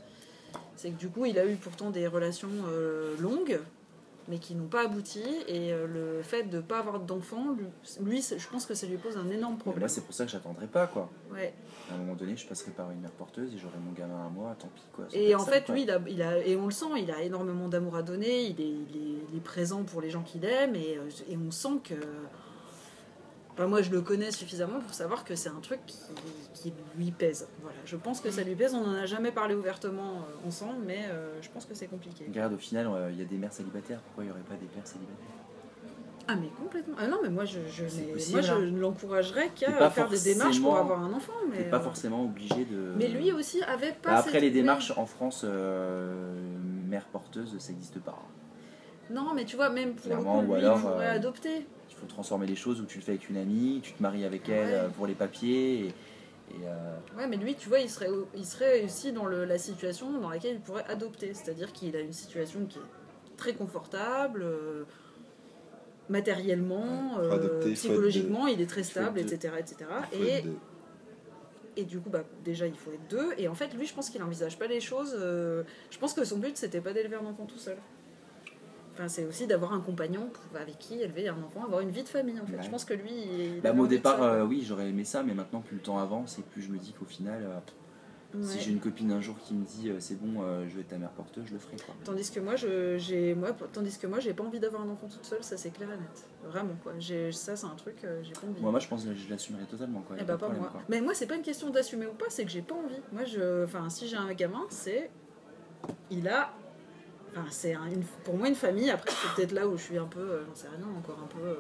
C'est 0.84 0.89
que 0.89 1.00
du 1.00 1.08
coup, 1.08 1.26
il 1.26 1.39
a 1.39 1.46
eu 1.46 1.56
pourtant 1.56 1.91
des 1.91 2.08
relations 2.08 2.50
euh, 2.67 3.15
longues, 3.17 3.58
mais 4.28 4.38
qui 4.38 4.54
n'ont 4.54 4.67
pas 4.67 4.84
abouti, 4.84 5.24
et 5.48 5.72
euh, 5.72 5.88
le 5.88 6.22
fait 6.22 6.43
de 6.43 6.58
ne 6.58 6.62
pas 6.62 6.80
avoir 6.80 7.00
d'enfant, 7.00 7.56
lui, 8.02 8.22
je 8.22 8.48
pense 8.50 8.65
que 8.65 8.74
ça 8.74 8.86
lui 8.86 8.98
pose 8.98 9.15
un 9.15 9.30
énorme 9.30 9.54
Mais 9.54 9.60
problème. 9.62 9.80
Moi, 9.80 9.88
c'est 9.88 10.02
pour 10.02 10.13
ça 10.13 10.26
que 10.26 10.32
j'attendrai 10.32 10.67
pas, 10.67 10.88
quoi. 10.88 11.10
Ouais. 11.32 11.54
À 11.89 11.93
un 11.96 12.00
moment 12.00 12.15
donné, 12.15 12.36
je 12.36 12.46
passerai 12.46 12.72
par 12.72 12.91
une 12.91 13.00
mère 13.00 13.12
porteuse 13.12 13.54
et 13.54 13.58
j'aurai 13.58 13.78
mon 13.80 13.93
gamin 13.93 14.26
à 14.26 14.30
moi, 14.30 14.58
tant 14.60 14.67
pis, 14.76 14.84
quoi. 14.91 15.06
Et 15.13 15.34
en 15.36 15.46
fait, 15.46 15.69
lui, 15.69 15.84
il 15.84 15.91
a, 15.91 16.02
il 16.06 16.22
a- 16.22 16.46
et 16.46 16.58
on 16.58 16.65
le 16.65 16.72
sent, 16.74 16.86
il 16.98 17.10
a 17.12 17.22
énormément 17.22 17.69
d'amour 17.69 17.96
à 17.96 18.02
donner, 18.02 18.43
il 18.48 18.60
est, 18.60 18.65
il 18.67 18.98
est- 18.98 19.19
il 19.32 19.38
est 19.38 19.41
présent 19.41 19.84
pour 19.86 20.02
les 20.02 20.10
gens 20.10 20.24
qu'il 20.24 20.43
aime, 20.43 20.76
et, 20.76 20.98
euh, 20.98 21.10
et 21.30 21.38
on 21.38 21.50
sent 21.50 21.80
que. 21.86 21.93
Enfin, 23.54 23.68
moi, 23.68 23.82
je 23.82 23.92
le 23.92 24.02
connais 24.02 24.32
suffisamment 24.32 24.80
pour 24.80 24.94
savoir 24.94 25.24
que 25.24 25.36
c'est 25.36 25.50
un 25.50 25.60
truc 25.62 25.80
qui, 25.86 26.00
qui 26.54 26.74
lui 26.98 27.12
pèse. 27.12 27.48
Voilà, 27.62 27.78
je 27.86 27.96
pense 27.96 28.20
que 28.20 28.32
ça 28.32 28.44
lui 28.44 28.56
pèse. 28.56 28.74
On 28.74 28.82
n'en 28.86 28.96
a 28.96 29.06
jamais 29.06 29.32
parlé 29.32 29.54
ouvertement 29.54 30.18
euh, 30.18 30.48
ensemble, 30.48 30.80
mais 30.88 31.06
euh, 31.12 31.39
je 31.42 31.50
pense 31.50 31.66
que 31.66 31.76
c'est 31.76 31.88
compliqué. 31.88 32.26
Regarde, 32.28 32.54
au 32.54 32.58
final, 32.58 32.89
il 33.12 33.20
y 33.20 33.22
a 33.22 33.26
des 33.26 33.38
mères 33.38 33.54
célibataires. 33.54 34.00
Pourquoi 34.00 34.24
il 34.24 34.28
n'y 34.28 34.32
aurait 34.32 34.42
pas 34.42 34.56
des 34.56 34.66
pères 34.66 34.88
célibataires? 34.88 35.44
Ah, 36.28 36.36
mais 36.36 36.48
complètement. 36.58 36.96
Ah 36.98 37.08
non, 37.08 37.18
mais 37.22 37.30
moi, 37.30 37.44
je, 37.44 37.60
possible, 37.60 38.32
moi, 38.32 38.42
je 38.42 38.52
hein. 38.54 38.60
ne 38.60 38.80
l'encouragerais 38.80 39.50
qu'à 39.54 39.89
faire 39.89 40.08
des 40.08 40.22
démarches 40.22 40.62
pour 40.62 40.78
avoir 40.78 41.04
un 41.04 41.12
enfant. 41.12 41.34
Mais, 41.52 41.63
pas 41.66 41.78
euh, 41.78 41.82
forcément 41.82 42.24
obligé 42.24 42.63
de. 42.66 42.94
mais 42.98 43.08
lui 43.10 43.32
aussi 43.34 43.62
avait 43.63 43.92
pas. 43.92 44.12
Bah, 44.12 44.18
après, 44.20 44.32
cette- 44.32 44.42
les 44.42 44.48
oui. 44.48 44.54
démarches 44.54 44.94
en 44.98 45.06
France, 45.06 45.42
euh, 45.44 46.24
mère 46.88 47.06
porteuse, 47.06 47.58
ça 47.60 47.72
n'existe 47.74 48.00
pas. 48.00 48.18
Non, 49.10 49.34
mais 49.36 49.44
tu 49.44 49.58
vois, 49.58 49.70
même 49.70 49.96
pour 49.96 50.06
Clairement, 50.06 50.42
le 50.42 50.48
coup, 50.48 50.54
ou 50.54 50.56
lui, 50.56 50.62
alors, 50.63 50.78
il 50.78 50.82
pourrait 50.82 51.08
adopter. 51.08 51.68
Faut 52.04 52.08
transformer 52.10 52.46
les 52.48 52.56
choses 52.58 52.82
où 52.82 52.86
tu 52.86 52.98
le 52.98 53.04
fais 53.06 53.12
avec 53.12 53.30
une 53.30 53.38
amie, 53.38 53.80
tu 53.82 53.94
te 53.94 54.04
maries 54.04 54.26
avec 54.26 54.50
elle 54.50 54.68
Ouais. 54.68 54.74
euh, 54.74 54.89
pour 54.89 55.08
les 55.08 55.13
papiers. 55.16 55.86
Et, 55.86 55.88
et, 55.88 56.66
euh, 56.66 56.98
Ouais, 57.18 57.28
mais 57.28 57.38
lui, 57.38 57.56
tu 57.56 57.70
vois, 57.70 57.80
il 57.80 57.89
serait, 57.89 58.10
il 58.36 58.46
serait 58.46 58.84
aussi 58.84 59.13
dans 59.13 59.26
le- 59.26 59.46
la 59.46 59.58
situation 59.58 60.12
dans 60.20 60.30
laquelle 60.30 60.56
il 60.56 60.60
pourrait 60.60 60.84
adopter. 60.89 61.34
C'est-à-dire 61.34 61.72
qu'il 61.72 61.96
a 61.96 62.02
une 62.02 62.12
situation 62.12 62.66
qui 62.66 62.78
est 62.80 63.38
très 63.38 63.54
confortable, 63.54 64.42
euh, 64.44 64.84
matériellement, 66.10 67.18
adopter, 67.32 67.72
psychologiquement, 67.74 68.48
il 68.48 68.60
est 68.60 68.66
très 68.70 68.84
stable, 68.84 69.20
etc. 69.20 69.54
etc. 69.60 69.76
Et, 70.12 70.44
et 71.78 71.86
du 71.86 71.99
coup, 72.01 72.10
bah, 72.10 72.24
déjà, 72.43 72.68
il 72.68 72.76
faut 72.76 72.91
être 72.91 73.08
deux. 73.10 73.30
Et 73.38 73.47
en 73.47 73.56
fait, 73.56 73.74
lui, 73.74 73.88
je 73.88 73.93
pense 73.93 74.10
qu'il 74.10 74.20
n'envisage 74.20 74.60
pas 74.60 74.68
les 74.68 74.82
choses. 74.82 75.16
euh, 75.18 75.64
je 75.89 75.97
pense 75.97 76.14
que 76.14 76.26
son 76.26 76.38
but, 76.38 76.58
c'était 76.58 76.82
pas 76.82 76.91
d'élever 76.91 77.16
un 77.16 77.26
enfant 77.26 77.45
tout 77.45 77.58
seul. 77.58 77.78
Enfin, 78.94 79.08
c'est 79.08 79.26
aussi 79.26 79.48
d'avoir 79.48 79.74
un 79.74 79.80
compagnon 79.80 80.30
pour- 80.32 80.62
avec 80.62 80.78
qui 80.78 81.02
élever 81.02 81.28
un 81.28 81.36
enfant, 81.44 81.64
avoir 81.66 81.82
une 81.82 81.89
vie 81.89 82.04
de 82.04 82.10
famille, 82.10 82.39
en 82.39 82.46
fait. 82.46 82.58
Ouais. 82.58 82.64
Je 82.64 82.70
pense 82.70 82.86
que 82.86 82.94
lui, 82.94 83.10
il. 83.12 83.62
Bah, 83.62 83.74
moi, 83.74 83.86
au 83.86 83.88
départ, 83.88 84.22
euh, 84.22 84.44
oui, 84.46 84.64
j'aurais 84.68 84.89
aimé 84.89 85.04
ça, 85.04 85.24
mais 85.24 85.34
maintenant, 85.34 85.62
plus 85.62 85.78
le 85.78 85.82
temps 85.82 85.98
avance 85.98 86.38
et 86.38 86.44
plus 86.44 86.62
je 86.62 86.70
me 86.72 86.78
dis 86.78 86.94
qu'au 86.94 87.06
final, 87.06 87.41
euh, 87.44 87.60
si 88.44 88.60
j'ai 88.60 88.72
une 88.72 88.80
copine 88.80 89.12
un 89.12 89.22
jour 89.22 89.36
qui 89.44 89.54
me 89.54 89.64
dit 89.64 89.89
euh, 89.89 89.98
c'est 90.00 90.20
bon, 90.20 90.41
je 90.68 90.74
vais 90.76 90.82
être 90.82 90.88
ta 90.88 90.98
mère 90.98 91.12
porteuse, 91.12 91.46
je 91.48 91.54
le 91.54 91.60
ferai. 91.60 91.76
Quoi. 91.78 91.94
Tandis 92.04 92.32
que 92.32 92.39
moi, 92.39 92.56
j'ai, 92.56 93.36
moi, 93.36 93.50
tandis 93.72 93.98
que 93.98 94.08
moi, 94.08 94.20
j'ai 94.20 94.34
pas 94.34 94.44
envie 94.44 94.60
d'avoir 94.60 94.82
un 94.82 94.89
enfant 94.89 95.08
toute 95.08 95.24
seule, 95.26 95.44
ça 95.44 95.56
c'est 95.58 95.70
clair 95.72 95.89
et 95.91 95.98
net. 95.98 96.26
Vraiment 96.52 96.76
quoi. 96.84 96.94
Ça 97.32 97.56
c'est 97.56 97.66
un 97.66 97.76
truc, 97.76 97.98
j'ai 98.24 98.34
pas 98.34 98.48
envie. 98.48 98.60
Moi, 98.62 98.72
moi, 98.72 98.80
je 98.80 98.88
pense 98.88 99.06
que 99.06 99.14
je 99.14 99.30
l'assumerai 99.30 99.66
totalement. 99.66 100.02
Quoi. 100.02 100.16
Eh 100.20 100.24
bah 100.24 100.38
pas 100.38 100.50
moi. 100.50 100.70
quoi. 100.72 100.82
Mais 100.89 101.00
moi, 101.02 101.14
c'est 101.14 101.28
pas 101.28 101.36
une 101.36 101.41
question 101.44 101.70
d'assumer 101.70 102.08
ou 102.08 102.14
pas, 102.14 102.26
c'est 102.30 102.44
que 102.46 102.50
j'ai 102.52 102.62
pas 102.64 102.74
envie. 102.76 103.02
Moi, 103.12 103.24
je, 103.26 103.64
enfin, 103.66 103.88
si 103.89 104.08
j'ai 104.08 104.18
un 104.18 104.34
gamin, 104.34 104.66
c'est, 104.70 105.12
il 106.10 106.28
a, 106.28 106.54
enfin, 107.36 107.45
c'est 107.51 107.73
un- 107.73 107.86
une, 107.88 108.03
pour 108.23 108.38
moi 108.38 108.47
une 108.47 108.55
famille. 108.55 108.89
Après, 108.91 109.09
c'est 109.11 109.36
peut-être 109.36 109.51
là 109.51 109.67
où 109.67 109.77
je 109.77 109.84
suis 109.84 109.97
un 109.97 110.05
peu, 110.05 110.19
euh, 110.19 110.43
j'en 110.47 110.55
sais 110.55 110.67
rien, 110.67 110.86
encore 110.97 111.19
un 111.23 111.27
peu 111.27 111.45
euh, 111.47 111.55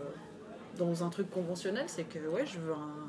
dans 0.77 1.03
un 1.03 1.09
truc 1.09 1.29
conventionnel, 1.29 1.85
c'est 1.87 2.03
que 2.03 2.19
ouais, 2.29 2.45
je 2.45 2.59
veux 2.59 2.73
un, 2.73 3.07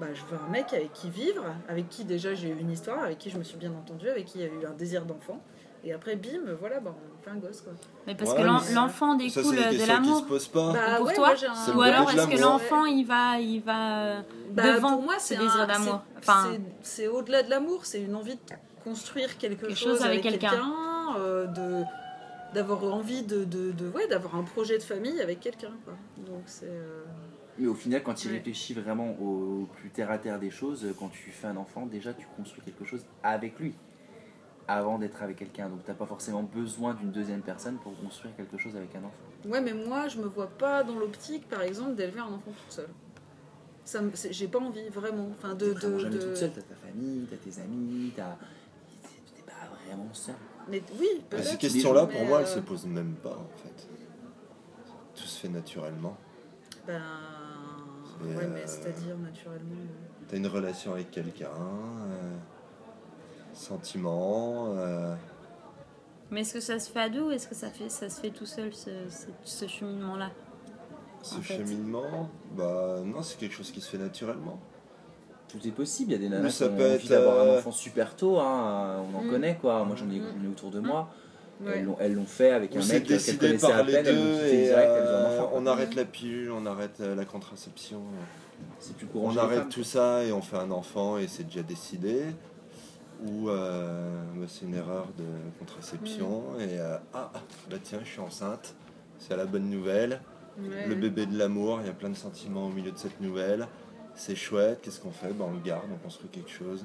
bah, 0.00 0.06
je 0.14 0.22
veux 0.32 0.40
un 0.40 0.48
mec 0.50 0.72
avec 0.72 0.92
qui 0.92 1.10
vivre, 1.10 1.44
avec 1.68 1.88
qui 1.88 2.04
déjà 2.04 2.34
j'ai 2.34 2.48
eu 2.48 2.58
une 2.58 2.70
histoire, 2.70 3.02
avec 3.02 3.18
qui 3.18 3.30
je 3.30 3.38
me 3.38 3.44
suis 3.44 3.56
bien 3.58 3.72
entendue, 3.72 4.08
avec 4.08 4.24
qui 4.26 4.38
il 4.38 4.40
y 4.42 4.44
a 4.44 4.48
eu 4.48 4.66
un 4.66 4.72
désir 4.74 5.04
d'enfant. 5.04 5.40
Et 5.84 5.92
après, 5.92 6.16
bim, 6.16 6.40
voilà, 6.58 6.80
bah, 6.80 6.92
on 6.92 7.22
fait 7.22 7.30
un 7.30 7.36
gosse. 7.36 7.60
Quoi. 7.60 7.72
Mais 8.06 8.16
parce 8.16 8.32
Ouais, 8.32 8.38
que 8.38 8.74
l'enfant 8.74 9.14
découle 9.14 9.54
de 9.54 9.86
l'amour. 9.86 10.18
se 10.18 10.24
posent 10.24 10.48
pas. 10.48 10.72
Bah, 10.72 10.96
pour 10.96 11.06
ouais, 11.06 11.14
toi 11.14 11.34
moi, 11.66 11.76
Ou 11.76 11.80
alors 11.82 12.10
est-ce 12.10 12.26
que 12.26 12.40
l'enfant 12.40 12.84
il 12.84 13.04
va, 13.06 13.38
il 13.38 13.60
va 13.62 14.22
Bah, 14.50 14.74
devant 14.74 14.94
pour 14.94 15.02
moi, 15.02 15.18
ce 15.20 15.28
c'est 15.28 15.36
désir 15.36 15.66
d'amour? 15.68 16.00
c'est- 16.14 16.18
Enfin, 16.28 16.48
c'est- 16.52 16.60
c'est 17.04 17.06
au-delà 17.06 17.44
de 17.44 17.50
l'amour, 17.50 17.86
c'est 17.86 18.00
une 18.00 18.16
envie 18.16 18.34
de 18.34 18.40
construire 18.82 19.38
quelque, 19.38 19.66
Quelque 19.66 19.76
chose, 19.78 19.98
chose 19.98 20.02
avec 20.02 20.18
avec 20.26 20.32
quelqu'un. 20.40 20.50
quelqu'un, 20.50 20.74
euh, 21.18 21.46
de 21.46 21.84
d'avoir 22.54 22.82
envie 22.84 23.22
de, 23.24 23.44
de, 23.44 23.72
de- 23.72 23.88
ouais, 23.90 24.08
d'avoir 24.08 24.34
un 24.36 24.42
projet 24.42 24.78
de 24.78 24.82
famille 24.82 25.20
avec 25.20 25.40
quelqu'un. 25.40 25.72
quoi. 25.84 25.94
Donc 26.26 26.42
c'est 26.46 26.64
euh, 26.66 27.04
Mais 27.58 27.66
au 27.66 27.74
final, 27.74 28.02
quand 28.02 28.14
tu 28.14 28.28
Ouais. 28.28 28.34
réfléchis 28.34 28.72
vraiment 28.72 29.12
au, 29.20 29.62
au 29.62 29.68
plus 29.76 29.90
terre 29.90 30.10
à 30.10 30.16
terre 30.18 30.38
des 30.38 30.48
choses, 30.50 30.86
quand 30.98 31.08
tu 31.08 31.30
fais 31.30 31.46
un 31.48 31.56
enfant, 31.58 31.84
déjà 31.84 32.14
tu 32.14 32.26
construis 32.36 32.62
quelque 32.62 32.84
chose 32.86 33.04
avec 33.22 33.58
lui 33.58 33.74
avant 34.66 34.98
d'être 34.98 35.22
avec 35.22 35.36
quelqu'un. 35.36 35.68
Donc 35.68 35.80
t'as 35.84 35.92
pas 35.94 36.06
forcément 36.06 36.42
besoin 36.42 36.94
d'une 36.94 37.10
deuxième 37.10 37.42
personne 37.42 37.76
pour 37.76 37.98
construire 38.00 38.34
quelque 38.36 38.56
chose 38.56 38.74
avec 38.76 38.94
un 38.96 39.00
enfant. 39.00 39.50
ouais, 39.50 39.60
mais 39.60 39.72
moi 39.74 40.08
je 40.08 40.18
me 40.18 40.26
vois 40.26 40.48
pas 40.48 40.82
dans 40.82 40.98
l'optique, 40.98 41.46
par 41.48 41.60
exemple, 41.62 41.94
d'élever 41.96 42.20
un 42.20 42.24
enfant 42.32 42.52
toute 42.64 42.72
seule. 42.72 42.88
Ça, 43.84 44.00
me- 44.02 44.10
c'est- 44.14 44.32
j'ai 44.32 44.48
pas 44.48 44.58
envie 44.58 44.88
vraiment. 44.90 45.28
Enfin, 45.38 45.54
de, 45.54 45.72
de, 45.72 45.98
jamais 45.98 46.16
de- 46.16 46.20
toute 46.22 46.36
seule, 46.36 46.52
t'as 46.52 46.60
ta 46.62 46.74
famille, 46.74 47.26
t'as 47.30 47.36
tes 47.36 47.60
amis, 47.60 48.12
t'as... 48.16 48.36
pas 49.60 49.68
vraiment 49.86 50.12
seul. 50.12 50.34
Mais 50.68 50.82
oui, 50.98 51.06
peut-être. 51.28 51.44
ces 51.44 51.56
questions-là, 51.56 52.06
pour 52.06 52.24
moi, 52.24 52.40
elles 52.40 52.46
euh, 52.46 52.54
se 52.54 52.60
posent 52.60 52.86
même 52.86 53.14
pas, 53.14 53.36
en 53.36 53.48
fait. 53.62 53.88
Tout 55.14 55.22
se 55.24 55.40
fait 55.40 55.48
naturellement. 55.48 56.16
Ben, 56.86 57.00
Et, 58.22 58.34
ouais, 58.34 58.46
mais 58.48 58.60
euh, 58.60 58.66
c'est-à-dire 58.66 59.16
naturellement. 59.18 59.74
euh, 59.74 60.24
T'as 60.28 60.36
une 60.36 60.46
relation 60.46 60.92
avec 60.92 61.10
quelqu'un, 61.10 61.46
euh, 61.48 62.36
sentiments, 63.54 64.74
euh, 64.76 65.14
mais 66.30 66.42
est-ce 66.42 66.52
que 66.54 66.60
ça 66.60 66.78
se 66.78 66.90
fait 66.90 67.00
à 67.00 67.08
deux 67.08 67.22
ou 67.22 67.30
est-ce 67.30 67.48
que 67.48 67.54
ça, 67.54 67.70
fait, 67.70 67.88
ça 67.88 68.10
se 68.10 68.20
fait 68.20 68.30
tout 68.30 68.44
seul 68.44 68.74
ce, 68.74 68.90
ce, 69.08 69.26
ce 69.44 69.66
cheminement-là? 69.66 70.30
Ce 71.22 71.36
En 71.36 71.40
fait. 71.40 71.56
cheminement. 71.56 72.28
Bah 72.52 72.98
non, 73.02 73.22
c'est 73.22 73.38
quelque 73.38 73.54
chose 73.54 73.70
qui 73.70 73.80
se 73.80 73.88
fait 73.88 73.96
naturellement. 73.98 74.60
Tout 75.48 75.66
est 75.66 75.70
possible, 75.70 76.10
il 76.10 76.14
y 76.14 76.16
a 76.16 76.18
des 76.18 76.28
nanas 76.28 76.42
Mais 76.42 76.48
qui 76.50 76.54
ça 76.56 76.66
ont 76.66 76.76
peut 76.76 76.84
envie 76.84 76.92
être, 76.94 77.08
d'avoir 77.08 77.40
un 77.40 77.46
euh, 77.48 77.58
enfant 77.58 77.72
super 77.72 78.14
tôt, 78.16 78.38
hein, 78.38 79.02
on 79.12 79.18
en 79.18 79.22
Mm. 79.22 79.30
connaît 79.30 79.56
quoi. 79.60 79.84
Moi 79.84 79.96
j'en 79.96 80.10
ai, 80.10 80.18
Mm. 80.20 80.24
j'en 80.38 80.44
ai 80.44 80.48
autour 80.48 80.70
de 80.70 80.80
moi. 80.80 81.08
ouais. 81.64 81.84
Elles 82.00 82.14
l'ont- 82.14 82.24
fait 82.26 82.50
avec 82.50 82.72
Ou 82.74 82.78
un 82.78 82.80
mec 82.80 82.88
qu'elles 82.88 83.16
décidé 83.16 83.38
connaissaient 83.38 83.66
par 83.68 83.78
à 83.78 83.82
les 83.82 83.92
peine, 83.94 84.04
deux 84.04 84.44
et 84.46 84.62
direct, 84.64 84.90
euh, 84.90 85.26
enfant. 85.40 85.50
on 85.54 85.66
arrête 85.66 85.94
la 85.96 86.04
pilule, 86.04 86.50
on 86.52 86.66
arrête 86.66 87.00
euh, 87.00 87.14
la 87.16 87.24
contraception. 87.24 88.00
C'est 88.78 88.94
plus 88.96 89.06
courant 89.06 89.32
On 89.32 89.36
arrête 89.38 89.58
femmes. 89.60 89.68
tout 89.68 89.84
ça 89.84 90.22
et 90.24 90.32
on 90.32 90.42
fait 90.42 90.56
un 90.56 90.70
enfant 90.70 91.16
et 91.18 91.26
c'est 91.28 91.44
déjà 91.44 91.62
décidé. 91.62 92.22
Ou 93.26 93.48
euh, 93.48 94.22
bah, 94.36 94.46
c'est 94.48 94.64
une 94.66 94.74
erreur 94.76 95.08
de 95.18 95.24
contraception 95.58 96.42
et 96.60 96.78
euh, 96.78 96.96
ah 97.12 97.30
bah 97.68 97.76
tiens 97.82 97.98
je 98.04 98.08
suis 98.10 98.20
enceinte, 98.20 98.74
c'est 99.18 99.36
la 99.36 99.44
bonne 99.46 99.68
nouvelle, 99.68 100.20
Ouais. 100.60 100.86
le 100.88 100.94
bébé 100.94 101.26
de 101.26 101.36
l'amour, 101.38 101.78
il 101.82 101.86
y 101.86 101.90
a 101.90 101.92
plein 101.92 102.10
de 102.10 102.16
sentiments 102.16 102.66
au 102.66 102.70
milieu 102.70 102.90
de 102.92 102.98
cette 102.98 103.20
nouvelle, 103.20 103.66
c'est 104.18 104.36
chouette, 104.36 104.80
qu'est-ce 104.82 105.00
qu'on 105.00 105.10
fait? 105.12 105.32
Bah, 105.32 105.46
On 105.48 105.52
le 105.54 105.60
garde, 105.60 105.84
on 105.92 105.96
construit 105.96 106.28
quelque 106.28 106.50
chose. 106.50 106.84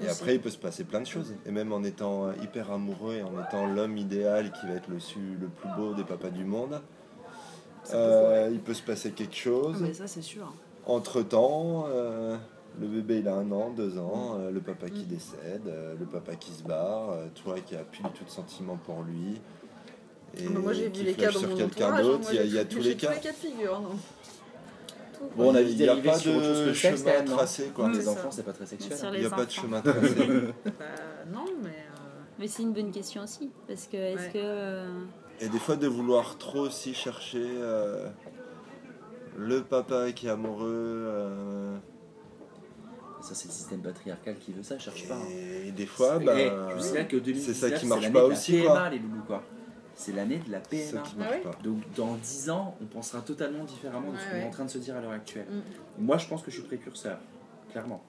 Et 0.00 0.08
après 0.08 0.36
il 0.36 0.40
peut 0.40 0.50
se 0.50 0.58
passer 0.58 0.84
plein 0.84 1.00
de 1.00 1.06
choses. 1.06 1.34
Et 1.44 1.50
même 1.50 1.72
en 1.72 1.82
étant 1.82 2.26
euh, 2.28 2.32
hyper 2.42 2.70
amoureux 2.70 3.16
et 3.16 3.22
en 3.22 3.32
étant 3.42 3.66
l'homme 3.66 3.96
idéal 3.96 4.52
qui 4.52 4.66
va 4.66 4.74
être 4.74 4.88
le, 4.88 5.00
su- 5.00 5.36
le 5.40 5.48
plus 5.48 5.68
beau 5.76 5.92
des 5.94 6.04
papas 6.04 6.30
du 6.30 6.44
monde, 6.44 6.80
euh, 7.92 8.48
il 8.52 8.60
peut 8.60 8.74
se 8.74 8.82
passer 8.82 9.10
quelque 9.10 9.32
Ah, 9.34 9.42
chose. 9.42 9.76
mais 9.80 9.92
ça, 9.94 10.06
c'est 10.06 10.22
sûr. 10.22 10.52
Entre 10.86 11.22
temps, 11.22 11.86
le 11.88 12.86
bébé 12.86 13.18
il 13.18 13.28
a 13.28 13.34
un 13.34 13.50
an, 13.50 13.70
deux 13.70 13.98
ans, 13.98 14.36
euh, 14.38 14.50
le 14.52 14.60
papa 14.60 14.88
qui 14.88 15.02
Mm. 15.02 15.06
décède, 15.08 15.62
euh, 15.66 15.94
le 15.98 16.06
papa 16.06 16.36
qui 16.36 16.52
se 16.52 16.62
barre, 16.62 17.10
euh, 17.10 17.26
toi 17.42 17.56
qui 17.60 17.74
a 17.74 17.80
plus 17.80 18.02
du 18.04 18.10
tout 18.10 18.24
de 18.24 18.30
sentiments 18.30 18.76
pour 18.86 19.02
lui. 19.02 19.40
Et 20.36 20.44
Ah, 20.46 20.58
moi, 20.60 20.72
j'ai 20.74 20.88
vu 20.90 21.02
les 21.02 21.14
cas 21.14 21.32
dans 21.32 21.40
mon 21.40 21.60
entourage. 21.64 22.06
hein. 22.06 22.20
il 22.30 22.36
y 22.36 22.38
a, 22.38 22.44
y 22.44 22.58
a 22.58 22.64
tous 22.64 22.78
les 22.80 22.94
cas. 22.94 23.08
tous 23.08 23.14
les 23.14 23.20
cas 23.20 23.32
de 23.32 23.36
figure. 23.36 23.80
Non. 23.80 23.88
Tout. 25.18 25.24
Bon, 25.36 25.50
on 25.50 25.54
a 25.54 25.62
vite 25.62 25.72
il 25.72 25.76
n'y 25.76 25.82
a 25.84 25.86
dérivé 25.86 26.08
pas 26.10 26.18
sur 26.18 26.34
autre 26.36 26.44
chose 26.44 26.58
que 26.58 26.62
de 26.64 26.68
le 26.68 26.74
sexe, 26.74 27.02
quand 27.02 27.08
chemin 27.10 27.18
même, 27.18 27.28
non 27.28 27.36
tracé 27.36 27.72
quoi. 27.74 27.88
Les 27.90 28.08
enfants, 28.08 28.30
c'est 28.30 28.42
pas 28.44 28.52
très 28.52 28.66
sexuel. 28.66 28.98
Hein. 29.02 29.10
Il 29.14 29.20
n'y 29.20 29.26
a 29.26 29.30
pas 29.30 29.44
de 29.44 29.50
chemin 29.50 29.80
tracé. 29.80 29.98
Bah, 30.64 30.84
non, 31.32 31.44
mais. 31.62 31.68
euh, 31.70 31.72
Mais 32.38 32.48
c'est 32.48 32.62
une 32.62 32.72
bonne 32.72 32.90
question 32.90 33.22
aussi. 33.22 33.50
Parce 33.66 33.86
que 33.86 33.96
est-ce 33.96 34.22
Ouais. 34.26 34.30
que. 34.32 34.38
euh, 34.38 34.86
Et 35.40 35.48
des 35.48 35.58
fois 35.58 35.76
de 35.76 35.86
vouloir 35.86 36.38
trop 36.38 36.60
aussi 36.60 36.94
chercher 36.94 37.44
euh, 37.44 38.08
le 39.36 39.62
papa 39.62 40.12
qui 40.12 40.26
est 40.26 40.30
amoureux. 40.30 40.66
euh, 40.68 41.76
Ça, 43.20 43.34
c'est 43.34 43.48
le 43.48 43.52
système 43.52 43.80
patriarcal 43.82 44.36
qui 44.38 44.52
veut 44.52 44.62
ça, 44.62 44.78
cherche 44.78 45.06
pas. 45.08 45.14
hein. 45.16 45.28
et 45.66 45.72
des 45.72 45.86
fois, 45.86 46.18
bah, 46.18 46.34
je 46.70 46.74
vous 46.76 46.80
signale 46.82 47.08
que 47.08 47.16
2019, 47.16 47.54
c'est 47.56 47.68
ça 47.70 47.76
qui 47.76 47.86
marche 47.86 48.12
pas 48.12 48.24
aussi, 48.24 48.62
quoi. 48.62 48.88
les 48.90 48.98
loulous, 49.00 49.22
quoi. 49.26 49.42
C'est 49.98 50.12
l'année 50.12 50.38
de 50.38 50.52
la 50.52 50.62
ça 50.62 50.68
PMA. 50.68 51.26
Ah. 51.44 51.50
Donc 51.64 51.78
dans 51.96 52.14
10 52.14 52.50
ans, 52.50 52.76
on 52.80 52.86
pensera 52.86 53.20
totalement 53.20 53.64
différemment 53.64 54.12
de 54.12 54.16
ce 54.16 54.30
qu'on 54.30 54.36
est 54.36 54.44
en 54.46 54.50
train 54.50 54.64
de 54.64 54.70
se 54.70 54.78
dire 54.78 54.96
à 54.96 55.00
l'heure 55.00 55.10
actuelle. 55.10 55.46
Mm. 55.50 56.04
Moi, 56.04 56.18
je 56.18 56.28
pense 56.28 56.40
que 56.42 56.52
je 56.52 56.56
suis 56.60 56.64
précurseur, 56.66 57.18
clairement. 57.72 58.00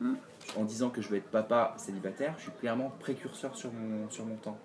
Mm. 0.00 0.14
En 0.56 0.64
disant 0.64 0.88
que 0.88 1.02
je 1.02 1.08
vais 1.10 1.18
être 1.18 1.28
papa 1.30 1.74
célibataire, 1.76 2.34
je 2.38 2.44
suis 2.44 2.52
clairement 2.52 2.90
précurseur 2.98 3.54
sur 3.56 3.70
mon, 3.74 4.08
sur 4.08 4.24
mon 4.24 4.36
temps. 4.36 4.56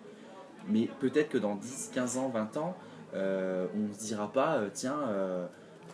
Mais 0.69 0.89
peut-être 1.01 1.27
que 1.27 1.37
dans 1.37 1.55
10, 1.55 1.91
15 1.93 2.17
ans, 2.17 2.29
20 2.29 2.55
ans, 2.55 2.77
euh, 3.13 3.67
on 3.75 3.79
ne 3.89 3.93
se 3.93 3.99
dira 3.99 4.31
pas, 4.31 4.55
euh, 4.55 4.69
tiens, 4.73 4.99
euh, 5.09 5.45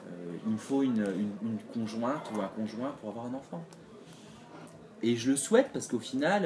euh, 0.07 0.37
il 0.45 0.51
me 0.51 0.57
faut 0.57 0.83
une, 0.83 0.99
une- 1.01 1.49
une 1.49 1.57
conjointe 1.73 2.29
ou 2.35 2.41
un 2.41 2.47
conjoint 2.49 2.93
pour 3.01 3.09
avoir 3.09 3.25
un 3.25 3.33
enfant. 3.33 3.63
Et 5.01 5.15
je 5.15 5.31
le 5.31 5.35
souhaite 5.37 5.69
parce 5.73 5.87
qu'au 5.87 5.99
final, 5.99 6.45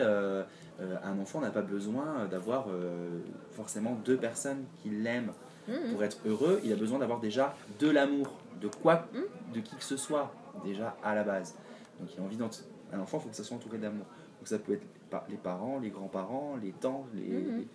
euh, 0.81 0.95
un 1.03 1.19
enfant 1.19 1.41
n'a 1.41 1.49
pas 1.51 1.61
besoin 1.61 2.25
d'avoir 2.29 2.67
euh, 2.69 3.19
forcément 3.51 3.95
deux 4.05 4.17
personnes 4.17 4.63
qui 4.81 4.89
l'aiment 4.89 5.31
Mhm. 5.67 5.91
pour 5.91 6.03
être 6.03 6.17
heureux, 6.25 6.59
il 6.63 6.73
a 6.73 6.75
besoin 6.75 6.97
d'avoir 6.97 7.19
déjà 7.19 7.53
de 7.79 7.89
l'amour, 7.89 8.31
de 8.59 8.67
quoi, 8.67 9.05
Mm. 9.13 9.53
de 9.53 9.59
qui 9.59 9.75
que 9.75 9.83
ce 9.83 9.97
soit, 9.97 10.33
déjà 10.63 10.95
à 11.03 11.13
la 11.13 11.23
base. 11.23 11.53
Donc 11.99 12.09
il 12.15 12.19
a 12.19 12.23
envie. 12.23 12.37
Un 12.91 12.99
enfant, 12.99 13.17
il 13.19 13.21
faut 13.23 13.29
que 13.29 13.35
ça 13.35 13.43
soit 13.43 13.55
entouré 13.55 13.77
d'amour. 13.77 14.05
Donc 14.39 14.47
ça 14.47 14.57
peut 14.57 14.73
être 14.73 14.87
les 15.29 15.37
parents, 15.37 15.77
les 15.79 15.89
grands-parents, 15.91 16.55
les 16.61 16.71
tantes, 16.71 17.05
les, 17.13 17.21
les, 17.41 17.67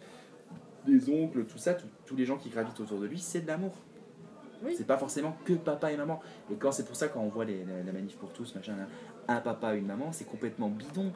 les 0.86 1.10
oncles, 1.24 1.44
tout 1.44 1.58
ça, 1.58 1.74
tout- 1.74 1.86
tous 2.04 2.16
les 2.16 2.24
gens 2.24 2.36
qui 2.36 2.48
gravitent 2.48 2.80
autour 2.80 2.98
de 2.98 3.06
lui, 3.06 3.18
c'est 3.18 3.42
de 3.42 3.46
l'amour. 3.46 3.72
Oui. 4.64 4.74
C'est 4.76 4.86
pas 4.86 4.96
forcément 4.96 5.36
que 5.44 5.52
papa 5.52 5.92
et 5.92 5.96
maman. 5.96 6.20
Et 6.50 6.54
quand 6.56 6.72
c'est 6.72 6.84
pour 6.86 6.96
ça 6.96 7.08
quand 7.08 7.20
on 7.20 7.28
voit 7.28 7.44
les, 7.44 7.64
la, 7.64 7.82
la 7.84 7.92
manif 7.92 8.16
pour 8.16 8.32
tous, 8.32 8.54
machin, 8.56 8.74
là, 8.76 8.86
un 9.28 9.40
papa, 9.40 9.74
une 9.74 9.86
maman, 9.86 10.10
c'est 10.10 10.24
complètement 10.24 10.68
bidon. 10.68 11.12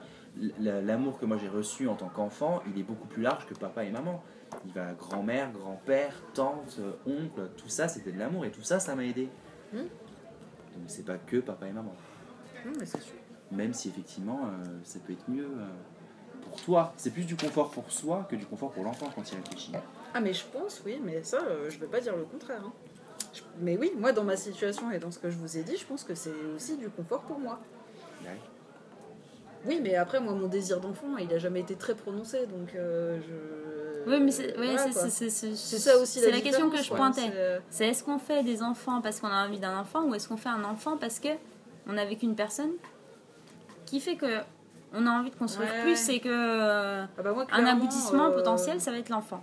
L'amour 0.60 1.18
que 1.18 1.26
moi 1.26 1.36
j'ai 1.36 1.48
reçu 1.48 1.88
en 1.88 1.94
tant 1.96 2.08
qu'enfant, 2.08 2.62
il 2.72 2.78
est 2.78 2.84
beaucoup 2.84 3.06
plus 3.08 3.22
large 3.22 3.46
que 3.46 3.54
papa 3.54 3.84
et 3.84 3.90
maman. 3.90 4.22
Il 4.66 4.72
va 4.72 4.92
grand-mère, 4.92 5.50
grand-père, 5.52 6.14
tante, 6.34 6.78
oncle, 7.06 7.50
tout 7.56 7.68
ça 7.68 7.88
c'était 7.88 8.12
de 8.12 8.18
l'amour 8.18 8.44
et 8.44 8.50
tout 8.50 8.62
ça 8.62 8.78
ça 8.80 8.94
m'a 8.94 9.04
aidé. 9.04 9.28
Hmm. 9.72 9.78
Donc 9.78 10.84
c'est 10.86 11.04
pas 11.04 11.18
que 11.18 11.38
papa 11.38 11.66
et 11.66 11.72
maman. 11.72 11.94
Mais 12.78 12.86
sûr. 12.86 13.00
Même 13.50 13.72
si 13.72 13.88
effectivement 13.88 14.40
euh, 14.46 14.64
ça 14.84 14.98
peut 15.00 15.12
être 15.12 15.28
mieux 15.28 15.44
euh, 15.46 15.66
pour 16.42 16.60
toi. 16.62 16.92
C'est 16.96 17.10
plus 17.10 17.24
du 17.24 17.34
confort 17.36 17.70
pour 17.70 17.90
soi 17.90 18.26
que 18.30 18.36
du 18.36 18.46
confort 18.46 18.70
pour 18.70 18.84
l'enfant 18.84 19.08
quand 19.14 19.30
il 19.32 19.36
réfléchit. 19.38 19.72
Ah, 20.14 20.20
mais 20.20 20.32
je 20.32 20.44
pense, 20.46 20.82
oui, 20.86 21.00
mais 21.04 21.22
ça, 21.22 21.38
euh, 21.42 21.68
je 21.68 21.78
veux 21.78 21.86
pas 21.86 22.00
dire 22.00 22.16
le 22.16 22.24
contraire. 22.24 22.62
hein. 22.64 22.72
Je- 23.34 23.42
Mais 23.60 23.76
oui, 23.76 23.92
moi, 23.98 24.12
dans 24.12 24.24
ma 24.24 24.36
situation 24.36 24.90
et 24.90 24.98
dans 24.98 25.10
ce 25.10 25.18
que 25.18 25.30
je 25.30 25.36
vous 25.36 25.58
ai 25.58 25.62
dit, 25.62 25.76
je 25.76 25.84
pense 25.84 26.04
que 26.04 26.14
c'est 26.14 26.32
aussi 26.56 26.76
du 26.78 26.88
confort 26.88 27.20
pour 27.22 27.38
moi. 27.38 27.60
Oui, 29.66 29.80
mais 29.82 29.94
après, 29.96 30.20
moi, 30.20 30.32
mon 30.34 30.46
désir 30.48 30.80
d'enfant, 30.80 31.16
il 31.18 31.32
a 31.32 31.38
jamais 31.38 31.60
été 31.60 31.74
très 31.74 31.94
prononcé, 31.94 32.46
donc 32.46 32.74
euh, 32.74 33.18
je. 33.20 34.10
Oui, 34.10 34.20
mais 34.20 34.30
c'est 34.30 34.56
ouais, 34.58 34.76
ça 34.76 35.98
aussi 35.98 36.20
C'est 36.20 36.30
la 36.30 36.36
la 36.36 36.40
question 36.40 36.70
que 36.70 36.78
je 36.82 36.92
pointais. 36.92 37.20
C'est- 37.30 37.60
C'est 37.70 37.88
est-ce 37.88 38.02
qu'on 38.04 38.18
fait 38.18 38.42
des 38.42 38.62
enfants 38.62 39.02
parce 39.02 39.20
qu'on 39.20 39.28
a 39.28 39.46
envie 39.46 39.58
d'un 39.58 39.76
enfant 39.78 40.04
ou 40.04 40.14
est-ce 40.14 40.28
qu'on 40.28 40.36
fait 40.38 40.48
un 40.48 40.64
enfant 40.64 40.96
parce 40.96 41.18
que 41.18 41.28
on 41.86 41.96
est 41.96 42.00
avec 42.00 42.22
une 42.22 42.34
personne 42.34 42.70
qui 43.84 44.00
fait 44.00 44.16
que 44.16 44.38
on 44.94 45.06
a 45.06 45.10
envie 45.10 45.30
de 45.30 45.34
construire 45.36 45.68
Ouais. 45.70 45.82
plus 45.82 46.08
et 46.08 46.20
que 46.20 46.28
euh, 46.30 47.04
Ah 47.18 47.22
bah 47.22 47.32
moi, 47.32 47.46
un 47.52 47.66
aboutissement 47.66 48.26
euh, 48.26 48.30
potentiel 48.36 48.80
ça 48.80 48.90
va 48.92 48.98
être 48.98 49.10
l'enfant. 49.10 49.42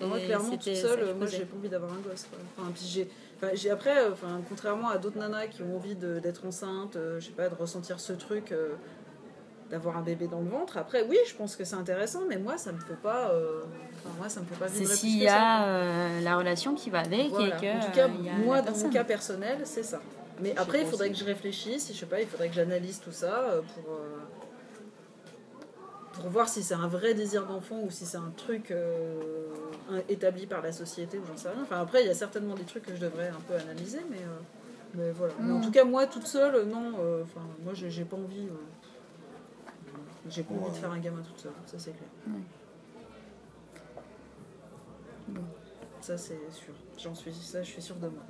Bah, 0.00 0.06
moi, 0.08 0.18
clairement, 0.18 0.50
toute 0.50 0.74
seule, 0.74 1.14
moi, 1.14 1.26
j'ai 1.26 1.44
pas 1.44 1.56
envie 1.56 1.68
d'avoir 1.68 1.92
un 1.92 2.00
gosse. 2.06 2.26
quoi. 2.28 2.38
Enfin, 2.58 2.70
puis 2.74 2.84
j'ai, 2.86 3.08
enfin, 3.36 3.52
après, 3.72 3.98
euh, 3.98 4.10
enfin, 4.12 4.40
contrairement 4.48 4.88
à 4.88 4.98
d'autres 4.98 5.18
nanas 5.18 5.46
qui 5.46 5.62
ont 5.62 5.76
envie 5.76 5.94
d'être 5.94 6.44
enceinte, 6.44 6.96
euh, 6.96 7.20
je 7.20 7.26
sais 7.26 7.32
pas, 7.32 7.48
de 7.48 7.54
ressentir 7.54 8.00
ce 8.00 8.12
truc, 8.12 8.50
euh, 8.52 8.70
d'avoir 9.72 9.96
un 9.96 10.02
bébé 10.02 10.28
dans 10.28 10.40
le 10.40 10.50
ventre. 10.50 10.76
Après, 10.76 11.02
oui, 11.08 11.16
je 11.26 11.34
pense 11.34 11.56
que 11.56 11.64
c'est 11.64 11.74
intéressant, 11.76 12.20
mais 12.28 12.36
moi, 12.36 12.58
ça 12.58 12.72
me 12.72 12.78
fait 12.78 13.00
pas, 13.02 13.30
euh, 13.30 13.62
enfin, 14.04 14.14
moi, 14.18 14.28
ça 14.28 14.40
me 14.40 14.44
fait 14.44 14.54
pas 14.54 14.68
C'est 14.68 14.84
s'il 14.84 15.16
y 15.22 15.26
a 15.26 15.64
euh, 15.66 16.20
la 16.20 16.36
relation 16.36 16.74
qui 16.74 16.90
va 16.90 17.00
avec 17.00 17.30
Voilà. 17.30 17.56
et 17.56 17.60
que 17.60 17.76
en 17.78 17.80
tout 17.80 17.92
cas, 17.96 18.06
euh, 18.08 18.44
moi, 18.44 18.60
dans 18.60 18.76
mon 18.76 18.90
cas 18.90 19.02
personnel, 19.04 19.60
c'est 19.64 19.82
ça. 19.82 20.00
Mais 20.42 20.54
après, 20.58 20.82
il 20.82 20.86
faudrait 20.86 21.08
aussi. 21.08 21.14
que 21.18 21.20
je 21.20 21.24
réfléchisse, 21.24 21.90
je 21.90 21.98
sais 21.98 22.04
pas, 22.06 22.20
il 22.20 22.26
faudrait 22.26 22.48
que 22.48 22.54
j'analyse 22.54 23.00
tout 23.00 23.12
ça 23.12 23.32
euh, 23.50 23.62
pour, 23.74 23.94
euh, 23.94 24.18
pour 26.20 26.28
voir 26.28 26.48
si 26.50 26.62
c'est 26.62 26.74
un 26.74 26.88
vrai 26.88 27.14
désir 27.14 27.46
d'enfant 27.46 27.80
ou 27.82 27.90
si 27.90 28.04
c'est 28.04 28.18
un 28.18 28.32
truc 28.36 28.70
euh, 28.72 29.46
établi 30.10 30.46
par 30.46 30.60
la 30.60 30.72
société 30.72 31.16
ou 31.18 31.22
j'en 31.26 31.36
sais 31.38 31.48
rien. 31.48 31.62
Enfin, 31.62 31.80
après, 31.80 32.02
il 32.02 32.06
y 32.08 32.10
a 32.10 32.14
certainement 32.14 32.54
des 32.54 32.64
trucs 32.64 32.84
que 32.84 32.94
je 32.94 33.00
devrais 33.00 33.28
un 33.28 33.40
peu 33.48 33.54
analyser, 33.54 34.00
mais. 34.10 34.18
euh, 34.18 34.40
Mais 34.94 35.10
voilà. 35.12 35.32
Mais 35.40 35.52
en 35.52 35.58
Mm. 35.58 35.62
tout 35.62 35.70
cas, 35.70 35.84
moi, 35.84 36.06
toute 36.06 36.26
seule, 36.26 36.66
non. 36.66 36.92
euh, 37.00 37.22
Enfin, 37.22 37.40
moi, 37.64 37.72
j'ai 37.72 37.88
j'ai 37.88 38.04
pas 38.04 38.16
envie. 38.18 38.46
J'ai 40.28 40.42
pas 40.42 40.54
envie 40.54 40.70
de 40.70 40.76
faire 40.76 40.90
un 40.90 40.98
gamin 40.98 41.22
toute 41.22 41.38
seule, 41.38 41.52
ça 41.66 41.78
c'est 41.78 41.92
clair. 41.92 42.08
Ouais. 42.28 42.40
Bon. 45.28 45.42
Ça 46.00 46.16
c'est 46.18 46.40
sûr. 46.50 46.74
J'en 46.98 47.14
suis, 47.14 47.32
ça, 47.32 47.62
je 47.62 47.70
suis 47.70 47.82
sûre 47.82 47.96
de 47.96 48.08
moi. 48.08 48.22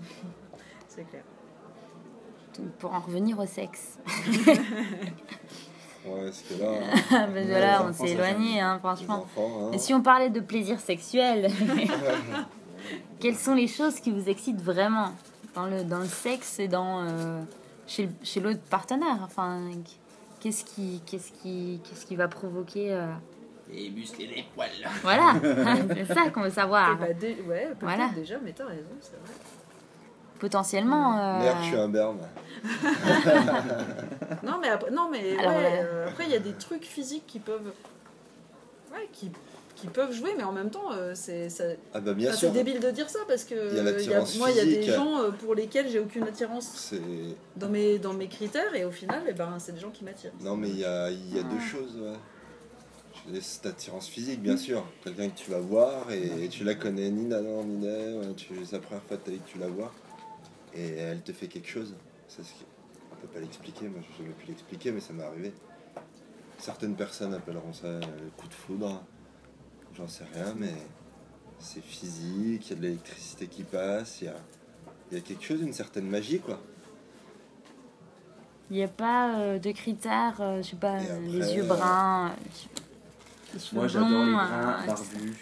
c'est 0.89 1.05
clair. 1.05 1.25
Donc, 2.59 2.71
pour 2.73 2.93
en 2.93 3.01
revenir 3.01 3.39
au 3.39 3.47
sexe. 3.47 3.99
Ouais, 6.05 6.25
parce 6.25 6.43
que 6.43 6.55
là. 6.55 7.27
Ben 7.29 7.81
on 7.89 7.93
s'est 7.93 8.11
éloigné, 8.11 8.61
hein, 8.61 8.79
franchement. 8.81 9.23
enfants, 9.23 9.69
hein. 9.69 9.71
Et 9.73 9.79
si 9.79 9.95
on 9.95 10.03
parlait 10.03 10.31
de 10.31 10.41
plaisir 10.41 10.81
sexuel, 10.81 11.49
quelles 13.21 13.37
sont 13.37 13.55
les 13.55 13.69
choses 13.69 14.01
qui 14.01 14.11
vous 14.11 14.29
excitent 14.29 14.61
vraiment 14.61 15.13
dans 15.55 15.67
le, 15.67 15.85
dans 15.85 16.01
le 16.01 16.07
sexe 16.07 16.59
et 16.59 16.67
dans, 16.67 17.05
euh, 17.05 17.43
chez, 17.87 18.09
chez 18.23 18.41
l'autre 18.41 18.63
partenaire 18.69 19.19
Enfin, 19.23 19.71
qu'est-ce 20.43 20.65
qui, 20.65 21.01
qu'est-ce 21.07 21.31
qui, 21.33 21.81
qu'est-ce 21.85 22.05
qui 22.05 22.17
va 22.17 22.27
provoquer 22.29 22.93
euh, 22.93 23.07
Les 23.71 23.89
muscles 23.91 24.23
et 24.23 24.27
les 24.27 24.45
poils. 24.55 24.69
Voilà, 25.03 25.35
c'est 25.95 26.13
ça 26.13 26.31
qu'on 26.31 26.43
veut 26.43 26.51
savoir. 26.51 26.99
Bah, 26.99 27.13
dé- 27.13 27.39
ouais, 27.49 27.67
peut-être 27.67 27.77
Voilà. 27.81 28.09
déjà, 28.15 28.37
mais 28.45 28.53
t'as 28.53 28.67
raison, 28.67 28.83
c'est 29.01 29.13
vrai. 29.13 29.35
Potentiellement. 30.41 31.19
euh, 31.19 31.39
Merde, 31.39 31.59
je 31.63 31.67
suis 31.69 31.77
un 31.77 31.89
berbe. 31.89 32.19
Non, 34.43 34.59
mais 34.61 34.69
après, 34.69 34.91
non, 34.91 35.09
mais 35.11 35.39
Alors, 35.39 35.53
ouais, 35.53 35.59
ouais. 35.63 35.81
euh, 35.85 36.09
après, 36.09 36.25
il 36.25 36.31
y 36.31 36.35
a 36.37 36.41
des 36.41 36.53
trucs 36.55 36.85
physiques 36.85 37.27
qui 37.27 37.39
peuvent. 37.39 37.73
Ouais, 38.93 39.09
qui, 39.13 39.31
qui 39.83 39.89
peuvent 39.89 40.13
jouer, 40.13 40.31
mais 40.37 40.45
en 40.45 40.53
même 40.53 40.71
temps, 40.71 40.93
euh, 40.93 41.13
c'est 41.17 41.49
ça- 41.51 41.65
Ah 41.93 42.01
bah 42.01 42.15
bien 42.15 42.29
enfin, 42.29 42.37
sûr. 42.39 42.49
c'est 42.53 42.63
débile 42.63 42.79
de 42.81 42.91
dire 42.93 43.11
ça 43.11 43.19
parce 43.27 43.43
que 43.45 43.55
Il 43.55 43.77
y 43.77 43.79
a 43.79 43.83
euh, 43.83 43.85
l'attirance 43.85 44.39
moi, 44.39 44.49
il 44.51 44.57
y 44.57 44.61
a 44.61 44.65
des 44.65 44.83
gens 44.85 45.21
euh, 45.23 45.31
pour 45.33 45.57
lesquels 45.57 45.89
j'ai 45.89 45.99
aucune 45.99 46.23
attirance 46.23 46.71
C'est 46.77 47.01
dans 47.57 47.69
mes, 47.69 47.99
dans 47.99 48.13
mes 48.15 48.29
critères, 48.29 48.73
et 48.77 48.85
au 48.85 48.93
final, 48.93 49.25
eh 49.29 49.33
ben, 49.33 49.59
c'est 49.59 49.73
des 49.73 49.81
gens 49.81 49.91
qui 49.91 50.05
m'attirent. 50.05 50.33
non 50.41 50.57
mais 50.57 50.69
il 50.69 50.79
y 50.79 50.85
a, 50.85 51.11
il 51.11 51.35
y 51.35 51.39
a 51.41 51.43
deux 51.43 51.59
choses. 51.61 51.97
Ouais. 52.01 52.15
Je 53.35 53.41
Cette 53.41 53.67
attirance 53.67 54.07
physique, 54.09 54.41
bien 54.41 54.57
sûr. 54.57 54.85
Quelqu'un 55.03 55.29
que 55.29 55.37
tu 55.39 55.51
vas 55.51 55.59
voir 55.61 56.11
et 56.13 56.49
tu 56.49 56.63
la 56.65 56.75
connais 56.77 57.11
ni 57.11 57.29
d'Adam 57.29 57.65
ni 57.65 57.85
ouais, 57.87 58.35
tu- 58.37 58.55
C'est 58.65 58.77
la 58.77 58.79
première 58.83 59.03
fois 59.03 59.17
de 59.17 59.23
ta 59.23 59.31
vie 59.33 59.39
que 59.39 59.49
tu 59.49 59.59
la 59.59 59.69
vois 59.69 59.93
et 60.75 60.95
elle 60.97 61.21
te 61.23 61.33
fait 61.33 61.47
quelque 61.49 61.69
chose. 61.69 61.95
C'est 62.29 62.43
ce 62.43 62.49
qui- 62.53 62.65
on 63.13 63.17
peut 63.17 63.29
pas 63.29 63.41
l'expliquer. 63.41 63.87
Moi, 63.89 64.01
j'ai 64.01 64.25
jamais 64.25 64.35
pu 64.37 64.47
l'expliquer, 64.47 64.91
mais 64.93 65.01
ça 65.01 65.13
m'est 65.13 65.23
arrivé. 65.25 65.53
Certaines 66.59 66.95
personnes 66.95 67.35
appelleront 67.35 67.73
ça 67.73 67.89
le 67.89 68.31
coup 68.37 68.47
de 68.49 68.55
foudre. 68.55 69.03
J'en 69.97 70.09
sais 70.09 70.25
rien, 70.35 70.55
mais 70.57 70.75
c'est 71.59 71.83
physique. 71.83 72.67
Il 72.67 72.71
y 72.71 72.73
a 72.73 72.77
de 72.77 72.83
l'électricité 72.83 73.47
qui 73.47 73.63
passe. 73.63 74.21
Il 74.23 74.25
y 74.27 74.29
a, 74.29 74.35
il 75.11 75.19
y 75.19 75.21
a 75.21 75.23
quelque 75.23 75.45
chose, 75.45 75.61
une 75.61 75.73
certaine 75.73 76.09
magie, 76.09 76.41
quoi. 76.41 76.59
Il 78.71 78.77
n'y 78.77 78.83
a 78.85 78.89
pas 78.89 79.39
euh, 79.39 79.59
de 79.59 79.71
critères, 79.73 80.41
euh, 80.41 80.63
je 80.63 80.71
sais 80.71 80.77
pas, 80.77 80.95
après, 80.95 81.21
les 81.21 81.55
yeux 81.55 81.63
euh, 81.65 81.67
bruns, 81.67 82.29
euh, 82.31 82.33
les 83.53 83.61
cheveux 83.61 83.77
Moi 83.77 83.87
j'adore 83.87 84.09
les 84.09 84.33
bruns 84.33 84.87
barbus, 84.87 85.37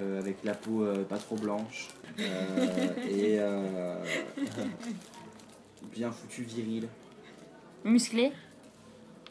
euh, 0.00 0.18
avec 0.18 0.42
la 0.42 0.54
peau 0.54 0.82
euh, 0.82 1.04
pas 1.04 1.18
trop 1.18 1.36
blanche, 1.36 1.90
euh, 2.18 2.88
et 3.08 3.38
euh, 3.38 4.02
bien 5.94 6.10
foutu 6.10 6.42
viril. 6.42 6.88
musclés. 7.84 8.32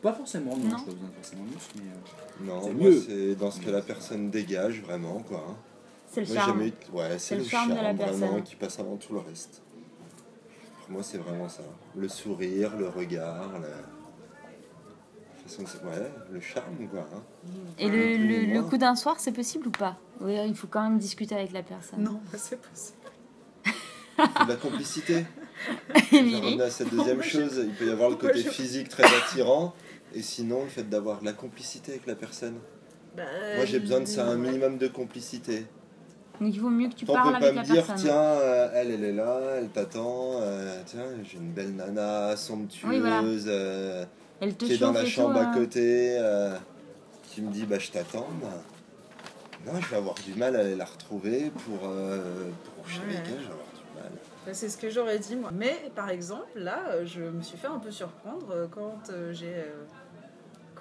Pas 0.06 0.14
forcément, 0.14 0.56
non, 0.56 0.68
Non. 0.70 0.78
j'ai 0.78 0.86
pas 0.86 0.91
besoin 0.91 1.08
de 1.10 1.14
forcément 1.16 1.43
de 1.45 1.49
muscles, 1.56 1.76
mais. 1.78 1.89
euh, 1.89 2.45
Non, 2.53 2.62
C'est 2.64 2.74
moi, 2.74 2.89
mieux. 2.91 3.01
c'est 3.08 3.36
dans 3.36 3.49
ce 3.49 3.60
que 3.60 3.72
la 3.72 3.82
personne 3.82 4.30
dégage 4.30 4.82
vraiment 4.82 5.20
quoi. 5.28 5.43
hein. 5.49 5.56
C'est 6.12 6.22
le 6.22 6.28
Moi 6.28 6.36
charme. 6.36 6.60
jamais 6.60 6.74
ouais, 6.93 7.18
c'est 7.18 7.36
le, 7.38 7.43
charme, 7.43 7.70
de 7.72 7.76
la 7.76 7.93
vraiment 7.93 8.18
personne. 8.20 8.43
qui 8.43 8.56
passe 8.56 8.80
avant 8.80 8.97
tout 8.97 9.14
le 9.14 9.20
reste. 9.22 9.64
Pour 10.84 10.91
moi 10.91 11.01
c'est 11.01 11.18
vraiment 11.18 11.49
ça. 11.49 11.64
Le 11.95 12.08
sourire, 12.08 12.76
le 12.78 12.88
regard, 12.88 13.49
la 13.60 13.68
façon 15.43 15.64
de- 15.64 15.89
ouais, 15.89 16.12
le 16.32 16.39
charme 16.39 16.88
quoi. 16.91 17.08
hein. 17.12 17.22
Et 17.80 17.89
le, 17.89 18.53
le, 18.53 18.62
coup 18.62 18.78
d'un 18.78 18.95
soir, 18.95 19.16
c'est 19.20 19.32
possible 19.32 19.68
ou 19.70 19.72
pas? 19.72 19.97
Oui, 20.22 20.36
il 20.47 20.56
faut 20.56 20.68
quand 20.68 20.84
même 20.84 20.99
discuter 20.99 21.34
avec 21.34 21.51
la 21.51 21.64
personne? 21.64 22.03
Non, 22.03 22.20
bah, 22.32 22.38
c'est 22.38 22.62
possible. 22.62 22.97
Il 23.66 24.24
faut 24.38 24.43
de 24.45 24.49
la 24.49 24.56
complicité. 24.56 25.26
Je 26.12 26.16
Émilie 26.18 26.62
à 26.62 26.70
cette 26.70 26.93
deuxième 26.93 27.24
chose, 27.24 27.60
il 27.66 27.74
peut 27.74 27.88
y 27.88 27.89
avoir 27.91 28.10
le 28.10 28.16
Pourquoi 28.18 28.34
côté 28.34 28.43
je- 28.43 28.49
physique 28.49 28.89
très 28.89 29.03
attirant 29.03 29.74
et 30.16 30.22
sinon 30.24 30.63
le 30.63 30.70
fait 30.70 30.89
d'avoir 30.89 31.20
de 31.20 31.26
la 31.26 31.34
complicité 31.34 31.91
avec 31.91 32.07
la 32.07 32.16
personne. 32.16 32.55
Bah, 33.16 33.24
Moi 33.57 33.66
j'ai 33.66 33.80
besoin 33.80 33.99
de 33.99 34.05
ça, 34.05 34.26
un 34.28 34.36
minimum 34.38 34.78
de 34.78 34.88
complicité. 34.88 35.66
Donc 36.41 36.53
il 36.53 36.59
vaut 36.59 36.70
mieux 36.70 36.89
que 36.89 36.95
tu 36.95 37.05
On 37.07 37.13
parles 37.13 37.34
peut 37.36 37.39
pas 37.39 37.45
avec 37.45 37.51
me 37.53 37.57
la 37.59 37.63
dire, 37.63 37.76
personne. 37.86 37.95
tiens, 37.95 38.13
euh, 38.18 38.70
elle, 38.74 38.91
elle 38.91 39.03
est 39.05 39.13
là, 39.13 39.39
elle 39.57 39.70
t'attend, 39.70 40.41
euh, 40.41 40.82
tiens, 40.86 41.05
j'ai 41.24 41.38
une 41.38 41.51
belle 41.53 41.74
nana 41.76 42.36
somptueuse 42.36 42.89
Oui, 42.89 42.99
voilà. 42.99 43.22
euh, 43.24 44.05
Elle 44.41 44.55
te 44.55 44.66
qui 44.66 44.74
est 44.74 44.78
dans 44.78 44.91
la 44.91 45.05
chambre 45.05 45.38
à 45.38 45.43
hein. 45.43 45.53
côté, 45.53 46.18
euh, 46.20 46.57
qui 47.24 47.41
me 47.41 47.51
dit, 47.51 47.66
bah 47.66 47.80
je 47.80 47.89
t'attends. 47.91 48.28
bah, 48.41 48.49
Non, 49.66 49.80
je 49.80 49.88
vais 49.89 49.95
avoir 49.97 50.16
du 50.16 50.34
mal 50.34 50.55
à 50.57 50.59
aller 50.59 50.76
la 50.76 50.84
retrouver 50.86 51.51
pour, 51.63 51.80
pour 51.80 52.84
coucher 52.84 52.99
Ouais. 53.07 53.16
avec 53.16 53.28
elle, 53.28 53.39
je 53.41 53.47
vais 53.47 53.53
avoir 53.53 53.68
du 53.74 53.95
mal. 53.95 54.11
Bah, 54.45 54.53
c'est 54.53 54.68
ce 54.68 54.78
que 54.78 54.89
j'aurais 54.89 55.20
dit 55.20 55.38
moi. 55.38 55.51
Mais 55.53 55.89
par 55.95 56.09
exemple, 56.09 56.49
là, 56.55 57.05
je 57.05 57.22
me 57.22 57.41
suis 57.41 57.57
fait 57.57 57.68
un 57.68 57.80
peu 57.80 57.91
surprendre 57.91 58.68
quand 58.72 59.09
j'ai 59.32 59.55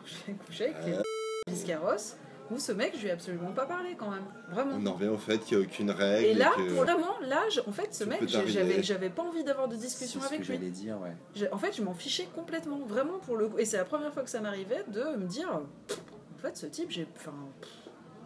j'ai 0.04 0.32
couché 0.34 0.64
avec 0.66 0.86
les 0.86 0.92
Euh. 0.94 1.02
Biscarros, 1.48 2.16
où 2.50 2.58
ce 2.58 2.72
mec, 2.72 2.92
je 2.96 3.02
lui 3.02 3.08
ai 3.08 3.12
absolument 3.12 3.52
pas 3.52 3.66
parlé 3.66 3.94
quand 3.98 4.10
même. 4.10 4.24
Vraiment. 4.50 4.76
On 4.78 4.86
en 4.86 4.92
revient 4.94 5.08
au 5.08 5.16
fait 5.18 5.38
qu'il 5.38 5.58
n'y 5.58 5.64
a 5.64 5.66
aucune 5.66 5.90
règle. 5.90 6.26
Et 6.26 6.34
là, 6.34 6.52
que- 6.56 6.74
pour 6.74 6.84
vraiment, 6.84 7.18
là, 7.22 7.42
je- 7.50 7.60
en 7.66 7.72
fait, 7.72 7.92
ce 7.94 8.04
Tout 8.04 8.10
mec, 8.10 8.20
j'avais, 8.28 9.10
pas 9.10 9.22
envie 9.22 9.44
d'avoir 9.44 9.68
de 9.68 9.76
discussion 9.76 10.20
ce 10.20 10.28
que 10.28 10.34
avec 10.34 10.46
lui. 10.46 10.54
j'allais 10.56 10.70
dire, 10.70 10.96
ouais. 11.00 11.48
En 11.52 11.58
fait, 11.58 11.72
je 11.76 11.82
m'en 11.82 11.94
fichais 11.94 12.28
complètement, 12.34 12.78
vraiment 12.86 13.18
pour 13.18 13.36
le 13.36 13.48
coup. 13.48 13.58
Et 13.58 13.64
c'est 13.64 13.76
la 13.76 13.84
première 13.84 14.12
fois 14.12 14.22
que 14.22 14.30
ça 14.30 14.40
m'arrivait 14.40 14.84
de 14.88 15.16
me 15.16 15.26
dire, 15.26 15.48
en 15.52 16.38
fait, 16.40 16.56
ce 16.56 16.66
type, 16.66 16.90
j'ai, 16.90 17.06
enfin, 17.16 17.32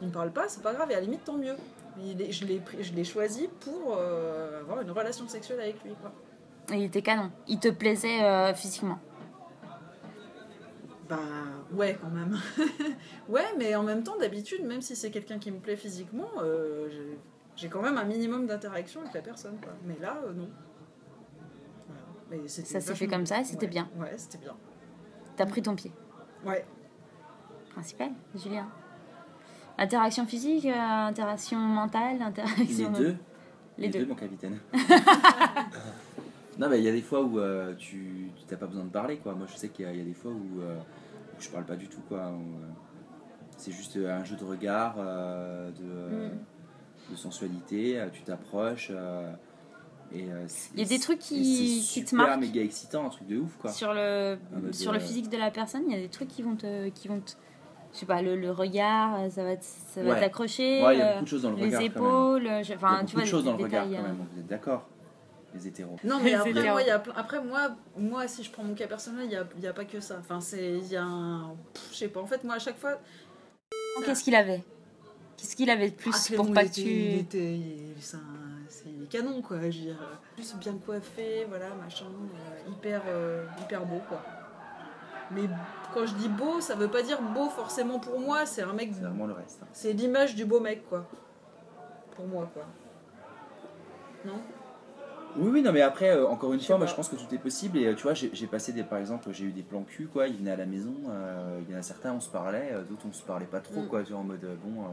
il 0.01 0.09
me 0.09 0.13
parle 0.13 0.31
pas, 0.33 0.49
c'est 0.49 0.63
pas 0.63 0.75
grave, 0.75 0.91
et 0.91 0.95
à 0.95 0.99
la 0.99 1.03
limite, 1.03 1.25
tant 1.25 1.37
mieux. 1.37 1.57
Il 2.01 2.21
est- 2.23 2.31
je, 2.31 2.45
l'ai 2.45 2.61
je 2.81 2.93
l'ai 2.93 3.03
choisi 3.05 3.49
pour 3.61 3.97
euh, 3.99 4.61
avoir 4.61 4.81
une 4.81 4.91
relation 4.93 5.27
sexuelle 5.27 5.59
avec 5.61 5.83
lui. 5.85 5.93
Quoi. 6.01 6.13
Il 6.73 6.85
était 6.85 7.03
canon. 7.03 7.31
Il 7.49 7.59
te 7.59 7.69
plaisait 7.69 8.23
euh, 8.23 8.55
physiquement. 8.55 8.99
Bah 11.09 11.19
ouais 11.73 11.97
quand 12.01 12.11
même. 12.11 12.37
ouais 13.29 13.47
mais 13.59 13.75
en 13.75 13.83
même 13.83 14.03
temps 14.03 14.19
d'habitude 14.19 14.65
même 14.65 14.83
si 14.83 14.95
c'est 14.95 15.11
quelqu'un 15.11 15.39
qui 15.39 15.51
me 15.51 15.59
plaît 15.59 15.77
physiquement, 15.77 16.29
euh, 16.43 16.89
j'ai- 17.57 17.69
quand 17.69 17.81
même 17.83 17.97
un 17.99 18.05
minimum 18.05 18.47
d'interaction 18.47 19.01
avec 19.01 19.15
la 19.15 19.23
personne. 19.23 19.59
Quoi. 19.61 19.73
Mais 19.85 19.97
là 20.01 20.19
euh, 20.25 20.33
non. 20.35 20.49
Voilà. 21.87 22.03
Mais 22.31 22.47
c'était 22.49 22.69
Ça 22.69 22.81
s'est 22.81 22.91
vachement- 22.93 22.95
fait 22.97 23.07
comme 23.09 23.27
ça 23.27 23.41
et 23.41 23.45
c'était 23.45 23.67
Ouais. 23.67 23.71
bien. 23.73 23.89
Ouais 23.99 24.13
c'était 24.17 24.39
bien. 24.39 24.55
T'as 25.37 25.47
pris 25.47 25.63
ton 25.63 25.75
pied. 25.75 25.93
Ouais. 26.45 26.65
Principal, 27.73 28.11
Julien. 28.35 28.69
Interaction 29.79 30.27
physique, 30.27 30.67
euh, 30.67 30.73
interaction 31.07 31.59
mentale, 31.59 32.17
Les 32.17 32.23
interaction. 32.23 32.91
deux 32.93 33.17
Les 33.79 33.89
deux. 33.89 34.05
mon 34.07 34.15
capitaine. 34.17 34.59
non, 36.59 36.69
mais 36.69 36.79
il 36.79 36.85
y 36.85 36.89
a 36.89 36.93
des 36.93 37.03
fois 37.03 37.23
où 37.23 37.39
euh, 37.39 37.75
tu 37.77 38.31
t'as 38.49 38.57
pas 38.57 38.67
besoin 38.67 38.85
de 38.85 38.91
parler, 38.91 39.19
quoi. 39.19 39.35
Moi, 39.35 39.47
je 39.53 39.57
sais 39.57 39.69
qu'il 39.69 39.85
y, 39.85 39.89
a- 39.89 39.93
il 39.93 39.99
y 39.99 40.03
a 40.03 40.05
des 40.05 40.15
fois 40.15 40.33
où, 40.33 40.61
euh, 40.61 40.77
où 40.77 41.41
je 41.41 41.49
parle 41.49 41.65
pas 41.65 41.77
du 41.77 41.89
tout, 41.89 42.01
quoi. 42.09 42.19
euh, 42.19 42.33
c'est 43.57 43.73
juste 43.73 43.97
un 43.97 44.25
jeu 44.25 44.37
de 44.37 44.45
regard, 44.45 44.97
euh, 44.99 45.71
de, 45.71 45.83
euh, 45.85 46.29
Mm. 46.29 47.13
de 47.13 47.17
sensualité. 47.17 47.99
euh, 47.99 48.09
tu 48.13 48.23
t'approches. 48.23 48.89
euh, 48.93 49.33
et, 50.13 50.25
euh, 50.31 50.45
c'est- 50.47 50.71
Il 50.75 50.81
y 50.81 50.85
a 50.85 50.89
des 50.89 50.99
trucs 50.99 51.19
qui- 51.19 51.81
c'est 51.83 51.93
qui 51.95 52.05
te 52.05 52.09
super 52.11 52.27
marquent. 52.29 52.41
méga 52.41 52.63
excitant, 52.63 53.07
un 53.07 53.11
truc 53.11 53.27
de 53.29 53.39
ouf, 53.39 53.57
quoi. 53.59 53.71
Sur 53.71 53.93
le, 53.95 54.39
mode, 54.53 54.75
sur 54.75 54.93
le 54.93 54.99
euh, 54.99 55.01
physique 55.01 55.29
de 55.29 55.37
la 55.37 55.51
personne, 55.51 55.83
il 55.87 55.93
y 55.93 55.97
a 55.97 56.01
des 56.01 56.09
trucs 56.09 56.29
qui 56.29 56.43
vont 56.43 56.57
te. 56.57 56.89
Qui 56.91 57.09
vont 57.09 57.21
te 57.21 57.33
je 57.93 58.01
sais 58.01 58.07
pas, 58.07 58.21
le, 58.21 58.37
le 58.37 58.51
regard, 58.51 59.15
euh, 59.19 59.31
ça 59.31 59.43
va 59.45 59.55
ça 59.61 60.03
va 60.03 60.11
Ouais. 60.11 60.21
t'accrocher. 60.21 60.85
Ouais, 60.85 60.97
il 60.97 60.99
y 60.99 61.03
a 61.03 61.07
euh, 61.07 61.13
beaucoup 61.15 61.25
de 61.25 61.29
choses 61.31 61.43
dans 61.43 61.51
le 61.51 61.57
les 61.57 61.63
regard, 61.65 61.81
quand 61.81 61.87
même. 61.89 61.93
épaules, 61.97 62.47
euh, 62.47 62.63
je- 62.63 62.69
Il 62.69 62.69
y 62.69 62.73
a 62.73 62.77
enfin, 62.77 62.93
beaucoup 62.97 63.07
tu 63.07 63.13
vois, 63.15 63.21
de 63.23 63.25
des 63.27 63.31
choses 63.31 63.45
dans 63.45 63.57
le 63.57 63.63
regard, 63.65 63.85
quand 63.85 63.95
euh. 63.95 64.03
même. 64.03 64.17
Vous 64.33 64.41
êtes 64.41 64.47
d'accord 64.47 64.87
Les 65.55 65.67
hétéros. 65.67 65.97
Non 66.05 66.21
mais 66.23 66.35
après 66.35 66.53
moi, 66.71 66.83
il 66.83 66.89
y 66.89 66.91
a 66.91 66.99
plein- 66.99 67.15
après 67.17 67.41
moi 67.43 67.71
moi 67.97 68.29
si 68.29 68.43
je 68.45 68.51
prends 68.51 68.63
mon 68.65 68.75
cas 68.75 68.87
personnel 68.87 69.25
il 69.27 69.33
y 69.33 69.37
a, 69.37 69.47
il 69.57 69.63
y 69.63 69.67
a 69.67 69.73
pas 69.73 69.85
que 69.85 70.01
ça. 70.01 70.17
Enfin 70.21 70.41
c'est 70.41 70.75
il 70.79 70.87
y 70.89 70.97
a 70.97 71.05
un 71.05 71.55
je 71.91 71.97
sais 71.97 72.09
pas 72.09 72.21
en 72.21 72.27
fait 72.27 72.45
moi 72.45 72.55
à 72.57 72.59
chaque 72.59 72.79
fois 72.79 72.99
Qu'est-ce 74.05 74.23
qu'il 74.23 74.35
avait? 74.37 74.63
Qu'est-ce 75.37 75.57
qu'il 75.57 75.71
avait 75.71 75.91
de 75.91 75.95
plus 75.97 76.13
Ah, 76.15 76.37
pour 76.37 76.53
pas 76.53 76.65
que 76.65 76.71
tu. 76.71 76.81
était- 76.81 76.91
il 76.91 77.19
était 77.19 77.55
il- 77.55 77.95
c'est 78.01 78.17
un- 78.17 79.07
canon 79.11 79.41
quoi 79.41 79.59
je 79.59 79.65
veux 79.79 79.85
dire 79.87 80.21
plus 80.35 80.55
bien 80.57 80.75
coiffé 80.85 81.47
voilà 81.49 81.69
machin 81.83 82.05
euh, 82.07 82.71
hyper 82.71 83.03
euh, 83.09 83.47
hyper 83.63 83.87
beau 83.87 84.01
quoi 84.09 84.23
mais 85.31 85.43
quand 85.95 86.05
je 86.07 86.15
dis 86.15 86.29
beau 86.29 86.61
ça 86.61 86.75
veut 86.75 86.89
pas 86.89 87.01
dire 87.03 87.21
beau 87.23 87.49
forcément 87.49 87.99
pour 87.99 88.21
moi 88.21 88.45
c'est 88.45 88.61
un 88.63 88.73
mec 88.75 88.91
C'est 88.93 89.01
vraiment 89.01 89.27
le 89.27 89.33
reste. 89.33 89.61
hein. 89.63 89.67
c'est 89.73 89.93
l'image 89.95 90.35
du 90.35 90.45
beau 90.45 90.61
mec 90.61 90.87
quoi 90.91 91.07
pour 92.17 92.27
moi 92.27 92.51
quoi 92.53 92.65
non? 94.27 94.41
Oui, 95.37 95.51
oui, 95.53 95.63
non, 95.63 95.73
mais 95.73 95.83
après, 95.83 96.11
euh, 96.11 96.27
encore 96.27 96.53
une 96.53 96.61
Je 96.61 96.67
fois, 96.67 96.79
moi 96.79 96.87
je 96.87 96.95
pense 96.95 97.09
que 97.09 97.17
tout 97.17 97.33
est 97.33 97.39
possible. 97.39 97.79
Et 97.79 97.87
euh, 97.87 97.95
tu 97.95 98.03
vois, 98.03 98.15
j'ai 98.15 98.47
passé 98.47 98.73
des, 98.73 98.83
par 98.83 98.99
exemple, 98.99 99.29
j'ai 99.33 99.45
eu 99.45 99.53
des 99.53 99.63
plans 99.63 99.83
cul, 99.83 100.07
quoi. 100.07 100.27
Ils 100.27 100.37
venaient 100.37 100.51
à 100.53 100.57
la 100.57 100.67
maison, 100.67 100.95
euh, 101.11 101.61
il 101.67 101.73
y 101.73 101.77
en 101.77 101.79
a 101.79 101.83
certains, 101.83 102.13
on 102.13 102.21
se 102.21 102.29
parlait, 102.31 102.71
euh, 102.73 102.83
d'autres, 102.83 103.05
on 103.09 103.13
se 103.13 103.23
parlait 103.23 103.47
pas 103.47 103.61
trop, 103.61 103.83
Mm. 103.83 103.87
quoi. 103.89 104.03
Tu 104.03 104.13
vois, 104.13 104.21
en 104.21 104.25
mode, 104.25 104.43
euh, 104.45 104.55
bon, 104.65 104.83
euh, 104.83 104.87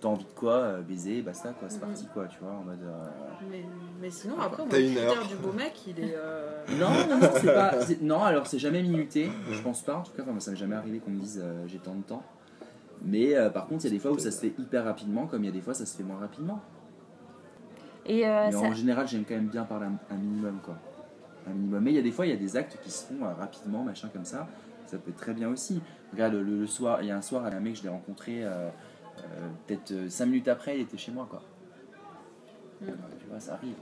t'as 0.00 0.08
envie 0.08 0.24
de 0.24 0.30
quoi 0.36 0.52
euh, 0.52 0.80
Baiser, 0.82 1.22
basta, 1.22 1.52
quoi, 1.58 1.68
c'est 1.70 1.76
Mhm. 1.76 1.80
parti, 1.88 2.06
quoi, 2.14 2.26
tu 2.26 2.38
vois, 2.40 2.52
en 2.52 2.62
mode. 2.62 2.82
euh, 2.84 3.04
Mais, 3.50 3.64
mais 4.00 4.10
sinon, 4.10 4.38
après, 4.38 4.62
T'as 4.68 4.78
le 4.78 4.84
une 4.84 4.94
critère 4.94 5.12
heure. 5.18 5.26
du 5.26 5.36
beau 5.36 5.52
mec, 5.52 5.74
il 5.88 5.98
est. 5.98 6.14
euh, 6.14 6.64
Non, 6.78 6.90
non, 7.08 7.18
non, 7.18 7.30
c'est 7.34 7.52
pas. 7.52 7.72
Non, 8.02 8.22
alors 8.22 8.46
c'est 8.46 8.58
jamais 8.60 8.82
minuté, 8.82 9.28
je 9.50 9.60
pense 9.60 9.82
pas. 9.82 9.96
En 9.96 10.02
tout 10.02 10.12
cas, 10.12 10.22
enfin, 10.22 10.32
moi, 10.32 10.40
ça 10.40 10.50
m'est 10.52 10.56
jamais 10.56 10.76
arrivé 10.76 10.98
qu'on 10.98 11.10
me 11.10 11.18
dise 11.20 11.40
euh, 11.42 11.64
j'ai 11.66 11.78
tant 11.78 11.94
de 11.96 12.02
temps. 12.02 12.22
Mais 13.02 13.34
euh, 13.36 13.48
par 13.50 13.66
contre, 13.66 13.84
il 13.84 13.88
y 13.88 13.90
a 13.90 13.96
des 13.96 14.00
fois 14.00 14.10
où 14.12 14.18
ça 14.18 14.30
se 14.30 14.40
fait 14.40 14.52
hyper 14.58 14.84
rapidement, 14.84 15.26
comme 15.26 15.42
il 15.44 15.46
y 15.46 15.50
a 15.50 15.52
des 15.52 15.60
fois 15.60 15.72
ça 15.74 15.86
se 15.86 15.96
fait 15.96 16.02
moins 16.02 16.18
rapidement. 16.18 16.60
Et 18.08 18.26
euh, 18.26 18.50
ça- 18.50 18.58
en 18.60 18.72
général, 18.72 19.06
j'aime 19.06 19.24
quand 19.24 19.34
même 19.34 19.48
bien 19.48 19.64
parler 19.64 19.86
un, 19.86 20.14
un 20.14 20.18
minimum, 20.18 20.58
quoi. 20.62 20.76
Un 21.46 21.50
minimum. 21.52 21.82
Mais 21.82 21.92
il 21.92 21.96
y 21.96 21.98
a 21.98 22.02
des 22.02 22.10
fois, 22.10 22.26
il 22.26 22.30
y 22.30 22.32
a 22.32 22.36
des 22.36 22.56
actes 22.56 22.78
qui 22.82 22.90
se 22.90 23.06
font 23.06 23.22
euh, 23.24 23.34
rapidement, 23.34 23.82
machin 23.84 24.08
comme 24.12 24.24
ça. 24.24 24.48
Ça 24.86 24.96
peut 24.98 25.10
être 25.10 25.16
très 25.18 25.34
bien 25.34 25.48
aussi. 25.50 25.80
Regarde, 26.12 26.34
le, 26.34 26.42
le 26.42 26.66
soir, 26.66 27.02
il 27.02 27.08
y 27.08 27.10
a 27.10 27.16
un 27.16 27.22
soir, 27.22 27.44
un 27.44 27.60
mec, 27.60 27.76
je 27.76 27.82
l'ai 27.82 27.88
rencontré 27.90 28.42
euh, 28.44 28.70
peut-être 29.66 30.08
5 30.10 30.26
minutes 30.26 30.48
après, 30.48 30.76
il 30.78 30.82
était 30.82 30.96
chez 30.96 31.12
moi, 31.12 31.26
quoi. 31.28 31.42
Mm. 32.80 32.86
Tu 33.20 33.26
vois, 33.28 33.40
ça 33.40 33.54
arrive. 33.54 33.74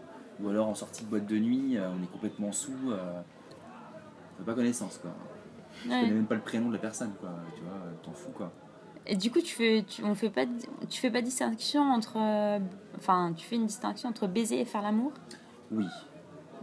Ou 0.42 0.48
alors 0.50 0.68
en 0.68 0.74
sortie 0.74 1.04
de 1.04 1.08
boîte 1.10 1.26
de 1.26 1.38
nuit, 1.38 1.78
on 1.78 2.02
est 2.02 2.10
complètement 2.12 2.52
sous. 2.52 2.72
On 2.90 4.38
fait 4.38 4.44
pas 4.44 4.54
connaissance, 4.54 4.98
quoi. 4.98 5.12
Je 5.84 5.88
ouais. 5.90 6.00
connais 6.00 6.12
même 6.12 6.26
pas 6.26 6.34
le 6.34 6.40
prénom 6.40 6.68
de 6.68 6.72
la 6.74 6.78
personne, 6.80 7.12
quoi. 7.20 7.30
Tu 7.54 7.62
vois, 7.62 7.78
t'en 8.02 8.12
fous, 8.12 8.32
quoi. 8.34 8.50
Et 9.06 9.16
du 9.16 9.30
coup, 9.30 9.40
tu 9.40 9.54
fais, 9.54 9.84
tu, 9.86 10.02
on 10.04 10.14
fait 10.14 10.30
pas, 10.30 10.44
tu 10.90 11.00
fais 11.00 11.10
pas 11.10 11.20
distinction 11.22 11.80
entre, 11.82 12.16
euh, 12.18 12.58
enfin, 12.98 13.32
tu 13.36 13.46
fais 13.46 13.56
une 13.56 13.66
distinction 13.66 14.08
entre 14.08 14.26
baiser 14.26 14.60
et 14.60 14.64
faire 14.64 14.82
l'amour? 14.82 15.12
Oui. 15.70 15.84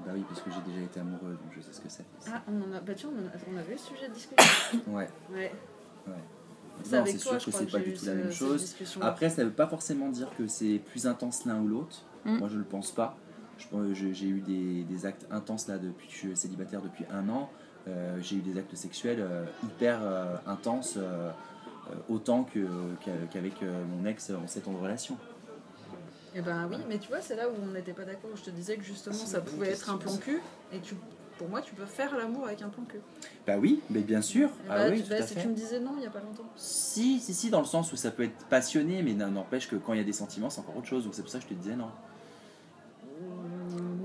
Bah 0.05 0.11
oui, 0.13 0.23
parce 0.27 0.41
que 0.41 0.49
j'ai 0.51 0.59
déjà 0.71 0.83
été 0.83 0.99
amoureux, 0.99 1.31
donc 1.31 1.53
je 1.55 1.61
sais 1.61 1.71
ce 1.71 1.79
que 1.79 1.87
c'est. 1.87 2.03
Ah, 2.29 2.41
on 2.51 2.61
en 2.69 2.75
a. 2.75 2.81
Bah, 2.81 2.93
tu 2.93 3.05
vois, 3.05 3.15
on, 3.17 3.23
en 3.23 3.27
a- 3.27 3.31
on 3.53 3.57
avait 3.57 3.77
ce 3.77 3.87
sujet 3.87 4.09
de 4.09 4.13
discussion. 4.13 4.79
Ouais. 4.87 5.09
Ouais. 5.33 5.51
C'est 6.83 6.97
Non, 6.97 7.05
c'est 7.05 7.17
sûr 7.19 7.37
que 7.37 7.51
c'est 7.51 7.71
pas 7.71 7.79
du 7.79 7.93
tout 7.93 8.05
la 8.05 8.15
même 8.15 8.31
chose. 8.31 8.75
Après, 8.99 9.29
ça 9.29 9.43
veut 9.45 9.51
pas 9.51 9.67
forcément 9.67 10.09
dire 10.09 10.29
que 10.37 10.47
c'est 10.47 10.79
plus 10.79 11.07
intense 11.07 11.45
l'un 11.45 11.61
ou 11.61 11.67
l'autre. 11.67 12.01
Mm. 12.25 12.37
Moi, 12.39 12.49
je 12.49 12.57
le 12.57 12.63
pense 12.63 12.91
pas. 12.91 13.15
Je 13.57 13.67
pense- 13.67 13.93
je- 13.93 14.11
J'ai 14.11 14.27
eu 14.27 14.41
des, 14.41 14.83
des 14.83 15.05
actes 15.05 15.25
intenses 15.31 15.67
là 15.67 15.77
depuis 15.77 16.07
que 16.07 16.13
je 16.13 16.17
suis 16.17 16.35
célibataire 16.35 16.81
depuis 16.81 17.05
un 17.11 17.29
an. 17.29 17.49
Euh, 17.87 18.17
j'ai 18.21 18.37
eu 18.37 18.41
des 18.41 18.57
actes 18.57 18.75
sexuels 18.75 19.19
euh, 19.21 19.45
hyper 19.63 19.99
euh, 20.01 20.35
intenses, 20.47 20.97
autant 22.09 22.43
que- 22.43 22.67
qu'a- 23.03 23.11
qu'avec 23.31 23.61
euh, 23.61 23.83
mon 23.85 24.05
ex 24.05 24.29
en 24.31 24.47
7 24.47 24.67
ans 24.67 24.73
de 24.73 24.77
relation. 24.79 25.17
Eh 26.35 26.41
ben 26.41 26.67
oui, 26.69 26.77
mais 26.89 26.97
tu 26.97 27.09
vois, 27.09 27.21
c'est 27.21 27.35
là 27.35 27.47
où 27.47 27.53
on 27.63 27.67
n'était 27.73 27.93
pas 27.93 28.05
d'accord. 28.05 28.31
Je 28.35 28.41
te 28.43 28.49
disais 28.49 28.75
que 28.77 28.83
justement, 28.83 29.15
ça 29.15 29.39
pouvait 29.41 29.69
être 29.69 29.89
un 29.89 29.97
plan 29.97 30.17
cul. 30.17 30.41
Et 30.71 30.79
tu, 30.79 30.95
pour 31.37 31.47
moi, 31.47 31.61
tu 31.61 31.75
peux 31.75 31.85
faire 31.85 32.17
l'amour 32.17 32.45
avec 32.47 32.61
un 32.63 32.69
plan 32.69 32.83
cul. 32.85 33.01
Bah 33.45 33.57
oui, 33.59 33.81
mais 33.91 33.99
bien 33.99 34.21
sûr. 34.21 34.47
Et 34.49 34.51
Ah 34.69 34.77
bah, 34.77 34.85
oui, 34.91 35.03
tu, 35.03 35.09
bah, 35.09 35.21
si 35.21 35.35
tu 35.35 35.47
me 35.47 35.53
disais 35.53 35.79
non 35.79 35.91
il 35.97 36.03
y 36.03 36.07
a 36.07 36.09
pas 36.09 36.21
longtemps. 36.21 36.43
Si, 36.55 37.19
si, 37.19 37.33
si, 37.35 37.49
dans 37.51 37.59
le 37.59 37.65
sens 37.67 37.93
où 37.93 37.95
ça 37.97 38.09
peut 38.09 38.23
être 38.23 38.45
passionné, 38.49 39.03
mais 39.03 39.13
n'empêche 39.13 39.67
que 39.69 39.75
quand 39.75 39.93
il 39.93 39.97
y 39.97 40.01
a 40.01 40.05
des 40.05 40.13
sentiments, 40.13 40.49
c'est 40.49 40.61
encore 40.61 40.77
autre 40.77 40.87
chose. 40.87 41.03
Donc 41.03 41.13
c'est 41.13 41.21
pour 41.21 41.29
ça 41.31 41.37
que 41.37 41.43
je 41.43 41.49
te 41.49 41.53
disais 41.53 41.75
non. 41.75 41.89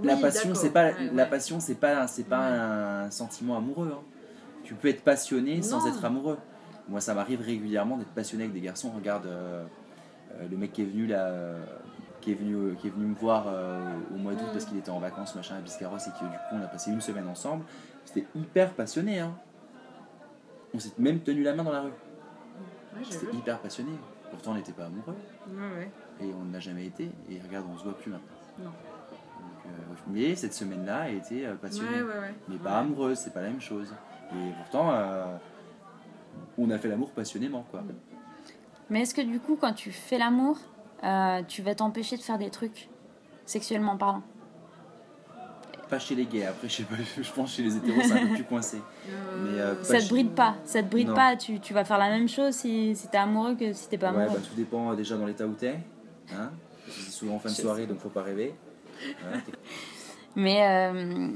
la 0.02 0.14
Oui, 0.14 0.20
passion, 0.20 0.54
c'est 0.54 0.70
pas 0.70 0.86
Ouais, 0.86 1.10
la 1.14 1.24
ouais. 1.24 1.30
passion, 1.30 1.60
c'est 1.60 1.74
pas 1.74 2.06
c'est 2.06 2.24
pas 2.24 2.48
un 3.04 3.10
sentiment 3.10 3.56
amoureux. 3.56 3.90
hein. 3.94 4.02
Tu 4.64 4.74
peux 4.74 4.88
être 4.88 5.02
passionné 5.02 5.62
sans 5.62 5.86
être 5.86 6.04
amoureux. 6.04 6.38
Moi, 6.88 7.00
ça 7.00 7.14
m'arrive 7.14 7.42
régulièrement 7.42 7.96
d'être 7.96 8.12
passionné 8.12 8.44
avec 8.44 8.54
des 8.54 8.62
garçons. 8.62 8.90
Regarde 8.90 9.26
euh, 9.26 9.64
euh, 10.32 10.48
le 10.50 10.56
mec 10.56 10.72
qui 10.72 10.82
est 10.82 10.86
venu 10.86 11.06
là, 11.06 11.26
euh, 11.26 11.62
qui 12.20 12.32
est 12.32 12.34
venu 12.34 12.74
qui 12.76 12.88
est 12.88 12.90
venu 12.90 13.06
me 13.06 13.14
voir 13.14 13.46
au 14.12 14.16
mois 14.16 14.34
d'août 14.34 14.48
parce 14.52 14.64
qu'il 14.64 14.76
était 14.78 14.90
en 14.90 14.98
vacances 14.98 15.34
machin 15.36 15.56
à 15.56 15.60
Biscarros 15.60 15.98
et 15.98 16.10
que 16.10 16.24
du 16.24 16.36
coup 16.36 16.54
on 16.54 16.62
a 16.62 16.66
passé 16.66 16.90
une 16.90 17.00
semaine 17.00 17.28
ensemble. 17.28 17.64
C'était 18.04 18.26
hyper 18.34 18.72
passionné. 18.72 19.20
Hein. 19.20 19.34
On 20.74 20.78
s'est 20.78 20.90
même 20.98 21.20
tenu 21.20 21.42
la 21.42 21.54
main 21.54 21.62
dans 21.62 21.72
la 21.72 21.82
rue. 21.82 21.90
Ouais, 22.96 23.04
C'était 23.08 23.34
hyper 23.36 23.58
passionné. 23.60 23.92
Pourtant, 24.30 24.52
on 24.52 24.54
n'était 24.54 24.72
pas 24.72 24.86
amoureux 24.86 25.14
Ouais, 25.48 25.78
ouais. 25.78 25.90
et 26.20 26.32
on 26.34 26.44
ne 26.44 26.52
l'a 26.52 26.60
jamais 26.60 26.86
été. 26.86 27.10
Et 27.30 27.40
regarde, 27.40 27.66
on 27.72 27.78
se 27.78 27.84
voit 27.84 27.96
plus 27.96 28.10
maintenant. 28.10 28.26
Non. 28.58 28.64
Donc, 28.64 28.74
euh, 29.66 29.94
mais 30.08 30.34
cette 30.34 30.52
semaine-là 30.52 31.02
a 31.02 31.08
été 31.08 31.46
passionnée. 31.62 32.02
Mais 32.48 32.56
pas 32.58 32.80
amoureuse, 32.80 33.18
c'est 33.18 33.32
pas 33.32 33.40
la 33.40 33.48
même 33.48 33.60
chose. 33.60 33.94
Et 34.32 34.52
pourtant, 34.58 34.90
euh, 34.92 35.36
on 36.58 36.70
a 36.70 36.78
fait 36.78 36.88
l'amour 36.88 37.10
passionnément, 37.10 37.64
quoi. 37.70 37.82
Mais 38.90 39.02
est-ce 39.02 39.14
que 39.14 39.20
du 39.20 39.38
coup, 39.40 39.56
quand 39.60 39.72
tu 39.72 39.92
fais 39.92 40.18
l'amour, 40.18 40.58
euh, 41.04 41.42
tu 41.46 41.62
vas 41.62 41.74
t'empêcher 41.74 42.16
de 42.16 42.22
faire 42.22 42.38
des 42.38 42.50
trucs 42.50 42.88
sexuellement 43.46 43.96
parlant? 43.96 44.22
Pas 45.88 45.98
chez 45.98 46.14
les 46.14 46.26
gays, 46.26 46.44
après, 46.44 46.68
je 46.68 46.76
sais 46.76 46.82
pas, 46.82 46.96
je 47.22 47.32
pense 47.32 47.54
chez 47.54 47.62
les 47.62 47.76
hétéros, 47.76 48.02
c'est 48.02 48.12
un 48.12 48.26
peu 48.26 48.34
plus 48.34 48.44
coincé. 48.44 48.78
Mais, 49.06 49.58
euh, 49.60 49.82
Ça 49.84 49.94
te 49.98 50.02
chez- 50.02 50.08
bride 50.08 50.30
pas, 50.34 50.54
ça 50.64 50.82
te 50.82 50.88
bride 50.90 51.08
Non. 51.08 51.14
pas. 51.14 51.36
Tu, 51.36 51.60
tu 51.60 51.72
vas 51.72 51.84
faire 51.84 51.98
la 51.98 52.10
même 52.10 52.28
chose 52.28 52.54
si, 52.54 52.94
si 52.94 53.08
t'es 53.08 53.16
amoureux 53.16 53.54
que 53.54 53.72
si 53.72 53.88
t'es 53.88 53.96
pas 53.96 54.12
Ouais, 54.12 54.22
amoureux. 54.24 54.38
bah, 54.38 54.44
tout 54.46 54.54
dépend 54.54 54.92
euh, 54.92 54.96
déjà 54.96 55.16
dans 55.16 55.24
l'état 55.26 55.46
où 55.46 55.54
t'es. 55.54 55.78
Hein 56.34 56.50
c'est 56.88 57.10
souvent 57.10 57.36
en 57.36 57.38
fin 57.38 57.48
de 57.50 57.54
soirée, 57.54 57.82
sais. 57.82 57.86
donc 57.86 57.98
faut 58.00 58.08
pas 58.10 58.22
rêver. 58.22 58.54
Mais, 60.36 60.62
euh, 60.68 61.28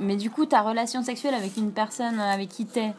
mais 0.00 0.16
du 0.16 0.30
coup, 0.30 0.44
ta 0.46 0.62
relation 0.62 1.02
sexuelle 1.02 1.34
avec 1.34 1.56
une 1.56 1.70
personne 1.70 2.18
avec 2.18 2.48
qui 2.48 2.66
t'es 2.66 2.92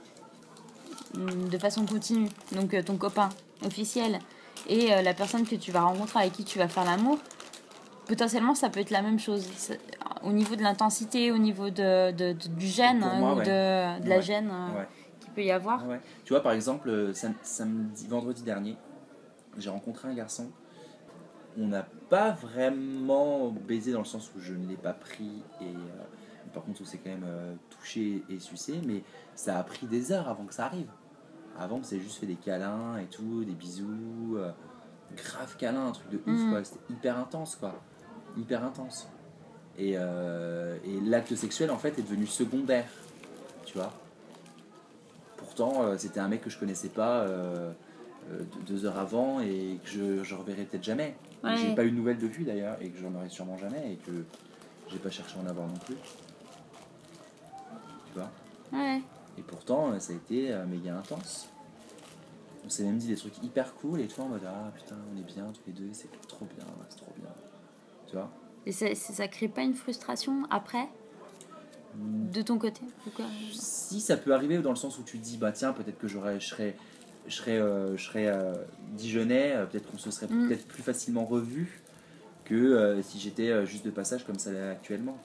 de 1.15 1.57
façon 1.57 1.85
continue, 1.85 2.29
donc 2.53 2.73
euh, 2.73 2.83
ton 2.83 2.97
copain 2.97 3.29
officiel 3.65 4.19
et 4.67 4.93
euh, 4.93 5.01
la 5.01 5.13
personne 5.13 5.45
que 5.45 5.55
tu 5.55 5.71
vas 5.71 5.81
rencontrer 5.81 6.19
avec 6.19 6.33
qui 6.33 6.43
tu 6.43 6.59
vas 6.59 6.67
faire 6.67 6.85
l'amour, 6.85 7.17
potentiellement 8.07 8.55
ça 8.55 8.69
peut 8.69 8.79
être 8.79 8.91
la 8.91 9.01
même 9.01 9.19
chose. 9.19 9.47
Au 10.23 10.31
niveau 10.31 10.55
de 10.55 10.61
l'intensité, 10.63 11.31
au 11.31 11.37
niveau 11.37 11.69
de, 11.69 12.11
de- 12.11 12.33
de- 12.33 12.47
du 12.49 12.67
gène 12.67 13.03
hein, 13.03 13.19
moi, 13.19 13.33
ou 13.33 13.37
ouais. 13.37 13.43
de, 13.45 14.03
de 14.03 14.09
la 14.09 14.17
Ouais. 14.17 14.21
gêne 14.21 14.49
euh, 14.51 14.79
Ouais. 14.79 14.87
qu'il 15.21 15.31
peut 15.31 15.43
y 15.43 15.51
avoir. 15.51 15.83
Tu 16.25 16.33
vois, 16.33 16.43
par 16.43 16.51
exemple, 16.51 17.13
sam- 17.13 17.33
samedi, 17.41 18.05
vendredi 18.07 18.43
dernier, 18.43 18.75
j'ai 19.57 19.69
rencontré 19.69 20.09
un 20.09 20.13
garçon. 20.13 20.49
On 21.57 21.67
n'a 21.67 21.85
pas 22.09 22.31
vraiment 22.31 23.49
baisé 23.49 23.91
dans 23.91 23.99
le 23.99 24.05
sens 24.05 24.29
où 24.35 24.39
je 24.41 24.53
ne 24.53 24.67
l'ai 24.67 24.75
pas 24.77 24.93
pris 24.93 25.41
et 25.61 25.65
euh, 25.65 26.03
par 26.53 26.63
contre 26.63 26.81
on 26.81 26.85
s'est 26.85 26.97
quand 26.97 27.09
même 27.09 27.25
euh, 27.25 27.53
touché 27.69 28.23
et 28.29 28.39
sucé, 28.39 28.79
mais 28.85 29.03
ça 29.35 29.57
a 29.59 29.63
pris 29.63 29.85
des 29.87 30.11
heures 30.11 30.27
avant 30.27 30.45
que 30.45 30.53
ça 30.53 30.65
arrive. 30.65 30.89
Avant, 31.57 31.77
on 31.77 31.83
s'est 31.83 31.99
juste 31.99 32.19
fait 32.19 32.25
des 32.25 32.35
câlins 32.35 32.97
et 32.97 33.05
tout, 33.07 33.43
des 33.43 33.51
bisous, 33.53 34.35
euh, 34.37 34.51
grave 35.17 35.57
câlin, 35.57 35.87
un 35.87 35.91
truc 35.91 36.09
de 36.09 36.17
ouf, 36.17 36.39
Mhm. 36.39 36.49
quoi. 36.51 36.63
C'était 36.63 36.93
hyper 36.93 37.17
intense, 37.17 37.55
quoi. 37.57 37.75
Hyper 38.37 38.63
intense. 38.63 39.09
Et, 39.77 39.93
euh, 39.97 40.77
et 40.85 41.01
l'acte 41.01 41.35
sexuel, 41.35 41.69
en 41.71 41.77
fait, 41.77 41.97
est 41.99 42.01
devenu 42.03 42.27
secondaire, 42.27 42.87
tu 43.65 43.77
vois. 43.77 43.91
Pourtant, 45.37 45.97
c'était 45.97 46.19
un 46.19 46.27
mec 46.27 46.41
que 46.41 46.49
je 46.49 46.57
connaissais 46.59 46.89
pas 46.89 47.25
deux- 48.29 48.45
deux 48.67 48.85
heures 48.85 48.99
avant 48.99 49.39
et 49.41 49.79
que 49.83 49.89
je, 49.89 50.23
je 50.23 50.35
reverrai 50.35 50.63
peut-être 50.63 50.83
jamais. 50.83 51.15
Ouais. 51.43 51.55
J'ai 51.57 51.73
pas 51.75 51.83
eu 51.85 51.91
de 51.91 51.95
nouvelles 51.95 52.19
depuis 52.19 52.45
d'ailleurs 52.45 52.77
et 52.81 52.89
que 52.89 52.97
j'en 52.99 53.13
aurai 53.15 53.29
sûrement 53.29 53.57
jamais 53.57 53.93
et 53.93 53.95
que 53.97 54.11
j'ai 54.89 54.97
pas 54.99 55.09
cherché 55.09 55.37
à 55.39 55.41
en 55.43 55.47
avoir 55.47 55.67
non 55.67 55.77
plus. 55.85 55.95
Tu 58.13 58.19
vois 58.19 58.31
Ouais. 58.71 59.01
Et 59.37 59.41
pourtant, 59.41 59.91
euh, 59.91 59.99
ça 59.99 60.13
a 60.13 60.15
été 60.15 60.51
euh, 60.51 60.65
méga 60.65 60.95
intense. 60.97 61.47
On 62.65 62.69
s'est 62.69 62.83
même 62.83 62.97
dit 62.97 63.07
des 63.07 63.15
trucs 63.15 63.41
hyper 63.41 63.73
cool 63.75 64.01
et 64.01 64.07
toi 64.07 64.25
en 64.25 64.29
mode 64.29 64.41
ah 64.45 64.71
putain, 64.75 64.95
on 65.13 65.17
est 65.17 65.23
bien 65.23 65.45
tous 65.53 65.61
les 65.67 65.73
deux, 65.73 65.89
c'est 65.93 66.09
trop 66.27 66.45
bien, 66.45 66.65
c'est 66.89 66.97
trop 66.97 67.13
bien. 67.17 67.29
Tu 68.07 68.15
vois 68.15 68.29
Et 68.65 68.71
ça, 68.71 68.93
ça, 68.93 69.27
crée 69.27 69.47
pas 69.47 69.61
une 69.61 69.73
frustration 69.73 70.43
après 70.49 70.87
de 71.95 72.41
ton 72.43 72.59
côté 72.59 72.81
quoi? 73.15 73.25
Si 73.51 73.99
ça 73.99 74.15
peut 74.15 74.33
arriver 74.33 74.59
dans 74.59 74.69
le 74.69 74.75
sens 74.75 74.99
où 74.99 75.03
tu 75.03 75.17
te 75.17 75.23
dis 75.23 75.37
bah 75.37 75.51
tiens 75.51 75.73
peut-être 75.73 75.97
que 75.97 76.07
j'aurais 76.07 76.39
je 76.39 76.47
serais 76.47 76.75
je 77.27 77.35
serais 77.35 77.57
euh, 77.57 77.97
je 77.97 78.03
serais 78.05 78.27
euh, 78.27 78.53
Dijonais 78.91 79.53
euh, 79.55 79.65
peut-être 79.65 79.89
qu'on 79.89 79.97
se 79.97 80.11
serait 80.11 80.27
Mm. 80.27 80.47
peut-être 80.47 80.67
plus 80.67 80.83
facilement 80.83 81.25
revu 81.25 81.81
que 82.45 82.53
euh, 82.55 83.01
si 83.01 83.19
j'étais 83.19 83.65
juste 83.65 83.85
de 83.85 83.91
passage 83.91 84.23
comme 84.25 84.37
ça 84.37 84.51
l'est 84.51 84.69
actuellement. 84.69 85.17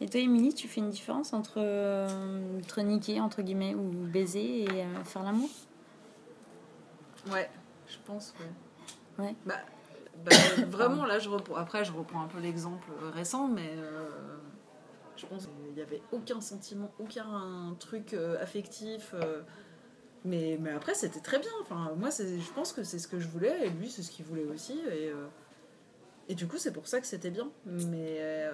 Et 0.00 0.08
toi, 0.08 0.20
Émilie, 0.20 0.54
tu 0.54 0.68
fais 0.68 0.80
une 0.80 0.90
différence 0.90 1.32
entre, 1.32 1.54
euh, 1.58 2.58
entre 2.58 2.80
niquer, 2.82 3.20
entre 3.20 3.42
guillemets, 3.42 3.74
ou 3.74 3.90
baiser 3.90 4.62
et 4.62 4.68
euh, 4.84 5.04
faire 5.04 5.24
l'amour? 5.24 5.50
Ouais, 7.30 7.50
je 7.88 7.96
pense, 8.06 8.32
ouais. 8.38 9.24
Ouais. 9.24 9.34
Bah, 9.44 9.56
bah, 10.24 10.30
vraiment, 10.68 11.04
là, 11.04 11.18
je 11.18 11.28
reprends. 11.28 11.56
Après, 11.56 11.84
je 11.84 11.92
reprends 11.92 12.22
un 12.22 12.28
peu 12.28 12.38
l'exemple 12.38 12.88
récent, 13.12 13.48
mais 13.48 13.72
euh, 13.76 14.08
je 15.16 15.26
pense 15.26 15.46
qu'il 15.46 15.74
n'y 15.74 15.80
avait 15.82 16.00
aucun 16.12 16.40
sentiment, 16.40 16.92
aucun 17.00 17.74
truc 17.80 18.14
euh, 18.14 18.40
affectif. 18.40 19.14
euh, 19.14 19.42
mais, 20.24 20.58
mais 20.60 20.70
après, 20.70 20.94
c'était 20.94 21.20
très 21.20 21.40
bien. 21.40 21.50
Enfin, 21.62 21.92
moi, 21.96 22.10
je 22.10 22.52
pense 22.54 22.72
que 22.72 22.84
c'est 22.84 23.00
ce 23.00 23.08
que 23.08 23.18
je 23.18 23.26
voulais, 23.26 23.66
et 23.66 23.70
lui, 23.70 23.90
c'est 23.90 24.02
ce 24.02 24.12
qu'il 24.12 24.24
voulait 24.24 24.44
aussi. 24.44 24.78
Et, 24.92 25.08
euh, 25.08 25.26
et 26.28 26.36
du 26.36 26.46
coup, 26.46 26.58
c'est 26.58 26.72
pour 26.72 26.86
ça 26.86 27.00
que 27.00 27.06
c'était 27.08 27.30
bien. 27.30 27.50
Mais. 27.66 28.46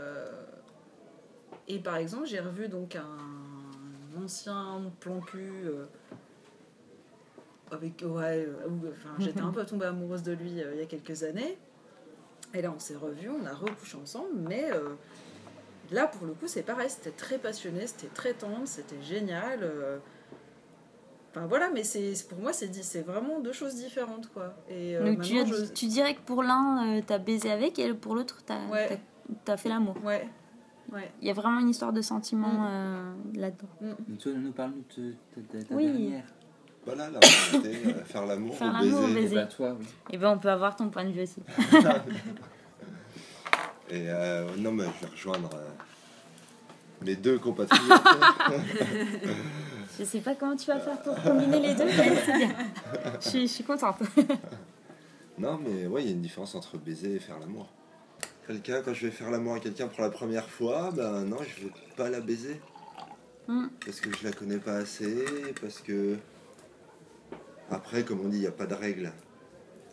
Et 1.69 1.79
par 1.79 1.97
exemple, 1.97 2.27
j'ai 2.27 2.41
revu 2.41 2.69
donc 2.69 2.97
un 2.97 4.23
ancien 4.23 4.83
plan 5.01 5.21
cul. 5.21 5.65
euh, 5.65 5.87
avec 7.71 8.03
ouais 8.07 8.47
euh, 8.47 8.69
où, 8.69 8.87
enfin 8.89 9.15
j'étais 9.19 9.41
un 9.41 9.51
peu 9.53 9.65
tombée 9.65 9.87
amoureuse 9.87 10.23
de 10.23 10.33
lui 10.33 10.62
euh, 10.62 10.75
il 10.75 10.79
y 10.81 10.83
a 10.83 10.87
quelques 10.87 11.23
années 11.25 11.59
et 12.53 12.62
là 12.62 12.73
on 12.75 12.79
s'est 12.79 12.95
revus 12.95 13.31
on 13.31 13.45
a 13.47 13.55
recouché 13.55 13.97
ensemble 13.97 14.29
mais 14.37 14.71
euh, 14.71 14.91
là 15.91 16.07
pour 16.07 16.27
le 16.27 16.35
coup 16.35 16.47
c'est 16.47 16.62
pareil 16.62 16.89
c'était 16.91 17.11
très 17.11 17.39
passionné 17.39 17.87
c'était 17.87 18.12
très 18.15 18.35
tendre 18.35 18.61
c'était 18.67 19.01
génial 19.03 19.61
euh. 19.62 19.99
Enfin 21.37 21.47
voilà, 21.47 21.69
mais 21.69 21.83
c'est 21.83 22.12
pour 22.29 22.39
moi 22.39 22.53
c'est 22.53 23.01
vraiment 23.01 23.41
deux 23.41 23.53
choses 23.53 23.75
différentes 23.75 24.29
quoi. 24.33 24.55
Et 24.69 24.97
Donc 25.01 25.23
tu, 25.23 25.45
je- 25.45 25.73
tu 25.73 25.87
dirais 25.87 26.15
que 26.15 26.21
pour 26.21 26.45
l'un, 26.45 26.99
euh, 26.99 27.03
t'as 27.05 27.19
baisé 27.19 27.51
avec 27.51 27.77
et 27.81 27.93
pour 27.93 28.15
l'autre, 28.15 28.43
t'as 28.47 28.65
Ouais. 28.69 29.01
fait 29.57 29.69
l'amour. 29.69 29.97
Ouais. 30.05 30.29
Ouais. 30.93 31.11
Il 31.20 31.28
y 31.28 31.30
a 31.30 31.35
vraiment 31.35 31.61
une 31.61 31.68
histoire 31.70 31.93
de 31.93 32.03
sentiment 32.03 32.49
Mm. 32.49 32.66
euh, 32.68 33.12
là-dedans. 33.37 33.68
Donc 34.09 34.18
toi, 34.18 34.32
nous 34.37 34.53
parle 34.53 34.72
de 34.97 35.14
ta, 35.35 35.41
ta- 35.59 35.64
ta 35.64 35.74
Oui. 35.74 35.87
dernière. 35.87 36.24
Voilà, 36.87 37.09
était, 37.09 37.87
euh, 37.87 38.05
faire 38.05 38.26
l'amour 38.26 38.55
Faire 38.57 38.68
ou 38.68 38.72
l'amour 38.85 39.01
ou 39.01 39.07
baiser. 39.07 39.18
Et 39.18 39.22
baiser. 39.22 39.35
bah 39.37 39.47
toi, 39.47 39.76
oui. 39.80 39.87
Et 40.11 40.18
ben 40.18 40.30
on 40.32 40.39
peut 40.39 40.51
avoir 40.51 40.76
ton 40.76 40.91
point 40.91 41.05
de 41.05 41.11
vue 41.12 41.22
aussi. 41.22 41.41
Et 43.91 44.05
euh, 44.09 44.47
non, 44.59 44.72
mais 44.72 44.85
je 44.85 45.07
vais 45.07 45.12
rejoindre 45.12 45.51
mes 47.03 47.16
deux 47.16 47.39
compatriotes. 47.39 47.82
Je 49.99 50.05
sais 50.05 50.20
pas 50.20 50.35
comment 50.35 50.57
tu 50.57 50.66
vas 50.66 50.80
faire 50.80 51.01
pour 51.03 51.14
combiner 51.22 51.61
les 51.61 51.74
deux, 51.74 51.85
mais 51.85 52.16
c'est 52.26 52.37
bien. 52.37 52.49
Je 53.20 53.28
suis, 53.28 53.43
je 53.47 53.53
suis 53.53 53.64
contente. 53.64 53.99
non, 55.39 55.59
mais 55.62 55.87
ouais, 55.87 56.03
il 56.03 56.07
y 56.07 56.11
a 56.11 56.14
une 56.14 56.22
différence 56.22 56.55
entre 56.57 56.76
baiser 56.78 57.14
et 57.14 57.20
faire 57.20 57.39
l'amour. 57.39 57.68
Quelqu'un, 58.47 58.82
quand 58.82 58.92
je 58.92 59.07
vais 59.07 59.12
faire 59.12 59.30
l'amour 59.30 59.55
à 59.55 59.61
quelqu'un 59.61 59.86
pour 59.88 60.03
la 60.03 60.11
première 60.11 60.49
fois, 60.49 60.90
ben 60.95 61.24
non, 61.24 61.38
je 61.40 61.64
vais 61.64 61.72
pas 61.97 62.11
la 62.11 62.20
baiser. 62.20 62.61
Mm. 63.49 63.66
Parce 63.84 64.01
que 64.01 64.11
je 64.16 64.24
la 64.24 64.32
connais 64.32 64.59
pas 64.59 64.76
assez, 64.76 65.24
parce 65.61 65.80
que. 65.80 66.16
Après, 67.70 68.03
comme 68.05 68.20
on 68.20 68.28
dit, 68.28 68.36
il 68.38 68.40
n'y 68.40 68.47
a 68.47 68.53
pas 68.53 68.66
de 68.66 68.74
règles. 68.74 69.12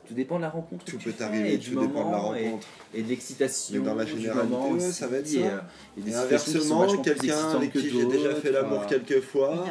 Tout 0.06 0.14
dépend 0.14 0.36
de 0.38 0.42
la 0.42 0.50
rencontre. 0.50 0.84
Tout 0.84 0.98
que 0.98 1.04
tu 1.04 1.10
peut 1.10 1.12
fais 1.12 1.24
arriver, 1.24 1.58
tout 1.58 1.80
dépend 1.80 2.08
de 2.08 2.12
la 2.12 2.18
et- 2.18 2.46
rencontre. 2.50 2.68
Et, 2.94 3.02
de 3.04 3.08
l'excitation. 3.08 3.80
Mais 3.80 3.86
dans 3.86 3.96
la 3.96 4.04
du 4.04 4.12
généralité, 4.12 4.48
moment 4.50 4.70
ouais, 4.70 4.76
aussi, 4.76 4.92
ça 4.92 5.08
va 5.08 5.18
être 5.18 5.28
ça. 5.28 5.38
Et, 5.38 6.02
et 6.06 6.10
Et 6.10 6.14
inversement, 6.14 6.98
quelqu'un 7.02 7.50
avec 7.52 7.72
qui 7.72 7.90
j'ai 7.90 8.06
déjà 8.06 8.36
fait 8.36 8.52
l'amour 8.52 8.86
quelques 8.88 9.22
fois, 9.22 9.66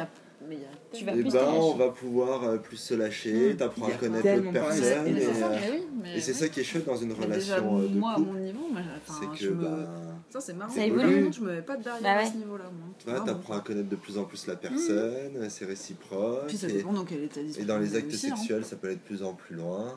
mais 0.51 0.57
il 0.57 0.61
y 0.61 0.65
a 0.65 0.97
Tu 0.99 1.05
vas 1.05 1.13
et 1.13 1.21
plus 1.21 1.31
ben 1.31 1.45
on 1.53 1.75
va 1.75 1.89
pouvoir 1.89 2.43
euh, 2.43 2.57
plus 2.57 2.77
se 2.77 2.93
lâcher, 2.93 3.53
Mm. 3.53 3.57
t'apprends 3.57 3.85
à 3.87 3.89
a 3.89 3.93
connaître 3.93 4.27
l'autre 4.27 4.51
personne. 4.51 5.07
Et, 5.07 5.21
c'est 5.21 5.33
ça, 5.33 5.49
euh, 5.51 6.15
et 6.15 6.21
c'est 6.21 6.33
ça 6.33 6.49
qui 6.49 6.59
est 6.59 6.63
chouette 6.63 6.85
dans 6.85 6.97
une 6.97 7.09
Mais 7.17 7.27
déjà, 7.27 7.55
relation 7.55 7.79
euh, 7.79 7.87
de 7.87 7.97
moi, 7.97 8.13
à 8.15 8.19
mon 8.19 8.33
niveau, 8.33 8.67
moi, 8.71 8.81
C'est 9.07 9.39
que 9.45 9.49
me... 9.51 9.63
bah, 9.63 9.89
Ça, 10.29 10.41
c'est 10.41 10.53
marrant. 10.53 10.71
Ça 10.71 10.85
évolue. 10.85 11.31
Je 11.33 11.41
me 11.41 11.51
mets 11.55 11.61
pas 11.61 11.77
de 11.77 11.83
barrière 11.83 12.03
Bah 12.03 12.19
à 12.19 12.23
ouais. 12.23 12.29
ce 12.29 12.37
niveau-là. 12.37 12.65
Vraiment. 13.05 13.25
t'apprends 13.25 13.53
à 13.57 13.61
connaître 13.61 13.89
de 13.89 13.95
plus 13.95 14.17
en 14.17 14.25
plus 14.25 14.45
la 14.47 14.55
personne, 14.57 15.47
c'est 15.49 15.65
réciproque. 15.65 16.47
Puis 16.47 16.57
ça 16.57 16.67
et, 16.67 16.73
dépend 16.73 16.93
dans 16.93 17.05
quel 17.05 17.23
état 17.23 17.41
d'esprit. 17.41 17.63
et 17.63 17.65
dans 17.65 17.79
les 17.79 17.95
actes 17.95 18.13
hein. 18.13 18.17
sexuels, 18.17 18.65
ça 18.65 18.75
peut 18.75 18.87
aller 18.87 18.97
de 18.97 19.01
plus 19.01 19.23
en 19.23 19.33
plus 19.33 19.55
loin. 19.55 19.95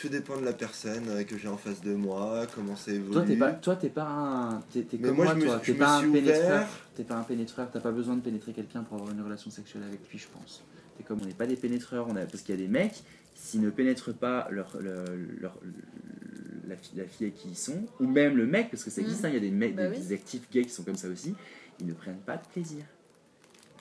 Tout 0.00 0.08
dépend 0.08 0.38
de 0.40 0.44
la 0.44 0.52
personne 0.52 1.08
euh, 1.08 1.24
que 1.24 1.36
j'ai 1.36 1.48
en 1.48 1.56
face 1.58 1.80
de 1.82 1.94
moi, 1.94 2.46
comment 2.54 2.74
ça 2.76 2.90
évolue. 2.92 3.12
Toi, 3.12 3.22
t'es 3.26 3.36
pas, 3.36 3.52
toi, 3.52 3.76
t'es 3.76 3.88
pas 3.90 4.06
un. 4.08 4.60
T'es, 4.72 4.82
comme 4.98 5.14
moi, 5.16 5.24
moi, 5.26 5.34
je 5.34 5.38
me- 5.40 5.44
toi. 5.44 5.60
je 5.62 5.66
T'es 5.66 5.72
me 5.74 5.78
pas 5.78 5.96
un 5.98 6.10
pénétreur. 6.10 6.68
T'es 6.94 7.04
pas 7.04 7.14
un 7.16 7.22
pénétreur. 7.22 7.70
T'as 7.70 7.80
pas 7.80 7.90
besoin 7.92 8.16
de 8.16 8.20
pénétrer 8.22 8.52
quelqu'un 8.52 8.82
pour 8.82 8.96
avoir 8.98 9.12
une 9.12 9.20
relation 9.22 9.50
sexuelle 9.50 9.82
avec 9.86 10.00
lui, 10.10 10.18
je 10.18 10.28
pense. 10.28 10.62
T'es 10.96 11.04
comme 11.04 11.18
on 11.22 11.26
n'est 11.26 11.34
pas 11.34 11.46
des 11.46 11.56
pénétreurs. 11.56 12.06
On 12.08 12.16
a, 12.16 12.24
parce 12.24 12.42
qu'il 12.42 12.54
y 12.54 12.58
a 12.58 12.60
des 12.60 12.68
mecs, 12.68 13.02
s'ils 13.34 13.60
ne 13.60 13.68
pénètrent 13.70 14.14
pas 14.14 14.48
leur, 14.50 14.76
leur, 14.80 15.04
leur- 15.40 15.58
la, 16.66 16.76
fille, 16.76 16.98
la 16.98 17.04
fille 17.04 17.26
avec 17.26 17.36
qui 17.36 17.48
ils 17.50 17.56
sont, 17.58 17.82
ou 18.00 18.06
même 18.06 18.36
le 18.36 18.46
mec, 18.46 18.70
parce 18.70 18.84
que 18.84 18.90
ça 18.90 19.00
existe, 19.02 19.20
Mhm. 19.20 19.26
hein, 19.26 19.28
il 19.30 19.34
y 19.34 19.38
a 19.38 19.40
des 19.40 19.50
mecs, 19.50 19.74
Bah 19.76 19.88
des, 19.88 19.96
oui. 19.98 20.02
des 20.06 20.14
actifs 20.14 20.48
gays 20.50 20.62
qui 20.64 20.70
sont 20.70 20.82
comme 20.84 20.96
ça 20.96 21.08
aussi, 21.08 21.34
ils 21.80 21.86
ne 21.86 21.92
prennent 21.92 22.20
pas 22.24 22.36
de 22.36 22.46
plaisir. 22.52 22.84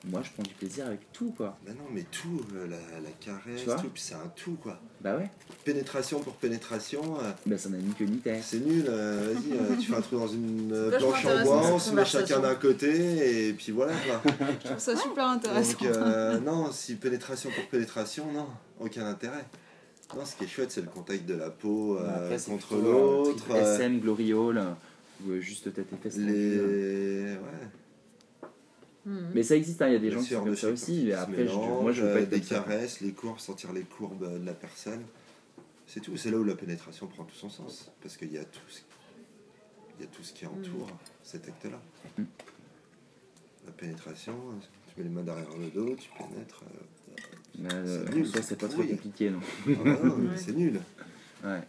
Moi, 0.06 0.22
je 0.24 0.30
prends 0.32 0.44
du 0.44 0.54
plaisir 0.54 0.86
avec 0.86 1.12
tout, 1.12 1.34
quoi. 1.36 1.58
Bah 1.66 1.74
non, 1.78 1.84
mais 1.94 2.06
tout, 2.10 2.42
euh, 2.56 2.68
la, 2.68 2.78
la 3.02 3.10
caresse, 3.20 3.60
Tu 3.60 3.66
vois 3.66 3.76
tout, 3.76 3.90
puis 3.90 4.02
c'est 4.02 4.14
un 4.16 4.32
tout 4.34 4.56
quoi. 4.64 4.80
Bah 5.02 5.18
ouais. 5.18 5.30
Pénétration 5.66 6.22
pour 6.22 6.36
pénétration, 6.36 7.18
euh, 7.20 7.32
Bah 7.46 7.58
ça 7.58 7.68
n'a 7.70 7.78
ni 7.80 7.92
queue 7.94 8.06
ni 8.06 8.18
tête. 8.20 8.42
c'est 8.42 8.60
nul. 8.66 8.86
euh, 8.88 9.34
Vas-y, 9.34 9.52
euh, 9.58 9.76
tu 9.78 9.88
fais 9.88 9.96
un 9.98 10.02
trou 10.02 10.18
dans 10.20 10.28
une 10.30 10.92
planche 10.98 11.26
en 11.26 11.44
bois, 11.44 11.62
on 11.74 11.80
se 11.80 11.94
met 11.94 12.06
chacun 12.06 12.40
d'un 12.40 12.56
côté, 12.56 13.50
et 13.50 13.54
puis 13.54 13.74
voilà 13.74 13.92
quoi. 13.94 14.22
Je 14.64 14.68
trouve 14.68 14.80
ça 14.80 14.96
super 14.96 15.26
intéressant. 15.26 15.74
Donc 15.84 15.96
euh, 15.96 16.40
non, 16.46 16.72
si 16.72 16.96
pénétration 16.96 17.50
pour 17.54 17.66
pénétration, 17.68 18.32
non, 18.32 18.48
aucun 18.80 19.06
intérêt. 19.06 19.44
Non, 20.16 20.26
ce 20.26 20.36
qui 20.36 20.46
est 20.46 20.48
chouette, 20.48 20.72
c'est 20.72 20.82
le 20.82 20.88
contact 20.88 21.26
de 21.26 21.36
la 21.36 21.50
peau 21.50 21.98
euh, 21.98 22.04
Bah, 22.06 22.14
Après, 22.24 22.38
contre 22.50 22.76
l'autre. 22.78 23.52
SM, 23.54 24.00
Glory 24.00 24.34
Hall, 24.34 24.64
ou 25.28 25.36
juste 25.42 25.74
tête 25.74 25.88
et 25.94 25.98
fesses. 26.02 26.18
les... 26.18 26.58
Ouais. 27.34 27.68
Mhm. 29.10 29.32
Mais 29.34 29.44
ça 29.44 29.56
existe, 29.56 29.82
hein, 29.82 29.88
il 29.88 29.94
y 29.94 29.96
a 29.96 30.00
des 30.00 30.12
gens 30.12 30.22
qui 30.22 30.34
sont 30.34 30.44
comme 30.44 30.56
ça 30.56 30.70
aussi. 30.70 31.04
Mais 31.08 31.14
après, 31.14 31.48
je, 31.48 31.54
moi 31.54 31.92
je 31.92 32.02
veux 32.04 32.10
pas 32.14 32.20
euh, 32.20 32.22
être 32.24 32.30
des 32.30 32.42
ça. 32.44 32.56
caresses, 32.56 33.02
les 33.02 33.12
courbes, 33.12 33.40
sentir 33.40 33.74
les 33.74 33.82
courbes 33.84 34.24
euh, 34.24 34.38
de 34.40 34.46
la 34.46 34.54
personne. 34.54 35.02
C'est 35.88 36.00
tout. 36.02 36.16
C'est 36.18 36.30
là 36.30 36.38
où 36.38 36.44
la 36.44 36.56
pénétration 36.56 37.08
prend 37.08 37.24
tout 37.24 37.36
son 37.36 37.50
sens. 37.50 37.92
Parce 38.02 38.16
qu'il 38.18 38.32
y 38.32 38.38
a 38.38 38.44
tout 38.44 38.60
ce, 38.70 38.82
il 39.98 40.04
y 40.04 40.08
a 40.08 40.12
tout 40.12 40.22
ce 40.24 40.32
qui 40.34 40.46
entoure 40.46 40.88
cet 41.24 41.48
acte-là. 41.48 41.82
Mhm. 42.18 42.26
La 43.66 43.72
pénétration, 43.74 44.36
tu 44.94 45.00
mets 45.02 45.04
les 45.08 45.14
mains 45.14 45.24
derrière 45.24 45.50
le 45.58 45.70
dos, 45.70 45.96
tu 45.96 46.10
pénètres. 46.18 46.64
euh, 46.64 47.16
Mais, 47.58 47.74
euh, 47.74 48.06
C'est 48.06 48.14
nul, 48.16 48.28
soi, 48.28 48.42
c'est 48.44 48.58
pas 48.60 48.68
trop 48.68 48.84
compliqué, 48.84 49.30
non. 49.32 49.40
ah 49.68 49.72
bah 49.84 50.00
non, 50.04 50.16
mais 50.18 50.30
Ouais. 50.30 50.38
c'est 50.38 50.54
nul. 50.56 50.80
Ouais. 51.44 51.62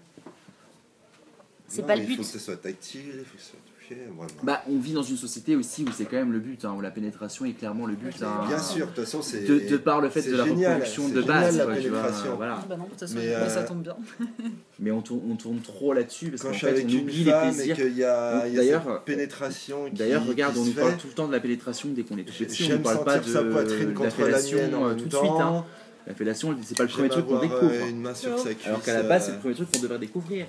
C'est 1.68 1.86
pas 1.86 1.97
le 1.97 2.03
Il 2.03 2.09
but. 2.09 2.16
faut 2.16 2.22
que 2.22 2.28
ça 2.28 2.38
soit 2.38 2.57
tactile, 2.57 3.14
il 3.18 3.24
faut 3.24 3.36
que 3.36 3.43
ça 3.43 3.51
soit 3.51 3.59
Vraiment. 3.95 4.28
Bah, 4.43 4.62
on 4.70 4.78
vit 4.78 4.93
dans 4.93 5.03
une 5.03 5.16
société 5.16 5.57
aussi 5.57 5.84
où 5.84 5.91
c'est 5.93 6.05
quand 6.05 6.16
même 6.16 6.32
le 6.32 6.38
but, 6.38 6.64
hein, 6.64 6.74
où 6.76 6.80
la 6.80 6.91
pénétration 6.91 7.45
est 7.45 7.53
clairement 7.53 7.86
le 7.86 7.95
but. 7.95 8.14
hein. 8.22 8.45
Bien 8.47 8.59
sûr, 8.59 8.86
de 8.86 8.93
toute 8.93 9.05
façon, 9.05 9.22
c'est. 9.22 9.41
De, 9.45 9.59
de 9.68 9.76
par 9.76 10.01
le 10.01 10.09
fait 10.11 10.22
de 10.22 10.36
la 10.36 10.45
génial, 10.45 10.72
reproduction 10.74 11.09
de 11.09 11.20
génial, 11.20 11.26
base, 11.26 11.59
la 11.59 11.64
quoi, 11.64 11.76
tu 11.76 11.88
vois, 11.88 11.99
pénétration. 12.03 12.36
voilà. 12.36 12.64
Bah 12.68 12.76
non, 12.76 12.84
de 12.84 12.91
toute 12.91 13.01
façon, 13.01 13.14
Mais, 13.16 13.26
mais 13.41 13.49
ça 13.49 13.61
euh, 13.61 13.66
tombe 13.68 13.82
bien. 13.82 13.97
Mais 14.78 14.91
on 14.91 15.03
tourne, 15.03 15.20
on 15.30 15.36
tourne 15.36 15.61
trop 15.61 15.93
là-dessus 15.93 16.30
parce 16.30 16.43
qu'en 16.43 16.53
fait, 16.53 16.68
avec 16.68 16.86
on 16.88 16.95
oublie 16.95 17.24
les 17.24 17.32
plaisirs. 17.32 17.76
qu'il 17.76 17.97
y 17.99 18.05
a, 18.05 18.47
il 18.47 18.55
y 18.55 18.57
a 18.57 18.61
D'ailleurs, 18.61 18.82
cette 18.84 19.05
pénétration 19.05 19.88
D'ailleurs, 19.93 20.26
regarde, 20.26 20.55
qui 20.55 20.61
on 20.61 20.64
nous 20.64 20.72
parle 20.72 20.97
tout 20.97 21.09
le 21.09 21.12
temps 21.12 21.26
de 21.28 21.32
la 21.32 21.41
pénétration 21.41 21.88
dès 21.93 22.03
qu'on 22.03 22.16
est 22.16 22.24
tout 22.24 22.32
petit. 22.32 22.64
On 22.72 22.78
ne 22.78 22.82
parle 22.82 23.05
pas 23.05 23.18
de, 23.18 23.32
la 23.32 23.43
contre 23.43 24.03
la 24.05 24.11
fellation 24.11 24.59
euh, 24.86 24.95
tout 24.95 25.05
de 25.07 25.14
suite. 25.14 25.30
hein. 25.38 25.64
La 26.07 26.14
fellation, 26.14 26.57
c'est 26.62 26.76
pas 26.76 26.84
le 26.84 26.88
premier 26.88 27.09
truc 27.11 27.26
qu'on 27.26 27.41
découvre. 27.41 27.62
euh, 27.70 27.88
une 27.91 28.01
main 28.01 28.14
sur 28.14 28.38
sa 28.38 28.55
cuisse. 28.55 28.66
Alors 28.66 28.82
qu'à 28.82 28.95
la 28.95 29.03
base, 29.03 29.26
c'est 29.26 29.32
le 29.32 29.38
premier 29.38 29.55
truc 29.55 29.70
qu'on 29.70 29.80
devrait 29.80 29.99
découvrir. 29.99 30.47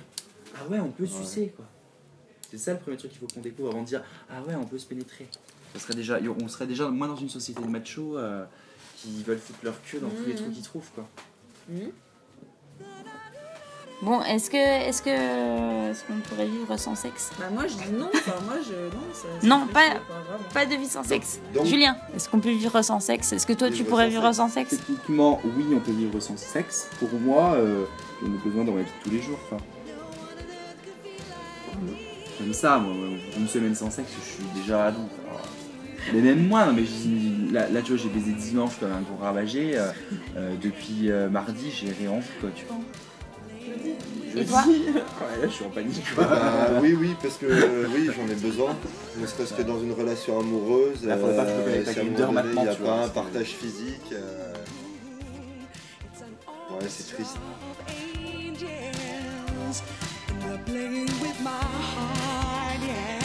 Ah 0.54 0.66
ouais, 0.70 0.80
on 0.80 0.88
peut 0.88 1.02
Ouais. 1.04 1.08
sucer 1.08 1.52
quoi. 1.54 1.66
C'est 2.52 2.58
ça 2.58 2.74
le 2.74 2.78
premier 2.78 2.98
truc 2.98 3.10
qu'il 3.10 3.18
faut 3.18 3.26
qu'on 3.34 3.40
découvre 3.40 3.70
avant 3.70 3.80
de 3.80 3.86
dire 3.86 4.02
ah 4.30 4.42
ouais, 4.46 4.54
on 4.54 4.64
peut 4.64 4.76
se 4.78 4.84
pénétrer. 4.84 5.26
Ça 5.72 5.80
serait 5.80 5.94
déjà, 5.94 6.18
on 6.38 6.48
serait 6.48 6.66
déjà 6.66 6.86
moins 6.88 7.08
dans 7.08 7.16
une 7.16 7.30
société 7.30 7.62
de 7.62 7.66
machos 7.66 8.18
euh, 8.18 8.44
qui 8.98 9.22
veulent 9.22 9.38
foutre 9.38 9.60
leur 9.62 9.82
queue 9.82 10.00
dans 10.00 10.10
tous 10.10 10.26
les 10.26 10.34
Mhm. 10.34 10.38
trucs 10.38 10.52
qu'ils 10.52 10.62
trouvent 10.62 10.90
quoi. 10.94 11.08
Bon, 14.02 14.20
est-ce 14.24 14.50
que 14.50 14.56
est-ce 14.58 15.00
que 15.00 15.08
est-ce 15.90 16.04
qu'on 16.04 16.18
pourrait 16.28 16.46
vivre 16.48 16.76
sans 16.76 16.94
sexe? 16.94 17.30
Bah 17.38 17.48
moi 17.50 17.66
je 17.66 17.74
dis 17.74 17.90
non, 17.92 18.10
enfin 18.12 18.34
moi 18.44 18.56
je... 18.62 18.74
Non, 18.74 19.02
ça, 19.14 19.28
ça 19.40 19.46
Non, 19.46 19.66
pas-. 19.68 20.00
Pas 20.52 20.66
de 20.66 20.74
vie 20.74 20.88
sans 20.88 21.04
sexe. 21.04 21.40
donc- 21.54 21.64
Julien, 21.64 21.96
est-ce 22.14 22.28
qu'on 22.28 22.40
peut 22.40 22.50
vivre 22.50 22.82
sans 22.82 23.00
sexe? 23.00 23.32
Est-ce 23.32 23.46
que 23.46 23.52
toi 23.54 23.70
tu 23.70 23.84
pourrais 23.84 24.04
sans 24.06 24.10
vivre 24.10 24.22
sexe? 24.24 24.36
sans 24.36 24.48
sexe? 24.50 24.70
Techniquement, 24.76 25.40
oui, 25.56 25.64
on 25.74 25.80
peut 25.80 25.92
vivre 25.92 26.20
sans 26.20 26.36
sexe. 26.36 26.90
Pour 26.98 27.10
moi, 27.14 27.54
euh, 27.54 27.84
j'en 28.20 28.26
ai 28.28 28.38
besoin 28.44 28.64
dans 28.64 28.72
ma 28.72 28.82
vie 28.82 28.90
de 28.90 29.04
tous 29.04 29.10
les 29.10 29.22
jours. 29.22 29.38
quoi. 29.48 29.58
Comme 32.42 32.52
ça, 32.54 32.78
moi, 32.78 32.92
une 33.38 33.48
semaine 33.48 33.74
sans 33.74 33.90
sexe, 33.90 34.10
je 34.18 34.32
suis 34.34 34.60
déjà 34.62 34.86
adulte. 34.86 35.10
alors. 35.28 35.40
Mais 36.12 36.20
même 36.20 36.48
moi, 36.48 36.66
non, 36.66 36.72
mais 36.72 36.84
je- 36.84 37.52
là, 37.52 37.68
là, 37.68 37.80
tu 37.82 37.92
vois, 37.92 38.02
j'ai 38.02 38.08
baisé 38.08 38.32
dimanche 38.32 38.72
comme 38.80 38.90
un 38.92 39.00
gros 39.02 39.16
ravagé. 39.22 39.78
euh, 39.78 39.90
euh, 40.36 40.54
depuis 40.60 41.10
euh, 41.10 41.28
mardi, 41.28 41.70
j'ai 41.70 41.92
rien 41.92 42.10
envie, 42.10 42.26
quoi, 42.40 42.50
tu 42.54 42.64
vois. 42.66 42.78
Et 44.34 44.44
toi 44.46 44.64
Ouais, 44.66 45.42
là, 45.42 45.46
je 45.46 45.52
suis 45.52 45.64
en 45.64 45.68
panique. 45.70 46.02
quoi. 46.14 46.24
Bah, 46.24 46.80
oui, 46.80 46.94
oui, 46.98 47.14
parce 47.22 47.36
que 47.36 47.46
euh, 47.46 47.86
oui, 47.94 48.06
j'en 48.16 48.26
ai 48.32 48.34
besoin. 48.34 48.74
Ne 49.18 49.26
serait-ce 49.26 49.52
que 49.54 49.62
dans 49.62 49.80
une 49.80 49.92
relation 49.92 50.40
amoureuse, 50.40 50.98
je 51.02 51.08
il 52.54 52.62
n'y 52.62 52.68
a 52.68 52.74
pas 52.74 53.04
un 53.04 53.08
partage 53.08 53.48
physique. 53.48 54.12
euh, 54.12 54.54
Ouais, 56.70 56.86
c'est 56.88 57.14
triste. 57.14 57.36
yeah. 62.86 63.21